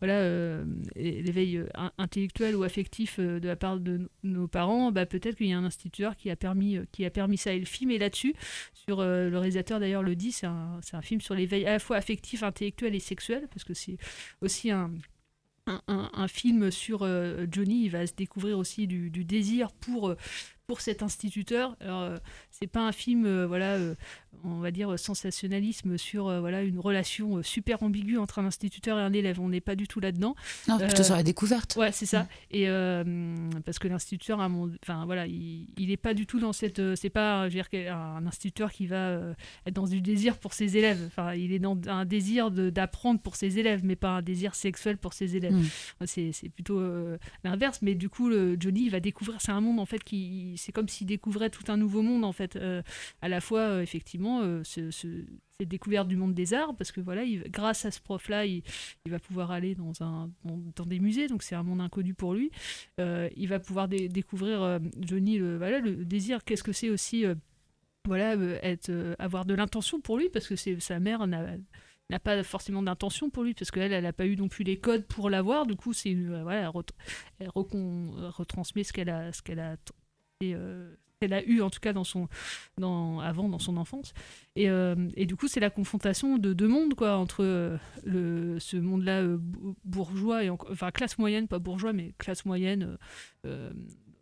voilà, 0.00 0.62
l'éveil 0.96 1.62
in- 1.74 1.90
intellectuel 1.98 2.54
ou 2.54 2.62
affectif 2.62 3.18
de 3.18 3.46
la 3.46 3.56
part 3.56 3.80
de 3.80 3.98
no- 3.98 4.08
nos 4.22 4.48
parents, 4.48 4.92
bah, 4.92 5.06
peut-être 5.06 5.36
qu'il 5.36 5.48
y 5.48 5.52
a 5.52 5.58
un 5.58 5.64
instituteur 5.64 6.16
qui 6.16 6.30
a 6.30 6.36
permis, 6.36 6.78
qui 6.92 7.04
a 7.04 7.10
permis 7.10 7.36
ça. 7.36 7.52
Et 7.52 7.58
le 7.58 7.66
film 7.66 7.90
est 7.90 7.98
là-dessus. 7.98 8.34
Sur, 8.72 9.02
le 9.02 9.36
réalisateur 9.36 9.80
d'ailleurs 9.80 10.04
le 10.04 10.14
dit, 10.14 10.30
c'est 10.32 10.46
un, 10.46 10.80
un 10.92 11.02
film 11.02 11.20
sur 11.20 11.34
l'éveil 11.34 11.66
à 11.66 11.72
la 11.72 11.78
fois 11.80 11.96
affectif, 11.96 12.42
intellectuel 12.44 12.94
et 12.94 13.00
sexuel, 13.00 13.48
parce 13.50 13.64
que 13.64 13.74
c'est 13.74 13.96
aussi 14.40 14.70
un, 14.70 14.90
un, 15.66 15.82
un- 15.88 16.10
un 16.14 16.28
film 16.28 16.70
sur 16.70 17.02
euh, 17.02 17.46
Johnny, 17.50 17.84
il 17.86 17.90
va 17.90 18.06
se 18.06 18.14
découvrir 18.14 18.56
aussi 18.58 18.86
du, 18.86 19.10
du 19.10 19.24
désir 19.24 19.72
pour, 19.72 20.14
pour 20.66 20.80
cet 20.80 21.02
instituteur. 21.02 21.76
Alors, 21.80 22.02
euh, 22.02 22.16
c'est 22.50 22.66
pas 22.66 22.80
un 22.80 22.92
film, 22.92 23.26
euh, 23.26 23.46
voilà, 23.46 23.74
euh, 23.74 23.94
on 24.44 24.60
va 24.60 24.70
dire 24.70 24.98
sensationnalisme 24.98 25.98
sur 25.98 26.28
euh, 26.28 26.40
voilà 26.40 26.62
une 26.62 26.78
relation 26.78 27.38
euh, 27.38 27.42
super 27.42 27.82
ambiguë 27.82 28.18
entre 28.18 28.38
un 28.38 28.46
instituteur 28.46 28.98
et 28.98 29.02
un 29.02 29.12
élève. 29.12 29.40
On 29.40 29.48
n'est 29.48 29.60
pas 29.60 29.76
du 29.76 29.86
tout 29.86 30.00
là-dedans. 30.00 30.34
Non, 30.68 30.78
plutôt 30.78 31.02
sur 31.02 31.14
la 31.14 31.22
découverte. 31.22 31.76
Ouais, 31.76 31.92
c'est 31.92 32.06
ça. 32.06 32.26
Et 32.50 32.68
euh, 32.68 33.04
parce 33.64 33.78
que 33.78 33.88
l'instituteur, 33.88 34.40
enfin 34.40 35.04
voilà, 35.04 35.26
il, 35.26 35.66
il 35.76 35.90
est 35.90 35.96
pas 35.96 36.14
du 36.14 36.26
tout 36.26 36.40
dans 36.40 36.52
cette, 36.52 36.78
euh, 36.78 36.96
c'est 36.96 37.10
pas, 37.10 37.48
je 37.48 37.56
veux 37.56 37.62
dire, 37.62 37.94
un 37.94 38.26
instituteur 38.26 38.72
qui 38.72 38.86
va 38.86 38.96
euh, 38.96 39.34
être 39.66 39.74
dans 39.74 39.86
du 39.86 40.00
désir 40.00 40.38
pour 40.38 40.52
ses 40.52 40.76
élèves. 40.76 41.02
Enfin, 41.06 41.34
il 41.34 41.52
est 41.52 41.58
dans 41.58 41.78
un 41.86 42.04
désir 42.04 42.50
d'apprendre 42.50 43.20
pour 43.20 43.36
ses 43.36 43.58
élèves, 43.58 43.80
mais 43.84 43.96
pas 43.96 44.10
un 44.10 44.22
désir 44.22 44.54
sexuel 44.54 44.98
pour 44.98 45.12
ses 45.12 45.36
élèves. 45.36 45.54
Mm. 45.54 46.06
C'est 46.06 46.32
c'est 46.32 46.48
plutôt 46.48 46.78
euh, 46.78 47.18
l'inverse. 47.42 47.80
Mais 47.82 47.94
du 47.94 48.08
coup, 48.08 48.28
le, 48.28 48.56
Johnny, 48.58 48.82
il 48.84 48.90
va 48.90 49.00
découvrir, 49.00 49.40
c'est 49.40 49.52
un 49.52 49.60
monde 49.60 49.80
en 49.80 49.86
fait 49.86 50.02
qui, 50.02 50.54
c'est 50.56 50.72
comme 50.72 50.88
s'il 50.88 51.06
découvrait 51.06 51.50
tout 51.50 51.64
un 51.68 51.76
nouveau 51.76 52.02
monde 52.02 52.24
en 52.24 52.32
fait. 52.32 52.56
Euh, 52.56 52.82
à 53.22 53.28
la 53.28 53.40
fois, 53.40 53.60
euh, 53.60 53.82
effectivement, 53.82 54.23
euh, 54.42 54.62
ce, 54.64 54.90
ce- 54.90 55.24
cette 55.60 55.68
découverte 55.68 56.08
du 56.08 56.16
monde 56.16 56.34
des 56.34 56.52
arts, 56.52 56.74
parce 56.76 56.90
que 56.92 57.00
voilà, 57.00 57.22
il, 57.24 57.42
grâce 57.50 57.84
à 57.84 57.90
ce 57.90 58.00
prof-là, 58.00 58.44
il, 58.46 58.62
il 59.06 59.10
va 59.12 59.18
pouvoir 59.20 59.50
aller 59.52 59.74
dans, 59.74 59.92
un, 60.02 60.30
dans, 60.44 60.86
des 60.86 60.98
musées, 60.98 61.28
donc 61.28 61.42
c'est 61.42 61.54
un 61.54 61.62
monde 61.62 61.80
inconnu 61.80 62.12
pour 62.14 62.34
lui. 62.34 62.50
Euh, 63.00 63.28
il 63.36 63.48
va 63.48 63.60
pouvoir 63.60 63.86
dé- 63.88 64.08
découvrir 64.08 64.62
euh, 64.62 64.78
Johnny, 65.00 65.38
le, 65.38 65.56
voilà, 65.56 65.78
le 65.78 66.04
désir, 66.04 66.42
qu'est-ce 66.44 66.62
que 66.64 66.72
c'est 66.72 66.90
aussi, 66.90 67.24
voilà, 68.06 68.34
être, 68.64 68.90
avoir 69.18 69.44
de 69.44 69.54
l'intention 69.54 70.00
pour 70.00 70.18
lui, 70.18 70.28
parce 70.28 70.48
que 70.48 70.56
sa 70.56 70.98
mère 71.00 71.26
n'a 71.26 72.18
pas 72.22 72.42
forcément 72.42 72.82
d'intention 72.82 73.30
pour 73.30 73.44
lui 73.44 73.54
parce 73.54 73.70
qu'elle 73.70 73.92
elle 73.92 74.04
n'a 74.04 74.12
pas 74.12 74.26
eu 74.26 74.36
non 74.36 74.46
plus 74.48 74.62
les 74.62 74.78
codes 74.78 75.06
pour 75.06 75.30
l'avoir 75.30 75.66
du 75.66 75.74
coup 75.74 75.94
c'est 75.94 76.12
voilà 76.14 76.70
elle, 77.40 77.48
retransmet 77.48 78.84
ce 78.84 78.92
qu'elle 78.92 79.08
a 79.08 79.32
ce 79.32 79.40
qu'elle 79.42 79.58
a 79.58 79.76
qu'elle 81.24 81.32
a 81.34 81.42
eu 81.44 81.60
en 81.62 81.70
tout 81.70 81.80
cas 81.80 81.92
dans 81.92 82.04
son 82.04 82.28
dans 82.78 83.20
avant 83.20 83.48
dans 83.48 83.58
son 83.58 83.76
enfance. 83.76 84.12
Et, 84.56 84.68
euh, 84.68 84.94
et 85.16 85.26
du 85.26 85.36
coup 85.36 85.48
c'est 85.48 85.60
la 85.60 85.70
confrontation 85.70 86.38
de 86.38 86.52
deux 86.52 86.68
mondes 86.68 86.94
quoi 86.94 87.16
entre 87.16 87.42
euh, 87.44 87.76
le 88.04 88.58
ce 88.60 88.76
monde 88.76 89.04
là 89.04 89.22
bourgeois 89.84 90.44
et 90.44 90.50
en- 90.50 90.58
enfin 90.70 90.90
classe 90.90 91.18
moyenne 91.18 91.48
pas 91.48 91.58
bourgeois 91.58 91.92
mais 91.92 92.12
classe 92.18 92.44
moyenne 92.44 92.82
euh, 92.84 92.96
euh, 93.46 93.70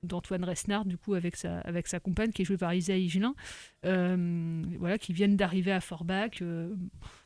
d'Antoine 0.02 0.42
Resnard 0.44 0.84
du 0.84 0.96
coup 0.98 1.14
avec 1.14 1.36
sa 1.36 1.58
avec 1.60 1.86
sa 1.86 2.00
compagne 2.00 2.30
qui 2.32 2.42
est 2.42 2.44
jouée 2.44 2.56
par 2.56 2.74
Isa 2.74 2.96
Higelin 2.96 3.34
euh, 3.84 4.62
voilà 4.78 4.98
qui 4.98 5.12
viennent 5.12 5.36
d'arriver 5.36 5.72
à 5.72 5.80
Forbach 5.80 6.40
euh, 6.42 6.74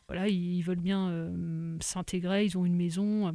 voilà 0.08 0.28
ils, 0.28 0.62
veulent 0.62 0.76
bien 0.80 1.08
euh, 1.08 1.76
s'intégrer 1.80 2.44
ils 2.44 2.58
ont 2.58 2.64
une 2.66 2.76
maison 2.76 3.28
euh, 3.28 3.32
euh, 3.32 3.34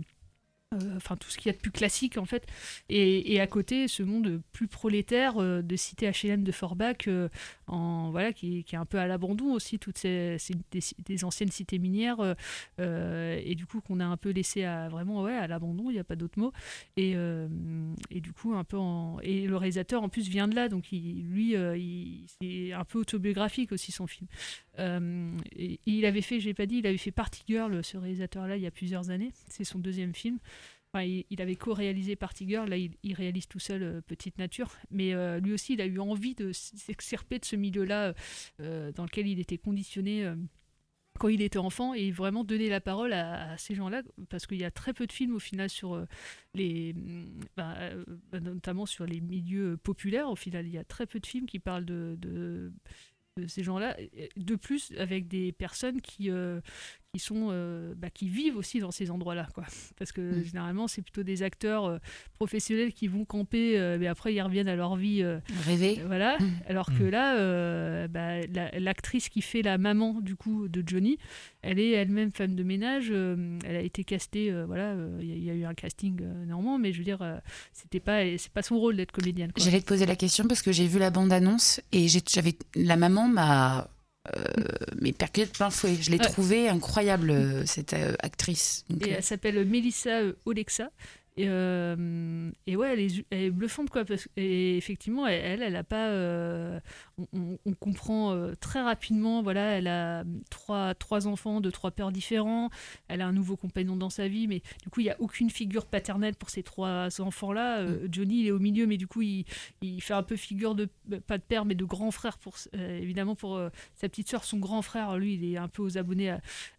enfin 0.96 1.18
tout 1.18 1.30
ce 1.30 1.38
qu'il 1.38 1.48
y 1.48 1.50
a 1.50 1.54
de 1.54 1.62
plus 1.62 1.72
classique 1.72 2.18
en 2.18 2.26
fait. 2.26 2.46
Et, 2.90 3.40
à 3.42 3.48
côté 3.48 3.88
ce 3.88 4.04
monde 4.04 4.42
plus 4.52 4.68
prolétaire 4.68 5.38
euh, 5.38 5.62
de 5.62 5.76
cité 5.76 6.10
HLM 6.12 6.44
de 6.44 6.52
Forbach 6.52 7.08
euh, 7.08 7.28
en 7.68 8.12
voilà 8.12 8.34
qui, 8.34 8.60
est 8.72 8.76
un 8.76 8.86
peu 8.86 9.00
à 9.00 9.08
l'abandon 9.08 9.54
aussi 9.54 9.80
toutes 9.80 9.98
ces, 9.98 10.38
des, 10.72 11.24
anciennes 11.24 11.50
cités 11.50 11.80
minières 11.80 12.20
euh, 12.20 12.34
euh, 12.80 13.42
et 13.44 13.56
du 13.56 13.66
coup 13.66 13.82
qu'on 13.82 14.00
a 14.00 14.06
un 14.06 14.18
peu 14.18 14.30
laissé 14.30 14.64
à 14.64 14.90
vraiment 14.90 15.24
ouais 15.24 15.34
à 15.34 15.48
l'abandon 15.48 15.90
il 15.90 15.94
n'y 15.94 16.00
a 16.00 16.04
pas 16.04 16.16
d'autre 16.16 16.40
mot. 16.40 16.54
Et, 16.98 17.14
euh, 17.16 17.48
et 18.12 18.22
du 18.22 18.32
coup 18.32 18.54
un 18.54 18.64
peu 18.64 18.78
en 18.78 19.20
et 19.22 19.48
le 19.48 19.58
réalisateur 19.58 20.04
en 20.04 20.10
plus 20.10 20.28
vient 20.30 20.48
de 20.48 20.56
là 20.56 20.70
donc 20.70 20.92
lui 20.92 21.56
euh, 21.56 21.76
il- 21.78 22.28
c'est 22.42 22.74
un 22.74 22.86
peu 22.86 23.00
autobiographique 23.00 23.72
aussi 23.72 23.92
son 23.92 24.08
film. 24.08 24.28
Euh, 24.80 25.36
il 25.86 26.06
avait 26.06 26.22
fait 26.22 26.40
j'ai 26.40 26.54
pas 26.54 26.66
dit 26.66 26.78
il 26.78 26.88
avait 26.88 26.98
fait 26.98 27.12
Party 27.12 27.44
Girl 27.48 27.84
ce 27.84 27.98
réalisateur 27.98 28.48
là 28.48 28.56
il 28.56 28.64
y 28.64 28.68
a 28.68 28.72
plusieurs 28.72 29.10
années. 29.10 29.32
C'est 29.50 29.64
son 29.64 29.80
deuxième 29.80 30.14
film 30.14 30.38
Il, 31.00 31.42
avait 31.42 31.56
co-réalisé 31.56 32.18
Party 32.18 32.46
là 32.46 32.76
il, 32.76 33.14
réalise 33.14 33.48
tout 33.48 33.60
seul 33.60 33.84
euh, 33.84 34.02
Petite 34.02 34.38
Nature, 34.38 34.76
mais 34.90 35.14
euh, 35.14 35.40
lui 35.40 35.54
aussi 35.54 35.74
il 35.74 35.82
a 35.82 35.86
eu 35.86 36.00
envie 36.00 36.36
de 36.36 36.52
s'extirper 36.52 37.40
de 37.40 37.46
ce 37.46 37.56
milieu-là 37.56 38.14
euh, 38.60 38.92
dans 38.92 39.04
lequel 39.04 39.28
il 39.28 39.40
était 39.40 39.58
conditionné 39.58 40.30
quand 41.18 41.30
il 41.30 41.42
était 41.42 41.60
enfant 41.60 41.94
et 41.94 42.12
vraiment 42.12 42.44
donner 42.44 42.68
la 42.68 42.82
parole 42.82 43.14
à, 43.14 43.58
ces 43.58 43.74
gens-là 43.74 44.02
parce 44.30 44.46
qu'il 44.48 44.60
y 44.60 44.66
a 44.66 44.72
très 44.72 44.94
peu 44.94 45.08
de 45.08 45.14
films 45.14 45.36
au 45.36 45.40
final 45.40 45.70
sur 45.70 46.06
les 46.56 46.94
mm, 46.94 47.40
bah, 47.56 47.78
bah, 48.32 48.42
notamment 48.42 48.86
sur 48.86 49.06
les 49.06 49.22
milieux 49.22 49.78
populaires. 49.78 50.30
Au 50.30 50.36
final 50.36 50.68
il 50.68 50.74
y 50.74 50.78
a 50.78 50.84
très 50.84 51.06
peu 51.06 51.22
de 51.22 51.26
films 51.26 51.46
qui 51.46 51.60
parlent 51.60 51.86
de, 51.86 52.74
ces 53.48 53.64
gens-là 53.64 53.96
de 54.36 54.56
plus 54.56 54.92
avec 54.98 55.30
des 55.30 55.54
personnes 55.54 56.02
qui 56.02 56.30
qui 57.14 57.20
sont 57.20 57.50
euh, 57.52 57.94
bah, 57.98 58.10
qui 58.10 58.30
vivent 58.30 58.56
aussi 58.56 58.80
dans 58.80 58.92
ces 58.92 59.12
endroits-là 59.12 59.46
quoi 59.54 59.66
parce 60.00 60.12
que 60.14 60.22
Mm. 60.22 60.44
généralement 60.46 60.88
c'est 60.88 61.02
plutôt 61.02 61.24
des 61.24 61.44
acteurs 61.44 61.86
euh, 61.86 61.98
professionnels 62.36 62.94
qui 62.94 63.08
vont 63.08 63.26
camper 63.26 63.78
euh, 63.78 63.98
mais 64.00 64.08
après 64.08 64.34
ils 64.34 64.42
reviennent 64.42 64.70
à 64.70 64.76
leur 64.78 64.96
vie 64.96 65.22
Rêver. 65.66 66.00
voilà 66.06 66.38
Mm. 66.40 66.50
alors 66.68 66.86
que 66.98 67.04
là 67.04 68.08
bah, 68.08 68.40
la- 68.54 68.80
l'actrice 68.80 69.28
qui 69.28 69.42
fait 69.42 69.62
la 69.62 69.78
maman 69.78 70.22
du 70.22 70.36
coup 70.38 70.70
de 70.70 70.82
Johnny 70.88 71.18
elle 71.64 71.80
est 71.80 71.90
elle-même 71.92 72.32
femme 72.32 72.56
de 72.56 72.64
ménage 72.64 73.10
elle 73.12 73.76
a 73.76 73.82
été 73.82 74.06
castée 74.06 74.50
voilà 74.66 74.96
il 75.20 75.38
y, 75.38 75.46
y 75.48 75.50
a 75.50 75.54
eu 75.54 75.66
un 75.66 75.74
casting 75.74 76.22
normand 76.48 76.78
mais 76.78 76.94
je 76.94 77.00
veux 77.00 77.04
dire 77.04 77.20
c'était 77.74 78.00
pas 78.00 78.22
c'est 78.38 78.52
pas 78.54 78.62
son 78.62 78.80
rôle 78.80 78.96
d'être 78.96 79.12
comédienne. 79.12 79.52
J'allais 79.58 79.82
te 79.82 79.86
poser 79.88 80.06
la 80.06 80.16
question 80.16 80.48
parce 80.48 80.62
que 80.62 80.72
j'ai 80.72 80.88
vu 80.88 80.98
la 81.00 81.10
bande-annonce 81.10 81.82
et 81.92 82.08
j'ai- 82.08 82.22
j'avais 82.30 82.54
la 82.76 82.96
maman 82.96 83.28
m'a 83.28 83.90
euh, 84.36 84.44
mais 85.02 85.12
percuté 85.14 85.48
de 85.48 85.52
plein 85.52 85.70
fouet. 85.70 85.96
Je 86.00 86.12
l'ai 86.12 86.18
Ouais. 86.20 86.26
trouvée 86.26 86.70
incroyable 86.70 87.32
euh, 87.32 87.66
cette 87.66 87.94
euh, 87.94 88.14
actrice. 88.22 88.86
Donc, 88.90 89.08
Et 89.08 89.12
elle 89.12 89.24
s'appelle 89.24 89.66
Melissa 89.66 90.22
Olexa. 90.46 90.92
Et, 91.38 91.46
euh, 91.48 92.52
et 92.68 92.76
ouais, 92.76 92.94
elle 92.94 93.00
est, 93.00 93.26
elle 93.30 93.42
est 93.44 93.52
bluffante, 93.52 93.90
quoi. 93.90 94.04
Parce, 94.04 94.28
et 94.36 94.76
effectivement, 94.78 95.26
elle, 95.28 95.62
elle, 95.62 95.76
a 95.76 95.84
pas. 95.84 96.10
euh, 96.10 96.80
on, 97.34 97.74
comprend 97.80 98.34
euh, 98.34 98.54
très 98.60 98.82
rapidement, 98.82 99.42
voilà, 99.42 99.78
elle 99.78 99.88
a 99.88 100.24
trois, 100.50 100.94
trois 100.94 101.28
enfants 101.28 101.62
de 101.62 101.70
trois 101.70 101.92
pères 101.92 102.12
différents. 102.12 102.70
Elle 103.08 103.22
a 103.22 103.28
un 103.28 103.32
nouveau 103.32 103.56
compagnon 103.56 103.96
dans 103.96 104.10
sa 104.10 104.28
vie, 104.28 104.48
mais 104.48 104.62
du 104.84 104.90
coup, 104.90 105.00
il 105.00 105.06
n'y 105.06 105.10
a 105.10 105.16
aucune 105.20 105.50
figure 105.50 105.86
paternelle 105.86 106.36
pour 106.36 106.50
ces 106.50 106.64
trois 106.64 107.08
enfants-là. 107.22 107.80
Euh, 107.80 108.08
Johnny, 108.12 108.42
il 108.42 108.48
est 108.48 108.52
au 108.52 108.60
milieu, 108.60 108.86
mais 108.86 108.98
du 108.98 109.08
coup, 109.08 109.22
il, 109.22 109.46
il 109.82 110.02
fait 110.02 110.14
un 110.14 110.24
peu 110.24 110.36
figure 110.36 110.76
de, 110.76 110.90
pas 111.28 111.38
de 111.38 111.44
père, 111.44 111.64
mais 111.64 111.76
de 111.76 111.86
grand 111.86 112.12
frère, 112.12 112.38
pour, 112.40 112.56
évidemment, 112.74 113.36
pour 113.36 113.62
sa 113.96 114.10
petite 114.10 114.30
soeur. 114.30 114.44
Son 114.44 114.60
grand 114.60 114.82
frère, 114.82 115.18
lui, 115.18 115.36
il 115.36 115.54
est 115.54 115.58
un 115.58 115.70
peu 115.70 115.82
aux 115.82 115.98
abonnés 115.98 116.36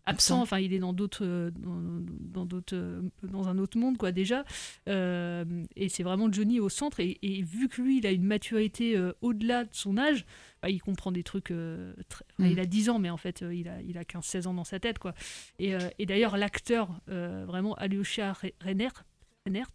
absents. 0.07 0.41
Enfin, 0.43 0.59
il 0.59 0.73
est 0.73 0.79
dans 0.79 0.93
d'autres, 0.93 1.25
euh, 1.25 1.51
dans, 1.53 1.81
dans 2.21 2.47
d'autres, 2.47 2.75
euh, 2.77 3.03
dans 3.23 3.49
un 3.49 3.59
autre 3.59 3.79
monde, 3.79 3.97
quoi, 3.99 4.13
déjà. 4.13 4.45
Euh, 4.89 5.45
et 5.77 5.89
c'est 5.89 6.03
vraiment 6.03 6.31
Johnny 6.33 6.61
au 6.61 6.69
centre. 6.69 7.01
Et, 7.01 7.19
et 7.23 7.43
vu 7.43 7.69
que 7.69 7.81
lui, 7.83 7.99
il 7.99 8.07
a 8.07 8.11
une 8.11 8.25
maturité 8.25 8.97
euh, 8.97 9.13
au-delà 9.21 9.65
de 9.65 9.71
son 9.73 9.97
âge, 9.99 10.25
bah, 10.63 10.71
il 10.71 10.81
comprend 10.81 11.13
des 11.13 11.23
trucs. 11.23 11.51
euh, 11.51 11.95
très- 12.09 12.25
enfin, 12.39 12.49
Mm. 12.49 12.53
Il 12.53 12.61
a 12.61 12.67
10 12.67 12.89
ans, 12.91 12.99
mais 12.99 13.11
en 13.11 13.17
fait, 13.17 13.45
il 13.53 13.69
a, 13.69 13.81
il 13.83 13.97
a 13.99 14.05
15-16 14.05 14.47
ans 14.47 14.55
dans 14.55 14.65
sa 14.65 14.81
tête, 14.81 14.99
quoi. 14.99 15.15
Et, 15.59 15.75
et 15.99 16.07
d'ailleurs, 16.07 16.37
l'acteur, 16.37 17.01
vraiment, 17.07 17.75
Alyosha 17.75 18.33
Re- 18.33 18.53
Reinert, 18.61 19.05
Reinert, 19.47 19.71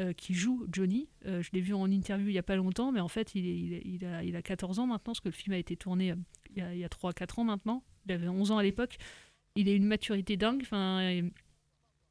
euh, 0.00 0.12
qui 0.12 0.34
joue 0.34 0.66
Johnny. 0.72 1.08
Euh, 1.26 1.40
je 1.40 1.50
l'ai 1.52 1.60
vu 1.60 1.72
en 1.72 1.88
interview 1.90 2.28
il 2.28 2.32
n'y 2.32 2.38
a 2.38 2.42
pas 2.42 2.56
longtemps, 2.56 2.90
mais 2.92 3.00
en 3.00 3.08
fait, 3.08 3.34
il, 3.34 3.46
est- 3.46 3.58
il 3.58 3.72
est- 3.74 3.82
il 3.84 4.04
a, 4.04 4.24
il 4.24 4.34
a 4.36 4.42
14 4.42 4.78
ans 4.80 4.86
maintenant, 4.86 5.12
parce 5.12 5.20
que 5.20 5.28
le 5.28 5.32
film 5.34 5.54
a 5.54 5.58
été 5.58 5.76
tourné 5.76 6.14
il 6.50 6.58
y 6.58 6.60
a, 6.62 6.74
il 6.74 6.80
y 6.80 6.84
a 6.84 6.88
3-4 6.88 7.38
ans 7.40 7.44
maintenant. 7.44 7.84
Il 8.06 8.12
avait 8.12 8.28
11 8.28 8.50
ans 8.50 8.58
à 8.58 8.62
l'époque. 8.62 8.96
Il 9.56 9.68
a 9.68 9.72
une 9.72 9.86
maturité 9.86 10.36
dingue. 10.36 10.60
Enfin, 10.62 11.00
et, 11.02 11.24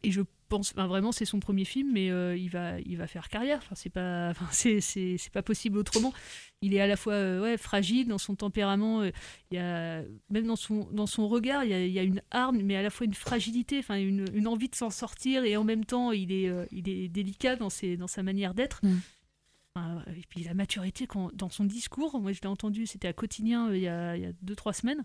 et 0.04 0.12
je 0.12 0.22
pense, 0.50 0.72
enfin, 0.72 0.88
vraiment, 0.88 1.12
c'est 1.12 1.26
son 1.26 1.40
premier 1.40 1.66
film, 1.66 1.92
mais 1.94 2.12
euh, 2.12 2.36
il, 2.38 2.50
va, 2.50 2.80
il 2.82 2.98
va 2.98 3.08
faire 3.08 3.30
carrière. 3.30 3.60
Enfin, 3.60 3.76
c'est 3.76 3.90
pas, 3.90 4.30
enfin, 4.32 4.48
c'est, 4.52 4.82
c'est, 4.82 5.18
c'est 5.18 5.32
pas 5.32 5.44
possible 5.44 5.78
autrement. 5.78 6.14
Il 6.62 6.74
est 6.74 6.82
à 6.82 6.88
la 6.88 6.96
fois 6.96 7.14
euh, 7.14 7.42
ouais, 7.42 7.58
fragile 7.58 8.08
dans 8.08 8.18
son 8.18 8.36
tempérament. 8.36 9.02
euh, 9.02 9.12
il 9.52 9.56
y 9.56 9.60
a, 9.60 10.04
même 10.30 10.46
dans 10.48 10.56
son, 10.56 10.88
dans 10.92 11.08
son 11.08 11.28
regard, 11.28 11.64
il 11.64 11.72
y, 11.72 11.74
a, 11.74 11.86
il 11.86 11.92
y 11.92 12.00
a 12.00 12.04
une 12.04 12.22
arme, 12.32 12.62
mais 12.62 12.76
à 12.76 12.82
la 12.82 12.90
fois 12.90 13.06
une 13.06 13.14
fragilité, 13.14 13.80
enfin, 13.80 13.96
une, 13.96 14.26
une 14.34 14.48
envie 14.48 14.70
de 14.70 14.76
s'en 14.76 14.90
sortir, 14.90 15.44
et 15.44 15.58
en 15.58 15.64
même 15.64 15.86
temps, 15.86 16.12
il 16.12 16.32
est, 16.32 16.50
il 16.72 16.88
est 16.90 17.08
délicat 17.10 17.56
dans, 17.56 17.70
ses, 17.70 17.98
dans 17.98 18.08
sa 18.08 18.24
manière 18.24 18.54
d'être. 18.54 18.82
Enfin, 19.76 20.04
et 20.16 20.22
puis 20.30 20.44
la 20.44 20.54
maturité 20.54 21.08
quand, 21.08 21.34
dans 21.34 21.50
son 21.50 21.66
discours, 21.66 22.20
moi 22.22 22.32
je 22.32 22.42
l'ai 22.42 22.48
entendu, 22.48 22.86
c'était 22.86 23.08
à 23.08 23.14
quotidien 23.14 23.70
euh, 23.70 23.76
il 23.76 23.82
y 23.82 23.88
a 23.88 24.32
2-3 24.46 24.74
semaines. 24.74 25.04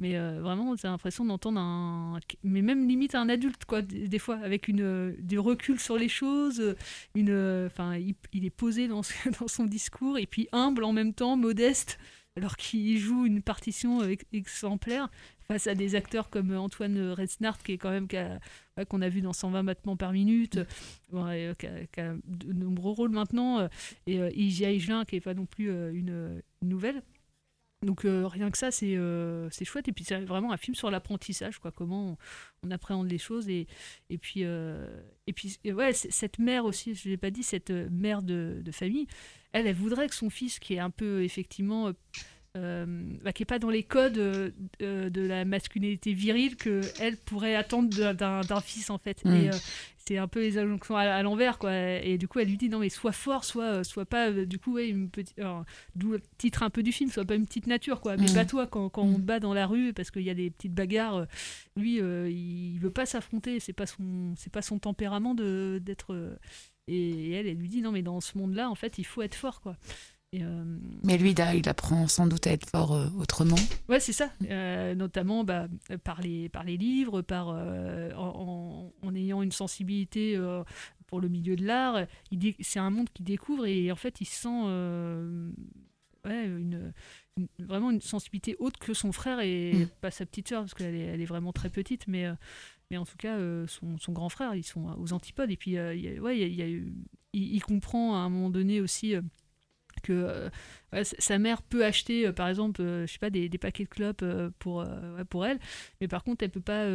Mais 0.00 0.16
euh, 0.16 0.40
vraiment, 0.40 0.76
j'ai 0.76 0.86
l'impression 0.86 1.24
d'entendre 1.24 1.58
un. 1.58 2.20
Mais 2.44 2.62
même 2.62 2.86
limite 2.86 3.16
un 3.16 3.28
adulte, 3.28 3.64
quoi, 3.64 3.82
des, 3.82 4.18
fois, 4.20 4.36
avec 4.36 4.68
une, 4.68 4.80
euh, 4.80 5.12
du 5.18 5.40
recul 5.40 5.80
sur 5.80 5.96
les 5.98 6.08
choses. 6.08 6.60
euh, 6.60 6.74
Une, 7.16 7.30
euh, 7.30 7.66
enfin, 7.66 7.96
il, 7.96 8.14
il 8.32 8.44
est 8.44 8.50
posé 8.50 8.86
dans, 8.86 9.02
ce- 9.02 9.12
dans 9.40 9.48
son 9.48 9.64
discours, 9.64 10.16
et 10.18 10.26
puis 10.26 10.48
humble 10.52 10.84
en 10.84 10.92
même 10.92 11.14
temps, 11.14 11.36
modeste, 11.36 11.98
alors 12.36 12.56
qu'il 12.56 12.96
joue 12.98 13.26
une 13.26 13.42
partition 13.42 14.04
ex- 14.04 14.24
exemplaire 14.32 15.10
face 15.48 15.66
à 15.66 15.74
des 15.74 15.96
acteurs 15.96 16.30
comme 16.30 16.54
Antoine 16.56 17.10
Reznart, 17.12 17.58
qui 17.64 17.72
est 17.72 17.78
quand 17.78 17.90
même. 17.90 18.06
qu'on 18.88 19.02
a 19.02 19.08
vu 19.08 19.20
dans 19.20 19.32
120 19.32 19.64
battements 19.64 19.96
par 19.96 20.12
minute, 20.12 20.60
ouais, 21.10 21.48
euh, 21.48 21.54
qui, 21.54 21.66
a, 22.00 22.14
de 22.24 22.52
nombreux 22.52 22.92
rôles 22.92 23.10
maintenant, 23.10 23.68
et 24.06 24.18
Ija 24.40 24.70
Higelin, 24.70 25.04
qui 25.04 25.16
n'est 25.16 25.20
pas 25.20 25.34
non 25.34 25.46
plus 25.46 25.70
une, 25.70 26.40
une 26.62 26.68
nouvelle. 26.68 27.02
Donc 27.82 28.04
euh, 28.04 28.26
rien 28.26 28.50
que 28.50 28.58
ça, 28.58 28.70
c'est 28.70 28.96
euh, 28.96 29.48
c'est 29.50 29.64
chouette. 29.64 29.86
Et 29.88 29.92
puis 29.92 30.04
c'est 30.04 30.20
vraiment 30.24 30.52
un 30.52 30.56
film 30.56 30.74
sur 30.74 30.90
l'apprentissage, 30.90 31.58
quoi. 31.58 31.70
Comment 31.70 32.18
on, 32.62 32.70
appréhende 32.70 33.08
les 33.08 33.18
choses. 33.18 33.48
Et, 33.48 33.66
puis, 34.20 34.44
euh, 34.44 35.00
puis 35.34 35.58
et 35.64 35.72
ouais, 35.72 35.92
c- 35.92 36.08
cette 36.10 36.38
mère 36.38 36.64
aussi, 36.64 36.94
je 36.94 37.08
ne 37.08 37.12
l'ai 37.12 37.16
pas 37.16 37.30
dit, 37.30 37.42
cette 37.42 37.70
mère 37.70 38.22
de, 38.22 38.60
de 38.64 38.72
famille, 38.72 39.06
elle, 39.52 39.66
elle 39.66 39.76
voudrait 39.76 40.08
que 40.08 40.14
son 40.14 40.28
fils, 40.30 40.58
qui 40.58 40.74
est 40.74 40.80
un 40.80 40.90
peu 40.90 41.22
effectivement... 41.22 41.92
euh, 42.56 42.58
euh, 42.58 42.86
bah, 43.22 43.32
qui 43.32 43.42
n'est 43.42 43.46
pas 43.46 43.58
dans 43.58 43.70
les 43.70 43.82
codes 43.82 44.18
euh, 44.18 44.50
de, 44.80 45.08
de 45.08 45.20
la 45.20 45.44
masculinité 45.44 46.12
virile 46.12 46.56
que 46.56 46.80
elle 47.00 47.16
pourrait 47.16 47.54
attendre 47.54 47.88
d'un- 48.14 48.60
fils 48.60 48.90
en 48.90 48.98
fait. 48.98 49.24
Mm. 49.24 49.34
Et 49.34 49.48
euh, 49.50 49.52
c'est 49.96 50.16
un 50.16 50.26
peu 50.28 50.40
les 50.40 50.56
injonctions 50.58 50.96
à, 50.96 51.02
à 51.02 51.22
l'envers 51.22 51.58
quoi. 51.58 51.72
Et 51.74 52.16
du 52.18 52.26
coup 52.26 52.38
elle 52.40 52.48
lui 52.48 52.56
dit 52.56 52.68
non 52.68 52.78
mais 52.80 52.88
sois 52.88 53.12
fort, 53.12 53.44
soit 53.44 53.64
euh, 53.64 53.84
soit 53.84 54.06
pas 54.06 54.30
euh, 54.30 54.46
du 54.46 54.58
coup 54.58 54.74
ouais, 54.74 54.88
une 54.88 55.10
petite 55.10 55.38
d'où 55.94 56.12
le 56.12 56.20
titre 56.38 56.62
un 56.62 56.70
peu 56.70 56.82
du 56.82 56.90
film, 56.92 57.10
soit 57.10 57.24
pas 57.24 57.34
une 57.36 57.46
petite 57.46 57.66
nature 57.66 58.00
quoi. 58.00 58.16
Mais 58.16 58.26
Mm. 58.30 58.34
bats-toi 58.34 58.66
quand, 58.66 58.88
quand 58.88 59.02
on 59.02 59.16
te 59.16 59.20
bat 59.22 59.40
dans 59.40 59.54
la 59.54 59.66
rue 59.66 59.92
parce 59.92 60.10
qu'il 60.10 60.22
y 60.22 60.30
a 60.30 60.34
des 60.34 60.50
petites 60.50 60.74
bagarres. 60.74 61.16
euh, 61.16 61.26
lui 61.76 62.00
euh, 62.00 62.28
il 62.30 62.78
veut 62.80 62.90
pas 62.90 63.06
s'affronter, 63.06 63.60
c'est 63.60 63.72
pas 63.72 63.86
son 63.86 64.34
c'est 64.36 64.52
pas 64.52 64.62
son 64.62 64.78
tempérament 64.78 65.34
de 65.34 65.80
d'être 65.82 66.12
euh, 66.14 66.36
et 66.88 67.32
elle 67.32 67.46
elle 67.46 67.56
lui 67.58 67.68
dit 67.68 67.82
non 67.82 67.92
mais 67.92 68.02
dans 68.02 68.20
ce 68.20 68.36
monde 68.38 68.54
là 68.54 68.68
en 68.70 68.74
fait 68.74 68.98
il 68.98 69.04
faut 69.04 69.22
être 69.22 69.34
fort 69.34 69.60
quoi. 69.60 69.76
Et, 70.32 70.42
euh, 70.42 70.64
Mais 71.04 71.16
lui, 71.16 71.30
il, 71.30 71.40
a- 71.40 71.54
il 71.54 71.66
apprend 71.70 72.06
sans 72.06 72.26
doute 72.26 72.46
à 72.46 72.52
être 72.52 72.68
fort 72.68 72.92
euh, 72.94 73.08
autrement. 73.18 73.56
Ouais, 73.88 73.98
c'est 73.98 74.12
ça. 74.12 74.30
Euh, 74.50 74.94
notamment 74.94 75.42
bah, 75.42 75.68
par, 76.04 76.20
les, 76.20 76.50
par 76.50 76.64
les 76.64 76.76
livres, 76.76 77.22
par, 77.22 77.48
en, 77.48 78.12
en- 78.16 78.92
en 79.02 79.14
ayant 79.14 79.40
une 79.42 79.52
sensibilité 79.52 80.38
pour 81.06 81.20
le 81.22 81.28
milieu 81.28 81.56
de 81.56 81.64
l'art. 81.64 82.06
C'est 82.60 82.78
un 82.78 82.90
monde 82.90 83.08
qu'il 83.14 83.24
découvre 83.24 83.64
et 83.66 83.90
en 83.90 83.96
fait, 83.96 84.20
il 84.20 84.26
sent 84.26 84.48
euh, 84.66 85.50
ouais, 86.26 86.44
une, 86.44 86.92
une- 87.38 87.48
vraiment 87.66 87.90
une 87.90 88.02
sensibilité 88.02 88.54
autre 88.58 88.78
que 88.78 88.92
son 88.92 89.12
frère 89.12 89.40
et 89.40 89.72
Mm. 89.74 89.88
pas 90.02 90.10
sa 90.10 90.26
petite 90.26 90.48
sœur, 90.48 90.60
parce 90.62 90.74
qu'elle 90.74 90.94
est, 90.94 91.04
elle 91.06 91.22
est 91.22 91.26
vraiment 91.26 91.52
très 91.54 91.70
petite. 91.70 92.06
Mais, 92.06 92.26
mais 92.90 92.98
en 92.98 93.06
tout 93.06 93.16
cas, 93.16 93.38
euh, 93.38 93.66
son, 93.66 93.96
son 93.96 94.12
grand 94.12 94.28
frère, 94.28 94.54
ils 94.54 94.62
sont 94.62 94.94
aux 94.98 95.14
antipodes. 95.14 95.50
Et 95.50 95.56
puis, 95.56 95.78
euh, 95.78 96.18
ouais, 96.20 96.38
il 97.32 97.62
comprend 97.62 98.14
à 98.14 98.18
un 98.18 98.28
moment 98.28 98.50
donné 98.50 98.82
aussi. 98.82 99.14
Que 100.00 100.12
euh, 100.12 100.48
ouais, 100.92 101.04
sa 101.04 101.38
mère 101.38 101.62
peut 101.62 101.84
acheter 101.84 102.26
euh, 102.26 102.32
par 102.32 102.48
exemple 102.48 102.80
euh, 102.82 103.06
je 103.06 103.12
sais 103.12 103.18
pas 103.18 103.30
des, 103.30 103.48
des 103.48 103.58
paquets 103.58 103.84
de 103.84 103.88
clopes 103.88 104.24
pour 104.58 104.76
ouais, 104.78 105.24
pour 105.28 105.44
elle. 105.46 105.58
Mais 106.00 106.08
par 106.08 106.24
contre 106.24 106.44
elle 106.44 106.50
peut 106.50 106.60
pas 106.60 106.86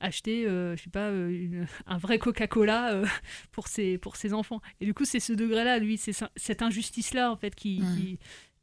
acheter 0.00 0.44
je 0.44 0.80
sais 0.82 0.90
pas 0.90 1.10
une- 1.10 1.66
un 1.86 1.98
vrai 1.98 2.18
Coca-Cola 2.18 3.02
pour 3.52 3.68
ses 3.68 3.98
pour 3.98 4.16
ses 4.16 4.32
enfants. 4.34 4.60
Et 4.80 4.84
du 4.86 4.94
coup 4.94 5.04
c'est 5.04 5.20
ce 5.20 5.32
degré 5.32 5.64
là 5.64 5.78
lui 5.78 5.96
c'est 5.98 6.12
cette 6.36 6.62
injustice 6.62 7.14
là 7.14 7.30
en 7.32 7.36
fait 7.36 7.54
qui, 7.54 7.82
qui- 7.96 8.18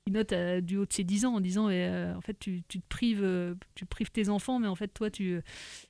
qui 0.06 0.12
note 0.14 0.34
du 0.64 0.78
haut 0.78 0.86
de 0.86 0.94
ses 0.94 1.04
10 1.04 1.26
ans 1.26 1.36
en 1.36 1.42
disant 1.42 1.70
et, 1.70 1.86
en 2.16 2.22
fait 2.22 2.40
tu, 2.40 2.64
tu 2.70 2.80
te 2.80 2.86
prives 2.88 3.56
tu 3.76 3.86
prives 3.86 4.10
tes 4.10 4.30
enfants 4.30 4.58
mais 4.58 4.68
en 4.68 4.76
fait 4.76 4.88
toi 4.88 5.10
tu 5.12 5.42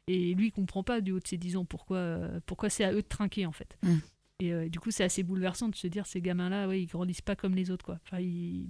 et 0.08 0.34
lui 0.34 0.48
il 0.48 0.52
comprend 0.52 0.82
pas 0.82 1.02
du 1.02 1.12
haut 1.12 1.20
de 1.20 1.28
ses 1.28 1.38
10 1.38 1.56
ans 1.56 1.66
pourquoi 1.66 2.18
pourquoi 2.48 2.70
c'est 2.72 2.84
à 2.84 2.92
eux 2.94 3.04
de 3.04 3.08
trinquer 3.08 3.46
en 3.46 3.52
fait. 3.52 3.78
Mm. 3.84 3.98
Et 4.40 4.54
euh, 4.54 4.70
du 4.70 4.80
coup, 4.80 4.92
c'est 4.92 5.04
assez 5.04 5.24
bouleversant 5.24 5.70
de 5.70 5.76
se 5.76 5.88
dire 5.88 6.06
ces 6.06 6.22
gamins-là, 6.22 6.68
ouais, 6.68 6.82
ils 6.82 6.88
grandissent 6.88 7.22
pas 7.22 7.36
comme 7.36 7.56
les 7.56 7.72
autres, 7.72 7.86
quoi. 7.86 8.00
Enfin, 8.06 8.20
ils- 8.20 8.68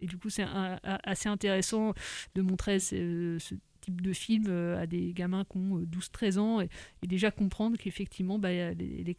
Et 0.00 0.06
du 0.06 0.18
coup, 0.18 0.28
c'est 0.28 0.44
assez 0.82 1.28
intéressant 1.28 1.94
de 2.34 2.42
montrer 2.42 2.78
ce, 2.80 3.38
ce 3.40 3.54
type 3.80 4.00
de 4.02 4.12
film 4.12 4.44
euh, 4.48 4.78
à 4.78 4.86
des 4.86 5.12
gamins 5.14 5.44
qui 5.44 5.56
ont 5.56 5.78
euh, 5.78 5.86
12-13 5.86 6.38
ans 6.38 6.60
et, 6.60 6.68
et 7.02 7.06
déjà 7.06 7.30
comprendre 7.30 7.76
qu'effectivement, 7.78 8.38
bah, 8.38 8.50
les- 8.52 8.74
les- 8.74 9.16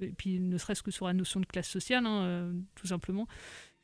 et 0.00 0.12
puis 0.12 0.40
ne 0.40 0.56
serait-ce 0.58 0.82
que 0.82 0.90
sur 0.90 1.06
la 1.06 1.12
notion 1.12 1.38
de 1.38 1.46
classe 1.46 1.68
sociale, 1.68 2.06
hein, 2.06 2.22
euh, 2.22 2.52
tout 2.74 2.86
simplement, 2.88 3.28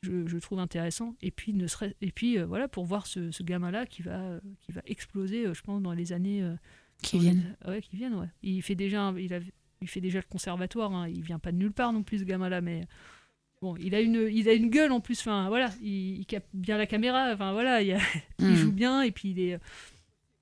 je, 0.01 0.25
je 0.27 0.37
trouve 0.39 0.59
intéressant. 0.59 1.15
Et 1.21 1.31
puis, 1.31 1.53
ne 1.53 1.67
serait, 1.67 1.95
et 2.01 2.11
puis 2.11 2.37
euh, 2.39 2.45
voilà, 2.45 2.67
pour 2.67 2.85
voir 2.85 3.05
ce, 3.07 3.31
ce 3.31 3.43
gamin-là 3.43 3.85
qui 3.85 4.01
va, 4.01 4.19
euh, 4.21 4.39
qui 4.59 4.71
va 4.71 4.81
exploser, 4.85 5.45
euh, 5.47 5.53
je 5.53 5.61
pense, 5.61 5.81
dans 5.81 5.93
les 5.93 6.11
années 6.13 6.41
euh, 6.43 6.55
Qui 7.03 7.17
les- 7.17 7.21
viennent. 7.21 7.55
ouais, 7.67 7.81
qui 7.81 7.95
viennent, 7.95 8.15
ouais. 8.15 8.29
Il 8.41 8.61
fait 8.63 8.75
déjà, 8.75 9.03
un- 9.03 9.17
il 9.17 9.33
a, 9.33 9.39
il 9.81 9.87
fait 9.87 10.01
déjà 10.01 10.19
le 10.19 10.25
conservatoire. 10.29 10.93
Hein. 10.93 11.07
Il 11.09 11.21
vient 11.21 11.39
pas 11.39 11.51
de 11.51 11.57
nulle 11.57 11.71
part 11.73 11.93
non 11.93 12.03
plus, 12.03 12.19
ce 12.19 12.23
gamin-là, 12.23 12.61
mais 12.61 12.81
bon, 13.61 13.75
il 13.77 13.93
a 13.95 14.01
une, 14.01 14.27
il 14.31 14.47
a 14.49 14.53
une 14.53 14.69
gueule 14.69 14.91
en 14.91 14.99
plus. 14.99 15.19
Enfin, 15.19 15.47
voilà, 15.49 15.69
il, 15.81 16.19
il 16.19 16.25
capte 16.25 16.49
bien 16.53 16.77
la 16.77 16.85
caméra. 16.87 17.31
Enfin, 17.33 17.51
voilà, 17.53 17.81
il, 17.81 17.87
y 17.89 17.93
a- 17.93 17.99
il 18.39 18.47
Mm. 18.47 18.55
joue 18.55 18.71
bien 18.71 19.01
et 19.03 19.11
puis 19.11 19.29
il 19.31 19.39
est. 19.39 19.59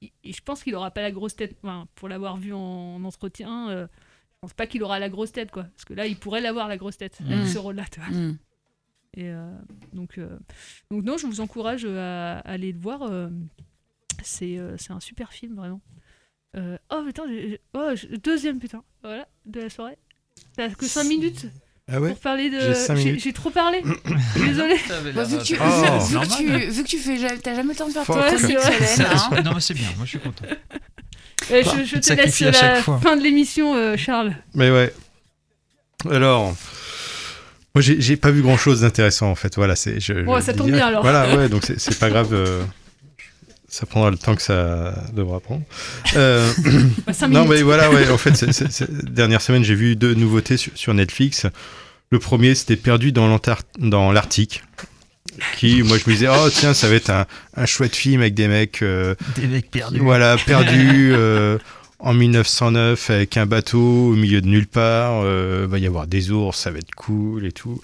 il- 0.02 0.12
et 0.24 0.34
je 0.34 0.42
pense 0.42 0.64
qu'il 0.64 0.76
aura 0.76 0.92
pas 0.92 1.02
la 1.02 1.12
grosse 1.12 1.36
tête. 1.36 1.56
Enfin, 1.64 1.88
pour 1.96 2.08
l'avoir 2.10 2.38
vu 2.38 2.54
en, 2.54 3.04
entretien, 3.04 3.70
euh, 3.70 3.88
je 3.88 4.40
pense 4.42 4.54
pas 4.54 4.68
qu'il 4.68 4.84
aura 4.84 5.00
la 5.00 5.10
grosse 5.10 5.32
tête, 5.32 5.52
quoi. 5.52 5.64
Parce 5.64 5.86
que 5.86 5.94
là, 5.94 6.06
il 6.08 6.18
pourrait 6.18 6.42
l'avoir 6.42 6.68
la 6.68 6.78
grosse 6.78 6.98
tête 6.98 7.20
avec 7.26 7.46
Mm. 7.46 7.48
ce 7.48 7.58
rôle-là, 7.58 7.86
tu 7.92 8.00
vois. 8.00 8.10
Mm. 8.10 8.38
Et 9.18 9.30
euh, 9.32 9.50
donc, 9.94 10.18
euh, 10.18 10.38
donc 10.92 11.04
non, 11.06 11.18
je 11.18 11.26
vous 11.26 11.40
encourage 11.40 11.86
à, 11.86 12.40
à 12.40 12.52
aller 12.52 12.72
le 12.74 12.80
voir. 12.80 13.10
c'est 14.24 14.58
un 14.90 15.00
super 15.00 15.32
film, 15.34 15.56
vraiment. 15.56 15.82
Oh 16.90 17.04
putain, 17.06 17.24
oh, 17.74 17.94
deuxième 18.24 18.60
putain, 18.60 18.84
voilà, 19.06 19.28
de 19.46 19.62
la 19.62 19.70
soirée. 19.70 19.98
T'as 20.58 20.70
que 20.70 20.86
5 20.86 21.04
minutes 21.06 21.46
Ah 21.92 22.00
ouais 22.02 22.10
pour 22.10 22.20
parler 22.20 22.50
de. 22.50 22.60
J'ai 23.18 23.34
trop 23.34 23.50
parlé. 23.50 23.82
Désolé. 24.36 24.76
Bah, 25.16 25.24
vu, 25.24 25.38
que 25.38 25.44
tu, 25.44 25.56
Oh. 25.60 26.00
vu- 26.04 26.20
que 26.20 26.36
tu, 26.38 26.48
vu 26.72 26.84
que 26.84 26.88
tu 26.88 26.98
fais, 26.98 27.18
t'as 27.42 27.56
jamais 27.56 27.74
le 27.74 27.76
temps 27.78 27.88
de 27.88 27.94
faire 27.94 28.10
Ouais, 28.10 28.38
c'est 28.38 29.02
hein. 29.06 29.42
Non, 29.44 29.54
mais 29.54 29.60
c'est 29.62 29.74
bien, 29.74 29.88
moi 29.98 30.06
je 30.06 30.10
suis 30.12 30.20
content. 30.20 30.46
Euh, 31.52 31.62
je, 31.64 31.84
je 31.86 31.98
te 32.00 32.14
laisse 32.14 32.40
la 32.42 32.82
fois. 32.82 33.00
fin 33.00 33.16
de 33.16 33.22
l'émission, 33.22 33.76
euh, 33.76 33.96
Charles. 33.98 34.34
Mais 34.56 34.72
ouais. 34.72 34.94
Alors, 36.10 36.56
moi 37.76 37.82
j'ai 37.82 38.18
pas 38.18 38.32
vu 38.32 38.42
grand 38.42 38.58
chose 38.58 38.82
d'intéressant 38.82 39.30
en 39.30 39.36
fait. 39.36 39.56
Voilà, 39.56 39.76
c'est. 39.76 39.98
Bon, 40.24 40.42
ça 40.42 40.54
tombe 40.54 40.72
bien, 40.72 40.88
alors. 40.88 41.02
Voilà, 41.04 41.36
ouais, 41.36 41.50
donc 41.50 41.64
c'est- 41.66 41.80
c'est 41.80 42.00
pas 42.00 42.10
grave. 42.10 42.34
euh, 42.34 42.64
ça 43.76 43.86
prendra 43.86 44.10
le 44.10 44.18
temps 44.18 44.36
que 44.36 44.42
ça 44.42 44.94
devra 45.14 45.40
prendre. 45.40 45.64
Euh, 46.16 46.50
Bah, 47.06 47.28
non, 47.28 47.46
mais 47.46 47.62
voilà, 47.62 47.92
ouais. 47.92 48.10
En 48.10 48.18
fait, 48.18 48.36
c'est- 48.36 48.92
dernière 49.12 49.42
semaine, 49.42 49.64
j'ai 49.64 49.76
vu 49.76 49.96
deux 49.96 50.14
nouveautés 50.14 50.58
sur, 50.58 50.72
sur 50.76 50.94
Netflix. 50.94 51.46
Le 52.12 52.20
premier, 52.20 52.56
c'était 52.56 52.78
Perdu 52.78 53.12
dans 53.12 53.28
l'Antar- 53.28 53.64
dans 53.80 54.12
l'Arctique. 54.12 54.64
Qui, 55.58 55.84
moi, 55.84 55.98
je 55.98 56.10
me 56.10 56.16
disais, 56.16 56.28
oh 56.30 56.50
tiens, 56.50 56.74
ça 56.74 56.88
va 56.88 56.96
être 56.96 57.10
un, 57.10 57.26
un 57.58 57.66
chouette 57.66 57.96
film 57.96 58.22
avec 58.22 58.34
des 58.36 58.48
mecs. 58.48 58.82
euh, 58.82 59.16
Des 59.36 59.48
mecs 59.48 59.70
perdus. 59.70 60.00
Voilà, 60.00 60.38
perdus 60.38 61.12
euh, 61.14 61.58
en 62.06 62.14
1909 62.14 63.10
avec 63.10 63.36
un 63.36 63.46
bateau 63.46 64.12
au 64.12 64.16
milieu 64.16 64.40
de 64.40 64.48
nulle 64.48 64.68
part. 64.68 65.22
euh, 65.24 65.66
va 65.70 65.80
y 65.80 65.88
avoir 65.88 66.08
des 66.08 66.32
ours, 66.32 66.58
ça 66.58 66.72
va 66.72 66.78
être 66.78 66.94
cool 66.96 67.46
et 67.46 67.52
tout. 67.52 67.82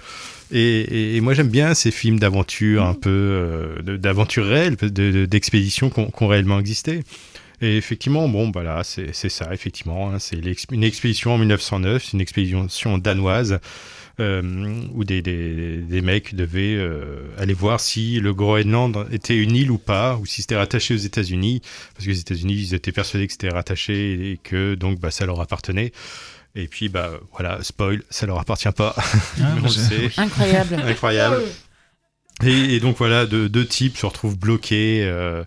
Et, 0.54 1.20
moi, 1.22 1.34
j'aime 1.34 1.48
bien 1.48 1.74
ces 1.74 1.92
films 1.92 2.20
d'aventure, 2.20 2.84
un 2.86 2.94
peu 2.94 3.10
euh, 3.10 3.98
d'aventure 3.98 4.46
réelle, 4.46 4.76
de- 4.76 4.90
de- 4.90 5.26
d'expéditions 5.26 5.90
qui 5.90 6.00
ont, 6.02 6.28
réellement 6.28 6.60
existé. 6.60 7.04
Et 7.62 7.78
effectivement, 7.78 8.28
bon, 8.28 8.50
bah 8.50 8.64
là, 8.64 8.82
c'est 8.84 9.14
ça, 9.14 9.54
effectivement. 9.54 10.12
hein, 10.12 10.20
c'est 10.20 10.38
une 10.72 10.84
expédition 10.84 11.34
en 11.34 11.38
1909, 11.38 12.04
c'est 12.04 12.14
une 12.14 12.22
expédition 12.22 12.98
danoise 12.98 13.60
euh, 14.22 14.42
où 14.94 15.04
des, 15.04 15.22
des, 15.22 15.78
des 15.78 16.02
mecs 16.02 16.36
devaient 16.36 16.76
euh, 16.76 17.24
aller 17.38 17.54
voir 17.54 17.80
si 17.80 18.20
le 18.20 18.34
Groenland 18.34 19.08
était 19.12 19.36
une 19.38 19.56
île 19.56 19.72
ou 19.72 19.78
pas, 19.78 20.18
ou 20.18 20.26
si 20.26 20.42
c'était 20.42 20.56
rattaché 20.56 20.94
aux 20.94 20.98
États-Unis, 20.98 21.62
parce 21.94 22.06
que 22.06 22.12
les 22.12 22.20
États-Unis, 22.20 22.54
ils 22.54 22.74
étaient 22.74 22.92
persuadés 22.92 23.28
que 23.28 23.34
c'était 23.34 23.50
rattaché 23.50 24.32
et 24.32 24.38
que 24.38 24.76
donc 24.76 25.00
bah, 25.00 25.12
ça 25.12 25.26
leur 25.26 25.40
appartenait. 25.42 25.92
Et 26.56 26.68
puis, 26.68 26.90
bah 26.90 27.12
voilà, 27.32 27.64
spoil, 27.64 28.04
ça 28.10 28.26
leur 28.26 28.40
appartient 28.40 28.72
pas. 28.76 28.94
Ah, 29.42 29.56
on 29.64 29.68
sait. 29.70 30.12
Incroyable. 30.18 30.76
Incroyable. 30.86 31.42
Et, 32.44 32.76
et 32.76 32.80
donc 32.80 32.98
voilà, 32.98 33.26
deux, 33.26 33.48
deux 33.50 33.66
types 33.66 33.98
se 33.98 34.06
retrouvent 34.06 34.38
bloqués. 34.38 35.04
euh, 35.04 35.44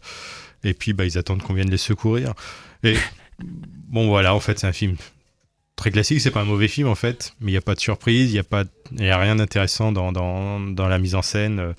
et 0.62 0.72
puis, 0.72 0.94
bah, 0.94 1.04
ils 1.04 1.18
attendent 1.18 1.42
qu'on 1.42 1.52
vienne 1.54 1.70
les 1.70 1.76
secourir. 1.76 2.32
Et 2.84 2.96
bon, 3.88 4.08
voilà, 4.08 4.34
en 4.34 4.40
fait, 4.40 4.58
c'est 4.58 4.66
un 4.66 4.72
film 4.72 4.96
très 5.76 5.90
classique. 5.90 6.20
C'est 6.20 6.30
pas 6.30 6.40
un 6.42 6.44
mauvais 6.44 6.68
film, 6.68 6.88
en 6.88 6.94
fait. 6.94 7.34
Mais 7.40 7.50
il 7.50 7.54
n'y 7.54 7.58
a 7.58 7.62
pas 7.62 7.74
de 7.74 7.80
surprise, 7.80 8.30
il 8.30 8.34
n'y 8.34 8.38
a, 8.38 8.44
pas- 8.44 8.64
il 8.92 9.04
y 9.04 9.10
a 9.10 9.18
rien 9.18 9.36
d'intéressant 9.36 9.92
dans, 9.92 10.12
dans, 10.12 10.60
dans 10.60 10.88
la 10.88 10.98
mise 10.98 11.14
en 11.14 11.22
scène. 11.22 11.74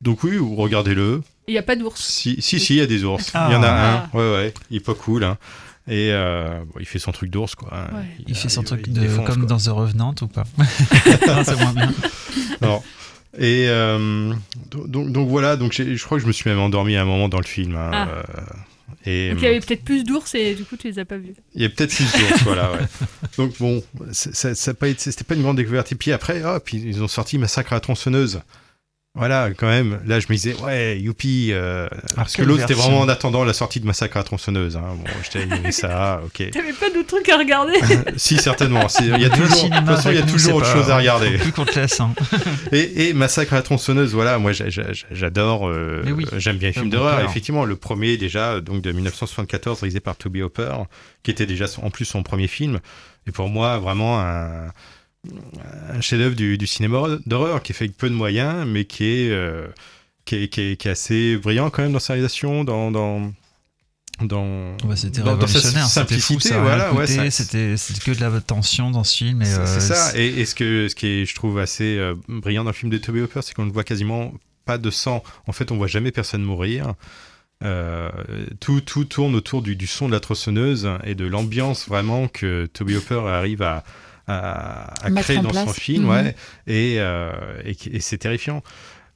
Donc 0.00 0.22
oui, 0.24 0.38
regardez-le. 0.38 1.22
Il 1.48 1.52
n'y 1.52 1.58
a 1.58 1.62
pas 1.62 1.76
d'ours. 1.76 2.00
Si, 2.02 2.36
si, 2.42 2.58
si, 2.60 2.74
il 2.74 2.78
y 2.78 2.80
a 2.82 2.86
des 2.86 3.04
ours. 3.04 3.30
Ah. 3.34 3.46
Il 3.50 3.54
y 3.54 3.56
en 3.56 3.62
a 3.62 3.70
un. 3.70 4.08
Ouais, 4.18 4.32
ouais. 4.32 4.54
Il 4.70 4.76
est 4.78 4.80
pas 4.80 4.94
cool. 4.94 5.24
hein. 5.24 5.38
Et 5.88 6.10
euh, 6.10 6.64
bon, 6.64 6.80
il 6.80 6.86
fait 6.86 6.98
son 6.98 7.12
truc 7.12 7.30
d'ours, 7.30 7.54
quoi. 7.54 7.70
Ouais. 7.72 8.02
Il 8.26 8.34
fait 8.36 8.48
son 8.48 8.64
truc 8.64 8.82
il 8.88 8.92
de, 8.92 9.00
défonce, 9.02 9.26
comme 9.26 9.38
quoi. 9.38 9.46
dans 9.46 9.56
The 9.58 9.68
Revenant 9.68 10.14
ou 10.20 10.26
pas 10.26 10.42
Non, 11.28 11.44
C'est 11.44 11.56
moins 11.60 11.72
bien. 11.72 11.92
Non. 12.60 12.82
Et 13.38 13.66
euh, 13.68 14.32
donc, 14.70 15.12
donc 15.12 15.28
voilà, 15.28 15.56
donc 15.56 15.72
je 15.72 16.02
crois 16.04 16.18
que 16.18 16.22
je 16.22 16.26
me 16.26 16.32
suis 16.32 16.48
même 16.50 16.58
endormi 16.58 16.96
à 16.96 17.02
un 17.02 17.04
moment 17.04 17.28
dans 17.28 17.38
le 17.38 17.44
film. 17.44 17.76
hein, 17.76 17.90
Ah. 17.92 18.08
euh, 18.08 18.22
et 19.06 19.30
Donc 19.30 19.38
il 19.40 19.44
y 19.44 19.46
avait 19.46 19.60
peut-être 19.60 19.84
plus 19.84 20.04
d'ours 20.04 20.34
et 20.34 20.54
du 20.54 20.64
coup 20.64 20.76
tu 20.76 20.88
les 20.88 20.98
as 20.98 21.04
pas 21.04 21.16
vus. 21.16 21.34
il 21.54 21.62
y 21.62 21.64
a 21.64 21.68
peut-être 21.68 21.94
plus 21.94 22.12
d'ours, 22.12 22.42
voilà. 22.44 22.72
Ouais. 22.72 22.78
Donc 23.38 23.56
bon, 23.58 23.82
ça, 24.12 24.54
ça 24.54 24.70
a 24.70 24.74
pas 24.74 24.86
c'était 24.96 25.24
pas 25.24 25.34
une 25.34 25.42
grande 25.42 25.56
découverte. 25.56 25.92
Et 25.92 25.94
puis 25.94 26.12
après, 26.12 26.42
puis 26.64 26.78
ils 26.78 27.02
ont 27.02 27.08
sorti 27.08 27.38
Massacre 27.38 27.72
à 27.72 27.76
la 27.76 27.80
tronçonneuse. 27.80 28.40
Voilà, 29.16 29.48
quand 29.56 29.66
même. 29.66 29.98
Là, 30.06 30.20
je 30.20 30.26
me 30.28 30.34
disais, 30.34 30.54
ouais, 30.62 30.98
youpi. 31.00 31.48
euh, 31.52 31.88
parce 32.14 32.36
que 32.36 32.42
l'autre, 32.42 32.60
c'était 32.60 32.74
vraiment 32.74 33.00
en 33.00 33.08
attendant 33.08 33.44
la 33.44 33.52
sortie 33.54 33.80
de 33.80 33.86
Massacre 33.86 34.16
à 34.16 34.20
la 34.20 34.24
tronçonneuse. 34.24 34.76
Hein. 34.76 34.82
Bon, 34.96 35.04
j'étais 35.24 35.42
aimé 35.42 35.72
ça, 35.72 36.20
ok. 36.26 36.50
T'avais 36.50 36.72
pas 36.74 36.90
d'autres 36.90 37.06
trucs 37.08 37.28
à 37.30 37.38
regarder 37.38 37.72
si, 38.16 38.36
certainement. 38.36 38.86
Il 39.00 39.20
y 39.20 39.24
a 39.24 39.30
toujours, 39.30 39.70
de 39.70 39.76
toute 39.76 39.86
façon, 39.86 40.10
il 40.10 40.16
y 40.16 40.18
a 40.18 40.22
toujours 40.22 40.56
autre 40.56 40.66
pas- 40.66 40.72
chose 40.80 40.90
à 40.90 40.98
regarder. 40.98 41.38
Plus 41.38 41.52
qu'on 41.52 41.64
te 41.64 41.78
laisse. 41.80 41.98
hein. 42.00 42.12
Et, 42.72 43.08
et 43.08 43.12
Massacre 43.14 43.54
à 43.54 43.56
la 43.56 43.62
tronçonneuse, 43.62 44.12
voilà, 44.12 44.38
moi 44.38 44.52
j'a- 44.52 44.68
j'a- 44.68 44.92
j'adore, 45.10 45.68
euh, 45.68 46.02
oui. 46.14 46.26
j'aime 46.36 46.56
bien 46.58 46.68
les 46.68 46.72
films 46.74 46.90
d'horreur. 46.90 47.20
Effectivement, 47.20 47.64
le 47.64 47.76
premier 47.76 48.16
déjà, 48.18 48.60
donc 48.60 48.82
de 48.82 48.92
1974, 48.92 49.80
réalisé 49.80 50.00
par 50.00 50.16
Toby 50.16 50.42
Hopper, 50.42 50.74
qui 51.22 51.30
était 51.30 51.46
déjà 51.46 51.66
son- 51.66 51.82
en 51.84 51.90
plus 51.90 52.04
son 52.04 52.22
premier 52.22 52.48
film. 52.48 52.80
Et 53.26 53.32
pour 53.32 53.48
moi, 53.48 53.78
vraiment 53.78 54.20
un, 54.20 54.68
un 55.90 56.00
chef-d'œuvre 56.00 56.36
du, 56.36 56.58
du 56.58 56.66
cinéma 56.66 57.02
d'horreur, 57.26 57.62
qui 57.62 57.72
est 57.72 57.74
fait 57.74 57.84
avec 57.86 57.96
peu 57.96 58.08
de 58.08 58.14
moyens, 58.14 58.66
mais 58.66 58.84
qui 58.84 59.04
est, 59.04 59.30
euh, 59.30 59.66
qui 60.24 60.36
est, 60.36 60.48
qui 60.48 60.60
est- 60.60 60.76
qui 60.76 60.88
est 60.88 60.90
assez 60.90 61.36
brillant 61.36 61.70
quand 61.70 61.82
même 61.82 61.92
dans 61.92 61.98
sa 62.00 62.12
réalisation, 62.14 62.64
dans. 62.64 62.90
dans 62.90 63.32
dans, 64.22 64.74
c'était 64.94 65.20
dans- 65.20 65.36
dans 65.36 65.46
sa 65.46 65.60
fou, 65.60 65.88
simplicité, 65.88 66.54
voilà, 66.58 66.90
ouais, 66.94 67.06
ça- 67.06 67.30
c'était 67.30 67.76
c'était 67.76 68.00
que 68.12 68.16
de 68.16 68.20
la 68.24 68.40
tension 68.40 68.90
dans 68.90 69.04
ce 69.04 69.14
film. 69.18 69.42
et, 69.42 69.44
c'est 69.44 69.58
euh, 69.58 69.66
c'est 69.66 69.80
ça. 69.94 70.18
Et, 70.18 70.26
et 70.40 70.46
ce, 70.46 70.54
que, 70.54 70.88
ce 70.88 70.94
qui 70.94 71.06
est, 71.06 71.24
je 71.26 71.34
trouve, 71.34 71.58
assez 71.58 71.98
euh, 71.98 72.14
brillant 72.26 72.64
dans 72.64 72.70
le 72.70 72.74
film 72.74 72.90
de 72.90 72.96
Toby 72.96 73.20
Hopper, 73.20 73.40
c'est 73.42 73.52
qu'on 73.52 73.66
ne 73.66 73.70
voit 73.72 73.84
quasiment 73.84 74.32
pas 74.64 74.78
de 74.78 74.88
sang. 74.90 75.22
En 75.46 75.52
fait, 75.52 75.70
on 75.70 75.76
voit 75.76 75.86
jamais 75.86 76.12
personne 76.12 76.42
mourir. 76.42 76.94
Euh, 77.62 78.10
tout, 78.60 78.80
tout 78.80 79.04
tourne 79.04 79.34
autour 79.34 79.60
du, 79.60 79.76
du 79.76 79.86
son 79.86 80.06
de 80.08 80.12
la 80.12 80.20
tronçonneuse 80.20 80.88
et 81.04 81.14
de 81.14 81.26
l'ambiance 81.26 81.86
vraiment 81.86 82.26
que 82.28 82.64
Toby 82.72 82.96
Hopper 82.96 83.20
arrive 83.28 83.60
à, 83.60 83.84
à, 84.26 84.92
créer 85.16 85.38
dans 85.38 85.52
son 85.52 85.72
film. 85.72 86.08
Ouais, 86.08 86.34
et, 86.66 86.96
euh, 86.98 87.32
et, 87.64 88.00
c'est 88.00 88.18
terrifiant. 88.18 88.62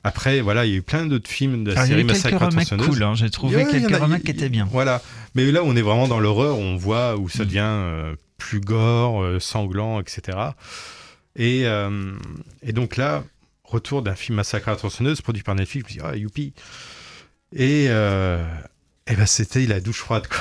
Après, 0.02 0.40
voilà, 0.40 0.64
il 0.64 0.70
y 0.72 0.74
a 0.74 0.78
eu 0.78 0.82
plein 0.82 1.04
d'autres 1.04 1.28
films 1.28 1.62
de 1.64 1.72
la 1.72 1.82
Ah, 1.82 1.86
série 1.86 2.04
Massacre 2.04 2.36
à 2.36 2.38
la 2.40 2.46
remakes 2.46 2.66
tronçonneuse. 2.68 2.88
cool, 2.88 3.02
hein, 3.02 3.14
j'ai 3.14 3.28
trouvé 3.28 3.56
Ouais, 3.56 3.66
il 3.70 3.78
y 3.78 3.82
quelques 3.82 3.92
en 3.92 3.96
a- 3.96 4.04
remakes 4.04 4.24
qui 4.24 4.30
étaient 4.30 4.48
bien. 4.48 4.66
Voilà. 4.70 5.02
Mais 5.34 5.50
là, 5.52 5.60
on 5.62 5.76
est 5.76 5.82
vraiment 5.82 6.08
dans 6.08 6.20
l'horreur, 6.20 6.56
on 6.58 6.76
voit 6.76 7.16
où 7.18 7.28
ça 7.28 7.44
devient 7.44 7.60
euh, 7.62 8.14
plus 8.38 8.60
gore, 8.60 9.22
euh, 9.22 9.38
sanglant, 9.40 10.00
etc. 10.00 10.38
Et, 11.36 11.62
euh, 11.66 12.12
et 12.62 12.72
donc 12.72 12.96
là, 12.96 13.24
retour 13.64 14.00
d'un 14.02 14.14
film 14.14 14.36
Massacre 14.36 14.68
à 14.68 14.70
la 14.72 14.76
tronçonneuse 14.78 15.20
produit 15.20 15.42
par 15.42 15.54
Netflix, 15.54 15.86
je 15.92 15.94
me 15.96 16.00
dis, 16.00 16.06
ah, 16.10 16.16
youpi. 16.16 16.54
Et, 17.54 17.88
et 19.10 19.16
ben, 19.16 19.26
c'était 19.26 19.66
la 19.66 19.80
douche 19.80 19.98
froide, 19.98 20.26
quoi. 20.28 20.38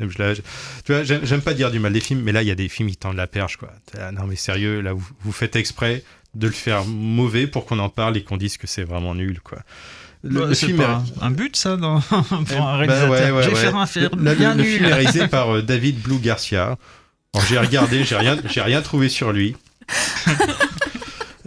Je 0.08 0.18
la- 0.18 0.34
je- 0.34 0.40
tu 0.84 0.92
vois, 0.92 1.02
j'aime 1.04 1.42
pas 1.42 1.54
dire 1.54 1.70
du 1.70 1.78
mal 1.78 1.92
des 1.92 2.00
films, 2.00 2.20
mais 2.22 2.32
là, 2.32 2.42
il 2.42 2.48
y 2.48 2.50
a 2.50 2.54
des 2.54 2.68
films 2.68 2.88
qui 2.90 2.96
tendent 2.96 3.16
la 3.16 3.26
perche, 3.26 3.56
quoi. 3.56 3.70
Non, 4.12 4.26
mais 4.26 4.36
sérieux, 4.36 4.80
là, 4.80 4.92
vous, 4.92 5.06
vous 5.22 5.32
faites 5.32 5.56
exprès 5.56 6.02
de 6.34 6.46
le 6.46 6.52
faire 6.52 6.84
mauvais 6.84 7.46
pour 7.46 7.66
qu'on 7.66 7.78
en 7.80 7.88
parle 7.88 8.16
et 8.16 8.22
qu'on 8.22 8.36
dise 8.36 8.56
que 8.56 8.66
c'est 8.66 8.84
vraiment 8.84 9.14
nul, 9.14 9.40
quoi. 9.42 9.58
Le, 10.22 10.40
Bah, 10.40 10.46
le 10.48 10.54
film 10.54 10.76
pas 10.76 11.02
est- 11.18 11.22
un, 11.22 11.26
un 11.26 11.30
but, 11.30 11.56
ça, 11.56 11.76
dans, 11.76 12.00
pour 12.00 12.24
eh, 12.50 12.54
un 12.54 12.58
bah 12.60 12.76
réalisateur. 12.76 13.10
ouais, 13.10 13.30
ouais, 13.32 13.42
J'ai 13.42 13.48
ouais. 13.50 13.54
fait 13.56 13.66
un 13.74 13.86
film 13.86 14.10
Le- 14.16 14.34
bien 14.34 14.54
le 14.54 14.62
nul. 14.62 14.72
film 14.72 14.84
est 14.86 14.92
réalisé 14.94 15.28
par 15.28 15.54
euh, 15.56 15.62
David 15.62 16.00
Blue 16.00 16.18
Garcia. 16.18 16.76
Alors 17.34 17.46
j'ai 17.46 17.58
regardé, 17.58 18.04
j'ai 18.04 18.16
rien, 18.16 18.36
j'ai 18.48 18.60
rien 18.60 18.82
trouvé 18.82 19.08
sur 19.08 19.32
lui. 19.32 19.56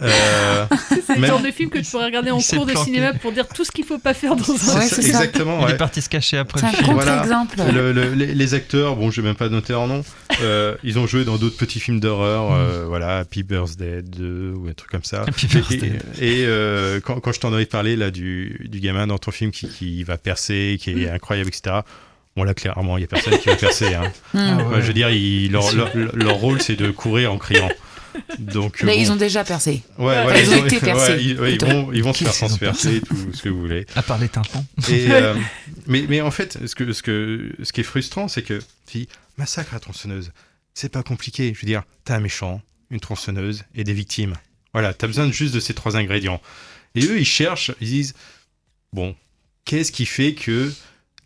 Euh, 0.04 0.66
C'est 1.06 1.16
le 1.18 1.26
genre 1.26 1.40
de 1.40 1.50
film 1.50 1.70
que 1.70 1.78
tu 1.78 1.84
pourrais 1.90 2.04
regarder 2.06 2.30
en 2.30 2.38
il 2.38 2.46
cours 2.46 2.66
de 2.66 2.72
planqué. 2.72 2.84
cinéma 2.90 3.12
pour 3.14 3.32
dire 3.32 3.46
tout 3.48 3.64
ce 3.64 3.70
qu'il 3.72 3.84
faut 3.84 3.98
pas 3.98 4.14
faire 4.14 4.36
dans 4.36 4.44
un 4.50 4.56
c'est 4.82 5.02
ça, 5.02 5.24
exactement. 5.24 5.60
Il 5.60 5.64
ouais. 5.66 5.72
est 5.72 5.76
parti 5.76 6.02
se 6.02 6.08
cacher 6.08 6.38
après 6.38 6.60
C'est 6.60 6.66
le 6.66 6.72
un 6.72 6.76
film. 6.84 6.94
contre-exemple. 6.98 7.56
Le- 7.72 7.92
le- 7.92 8.14
les, 8.14 8.34
les 8.34 8.54
acteurs, 8.54 8.96
bon, 8.96 9.10
je 9.10 9.20
vais 9.20 9.26
même 9.28 9.36
pas 9.36 9.48
noter 9.48 9.72
leur 9.72 9.86
nom. 9.86 10.02
euh, 10.42 10.74
ils 10.84 10.98
ont 10.98 11.06
joué 11.06 11.24
dans 11.24 11.36
d'autres 11.36 11.56
petits 11.56 11.80
films 11.80 12.00
d'horreur, 12.00 12.52
euh, 12.52 12.84
voilà, 12.86 13.18
Happy 13.18 13.42
Birthday 13.42 14.02
2 14.02 14.52
ou 14.56 14.68
un 14.68 14.72
truc 14.74 14.90
comme 14.90 15.04
ça. 15.04 15.22
Happy 15.22 15.46
Et- 15.46 15.48
Birthday. 15.48 15.92
Et, 16.20 16.40
et, 16.40 16.46
euh, 16.46 17.00
quand, 17.00 17.20
quand 17.20 17.32
je 17.32 17.40
t'en 17.40 17.52
avais 17.52 17.66
parlé 17.66 17.96
là 17.96 18.10
du, 18.10 18.66
du 18.68 18.80
gamin 18.80 19.06
dans 19.06 19.18
ton 19.18 19.30
film 19.30 19.50
qui, 19.50 19.68
qui 19.68 20.02
va 20.04 20.18
percer, 20.18 20.76
qui 20.80 20.90
est 20.90 21.10
incroyable, 21.10 21.48
etc. 21.48 21.76
Bon 22.36 22.42
là 22.42 22.52
clairement 22.52 22.98
il 22.98 23.02
y 23.02 23.04
a 23.04 23.06
personne 23.06 23.38
qui 23.38 23.48
va 23.48 23.54
percer. 23.56 23.94
Hein. 23.94 24.10
Mm. 24.34 24.38
Ah 24.38 24.64
ouais. 24.64 24.82
je 24.82 24.86
veux 24.88 24.92
dire, 24.92 25.08
ils- 25.10 25.50
leur, 25.52 25.72
leur, 25.74 25.90
leur 26.14 26.34
rôle 26.34 26.60
c'est 26.60 26.74
de 26.74 26.90
courir 26.90 27.32
en 27.32 27.38
criant. 27.38 27.68
Donc 28.38 28.80
Là, 28.80 28.92
bon. 28.92 29.00
ils 29.00 29.12
ont 29.12 29.16
déjà 29.16 29.44
percé. 29.44 29.82
Ouais, 29.98 30.42
ils 30.42 30.50
ont 30.50 30.64
été 30.64 30.76
ouais, 30.76 30.80
percés, 30.80 31.18
ils, 31.20 31.40
ouais, 31.40 31.52
ils 31.52 31.58
plutôt. 31.58 31.66
vont, 31.66 31.92
ils 31.92 32.02
vont 32.02 32.12
se 32.12 32.24
faire 32.24 32.32
transpercer, 32.32 33.00
tout 33.00 33.32
ce 33.32 33.42
que 33.42 33.48
vous 33.48 33.60
voulez. 33.60 33.86
À 33.94 34.02
part 34.02 34.18
les 34.18 34.28
tympans. 34.28 34.64
Et, 34.88 35.06
euh, 35.10 35.34
mais, 35.86 36.04
mais 36.08 36.20
en 36.20 36.30
fait, 36.30 36.58
ce, 36.66 36.74
que, 36.74 36.92
ce, 36.92 37.02
que, 37.02 37.54
ce 37.62 37.72
qui 37.72 37.80
est 37.80 37.84
frustrant, 37.84 38.28
c'est 38.28 38.42
que, 38.42 38.60
si, 38.86 39.08
massacre 39.36 39.74
à 39.74 39.80
tronçonneuse, 39.80 40.30
c'est 40.74 40.90
pas 40.90 41.02
compliqué. 41.02 41.52
Je 41.54 41.60
veux 41.60 41.66
dire, 41.66 41.82
t'as 42.04 42.16
un 42.16 42.20
méchant, 42.20 42.60
une 42.90 43.00
tronçonneuse 43.00 43.64
et 43.74 43.84
des 43.84 43.94
victimes. 43.94 44.34
Voilà, 44.72 44.92
t'as 44.92 45.06
besoin 45.06 45.30
juste 45.30 45.54
de 45.54 45.60
ces 45.60 45.74
trois 45.74 45.96
ingrédients. 45.96 46.40
Et 46.94 47.04
eux, 47.04 47.18
ils 47.18 47.26
cherchent, 47.26 47.72
ils 47.80 47.88
disent, 47.88 48.14
bon, 48.92 49.14
qu'est-ce 49.64 49.92
qui 49.92 50.06
fait 50.06 50.34
que 50.34 50.72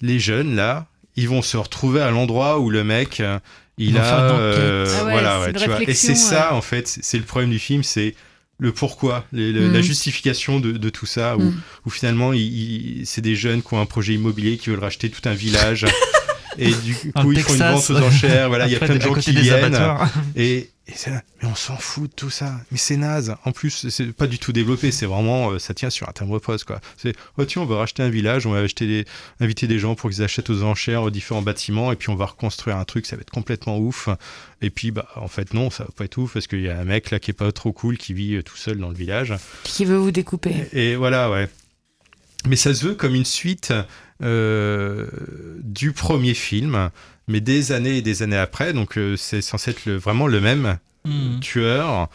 les 0.00 0.18
jeunes, 0.18 0.54
là, 0.54 0.86
ils 1.16 1.28
vont 1.28 1.42
se 1.42 1.56
retrouver 1.56 2.00
à 2.00 2.10
l'endroit 2.10 2.58
où 2.58 2.70
le 2.70 2.84
mec, 2.84 3.20
euh, 3.20 3.38
il 3.78 3.96
a... 3.98 4.32
euh, 4.32 4.86
Ah 4.88 5.04
ouais, 5.04 5.12
voilà, 5.12 5.40
ouais, 5.40 5.52
tu 5.52 5.64
vois. 5.66 5.82
Et 5.82 5.94
c'est 5.94 6.14
ça, 6.14 6.54
en 6.54 6.60
fait, 6.62 6.98
c'est 7.00 7.18
le 7.18 7.24
problème 7.24 7.50
du 7.50 7.58
film, 7.58 7.82
c'est 7.82 8.14
le 8.60 8.72
pourquoi, 8.72 9.24
les- 9.32 9.52
le- 9.52 9.68
Mm. 9.68 9.72
la 9.72 9.80
justification 9.82 10.58
de, 10.60 10.72
de 10.72 10.88
tout 10.90 11.06
ça, 11.06 11.36
où, 11.36 11.42
Mm. 11.42 11.60
où 11.86 11.90
finalement, 11.90 12.32
c'est 13.04 13.20
des 13.20 13.36
jeunes 13.36 13.62
qui 13.62 13.74
ont 13.74 13.80
un 13.80 13.86
projet 13.86 14.14
immobilier, 14.14 14.56
qui 14.56 14.70
veulent 14.70 14.80
racheter 14.80 15.10
tout 15.10 15.26
un 15.28 15.34
village. 15.34 15.86
et 16.58 16.72
du 16.72 16.94
coup, 17.12 17.30
ils 17.32 17.40
font 17.40 17.54
une 17.54 17.60
vente 17.60 17.90
aux 17.90 17.96
enchères. 17.98 18.48
Voilà, 18.48 18.66
il 18.66 18.72
y 18.72 18.76
a 18.76 18.80
plein 18.80 18.96
de 18.96 19.00
gens 19.00 19.14
qui 19.14 19.30
viennent. 19.32 19.78
Et, 20.34 20.70
et 20.88 20.92
c'est 20.94 21.10
là, 21.10 21.22
mais 21.42 21.48
on 21.48 21.54
s'en 21.54 21.76
fout 21.76 22.10
de 22.10 22.14
tout 22.14 22.30
ça. 22.30 22.58
Mais 22.72 22.78
c'est 22.78 22.96
naze. 22.96 23.36
En 23.44 23.52
plus, 23.52 23.88
c'est 23.90 24.12
pas 24.12 24.26
du 24.26 24.38
tout 24.38 24.52
développé. 24.52 24.90
C'est 24.90 25.04
vraiment, 25.04 25.50
euh, 25.50 25.58
ça 25.58 25.74
tient 25.74 25.90
sur 25.90 26.08
un 26.08 26.12
timbre 26.12 26.38
poste, 26.38 26.64
quoi. 26.64 26.80
C'est, 26.96 27.14
oh 27.36 27.44
tiens, 27.44 27.60
on 27.60 27.66
va 27.66 27.76
racheter 27.76 28.02
un 28.02 28.08
village, 28.08 28.46
on 28.46 28.52
va 28.52 28.60
acheter 28.60 28.86
des, 28.86 29.04
inviter 29.38 29.66
des 29.66 29.78
gens 29.78 29.94
pour 29.94 30.08
qu'ils 30.08 30.22
achètent 30.22 30.48
aux 30.48 30.62
enchères 30.62 31.02
aux 31.02 31.10
différents 31.10 31.42
bâtiments, 31.42 31.92
et 31.92 31.96
puis 31.96 32.08
on 32.08 32.14
va 32.14 32.24
reconstruire 32.24 32.78
un 32.78 32.84
truc, 32.84 33.04
ça 33.04 33.16
va 33.16 33.20
être 33.20 33.30
complètement 33.30 33.78
ouf. 33.78 34.08
Et 34.62 34.70
puis, 34.70 34.90
bah, 34.90 35.06
en 35.16 35.28
fait, 35.28 35.52
non, 35.52 35.68
ça 35.68 35.84
va 35.84 35.90
pas 35.94 36.06
être 36.06 36.16
ouf, 36.16 36.32
parce 36.32 36.46
qu'il 36.46 36.62
y 36.62 36.70
a 36.70 36.78
un 36.78 36.84
mec 36.84 37.10
là 37.10 37.18
qui 37.18 37.32
est 37.32 37.34
pas 37.34 37.52
trop 37.52 37.72
cool, 37.72 37.98
qui 37.98 38.14
vit 38.14 38.36
euh, 38.36 38.42
tout 38.42 38.56
seul 38.56 38.78
dans 38.78 38.88
le 38.88 38.96
village. 38.96 39.34
Qui 39.64 39.84
veut 39.84 39.98
vous 39.98 40.10
découper 40.10 40.54
Et 40.72 40.96
voilà, 40.96 41.30
ouais. 41.30 41.50
Mais 42.46 42.56
ça 42.56 42.72
se 42.72 42.86
veut 42.86 42.94
comme 42.94 43.14
une 43.14 43.26
suite 43.26 43.74
euh, 44.22 45.06
du 45.62 45.92
premier 45.92 46.34
film, 46.34 46.90
mais 47.28 47.40
des 47.40 47.70
années 47.72 47.98
et 47.98 48.02
des 48.02 48.22
années 48.22 48.36
après. 48.36 48.72
Donc 48.72 48.98
euh, 48.98 49.16
c'est 49.16 49.40
censé 49.42 49.70
être 49.70 49.86
le- 49.86 49.96
vraiment 49.96 50.26
le 50.26 50.40
même 50.40 50.78
Mhm. 51.04 51.40
tueur 51.40 52.08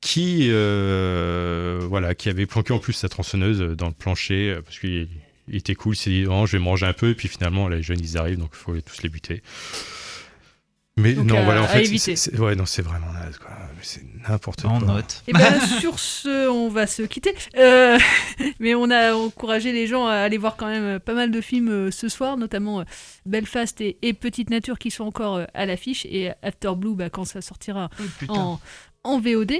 qui, 0.00 0.48
euh, 0.50 1.80
voilà, 1.88 2.14
qui 2.14 2.28
avait 2.28 2.46
planqué 2.46 2.72
en 2.72 2.78
plus 2.78 2.92
sa 2.94 3.08
tronçonneuse 3.08 3.58
dans 3.76 3.88
le 3.88 3.92
plancher 3.92 4.50
euh, 4.50 4.62
parce 4.62 4.78
qu'il 4.78 5.08
il 5.48 5.56
était 5.56 5.74
cool. 5.74 5.94
Il 5.94 5.98
s'est 5.98 6.10
dit, 6.10 6.26
oh, 6.30 6.46
je 6.46 6.52
vais 6.56 6.62
manger 6.62 6.86
un 6.86 6.92
peu. 6.92 7.10
Et 7.10 7.14
puis 7.14 7.26
finalement, 7.28 7.68
les 7.68 7.82
jeunes, 7.82 7.98
ils 8.00 8.16
arrivent, 8.16 8.38
donc 8.38 8.50
il 8.52 8.56
faut 8.58 8.80
tous 8.80 9.02
les 9.02 9.08
buter. 9.08 9.42
Mais 10.96 11.14
Donc, 11.14 11.26
non, 11.26 11.38
à- 11.38 11.42
voilà, 11.44 11.62
en 11.62 11.66
fait, 11.66 11.84
c'est- 11.98 12.16
c'est- 12.16 12.38
ouais, 12.38 12.54
non, 12.54 12.66
c'est 12.66 12.82
vraiment 12.82 13.12
naze, 13.12 13.38
quoi. 13.38 13.50
C'est 13.82 14.02
n'importe 14.28 14.62
quoi. 14.62 14.70
En 14.70 14.80
note. 14.80 15.22
Et 15.26 15.32
ben 15.32 15.60
sur 15.80 15.98
ce, 15.98 16.48
on 16.48 16.68
va 16.68 16.86
se 16.86 17.02
quitter. 17.02 17.34
Euh, 17.56 17.98
mais 18.60 18.74
on 18.74 18.90
a 18.90 19.14
encouragé 19.14 19.72
les 19.72 19.86
gens 19.86 20.06
à 20.06 20.14
aller 20.14 20.38
voir 20.38 20.56
quand 20.56 20.66
même 20.66 21.00
pas 21.00 21.14
mal 21.14 21.30
de 21.30 21.40
films 21.40 21.68
euh, 21.68 21.90
ce 21.90 22.08
soir, 22.08 22.36
notamment 22.36 22.80
euh, 22.80 22.84
Belfast 23.26 23.80
et, 23.80 23.98
et 24.02 24.12
Petite 24.12 24.50
Nature 24.50 24.78
qui 24.78 24.90
sont 24.90 25.04
encore 25.04 25.36
euh, 25.36 25.44
à 25.54 25.66
l'affiche 25.66 26.06
et 26.06 26.30
After 26.42 26.72
Blue 26.76 26.94
bah, 26.94 27.10
quand 27.10 27.24
ça 27.24 27.40
sortira 27.40 27.90
putain. 28.18 28.34
en, 28.34 28.60
en 29.04 29.18
VOD. 29.20 29.52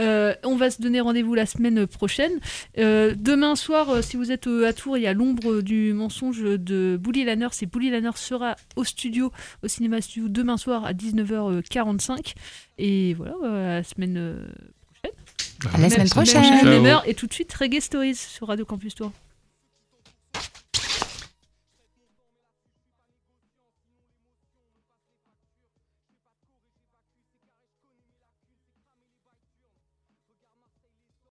Euh, 0.00 0.34
on 0.44 0.56
va 0.56 0.70
se 0.70 0.82
donner 0.82 1.00
rendez-vous 1.00 1.34
la 1.34 1.46
semaine 1.46 1.86
prochaine. 1.86 2.32
Euh, 2.78 3.14
demain 3.16 3.54
soir, 3.56 3.90
euh, 3.90 4.02
si 4.02 4.16
vous 4.16 4.32
êtes 4.32 4.46
à 4.46 4.72
Tours, 4.72 4.96
il 4.98 5.02
y 5.02 5.06
a 5.06 5.12
l'ombre 5.12 5.60
du 5.60 5.92
mensonge 5.92 6.40
de 6.42 6.98
Bully 7.00 7.24
Lanner. 7.24 7.48
C'est 7.52 7.66
Bully 7.66 7.90
Lanner 7.90 8.10
sera 8.16 8.56
au 8.76 8.84
studio, 8.84 9.32
au 9.62 9.68
cinéma 9.68 10.00
studio, 10.00 10.28
demain 10.28 10.56
soir 10.56 10.84
à 10.84 10.92
19h45. 10.94 12.34
Et 12.78 13.14
voilà, 13.14 13.34
euh, 13.44 13.70
à 13.70 13.74
la 13.78 13.84
semaine 13.84 14.48
prochaine. 15.00 15.74
À 15.74 15.78
la 15.78 15.90
semaine 15.90 16.08
prochaine. 16.08 16.42
même- 16.42 16.64
même 16.64 16.84
Ciao. 16.84 16.92
heure. 16.94 17.08
Et 17.08 17.14
tout 17.14 17.26
de 17.26 17.32
suite, 17.32 17.52
Reggae 17.54 17.80
Stories 17.80 18.14
sur 18.16 18.48
Radio 18.48 18.64
Campus 18.64 18.94
Tour. 18.96 19.12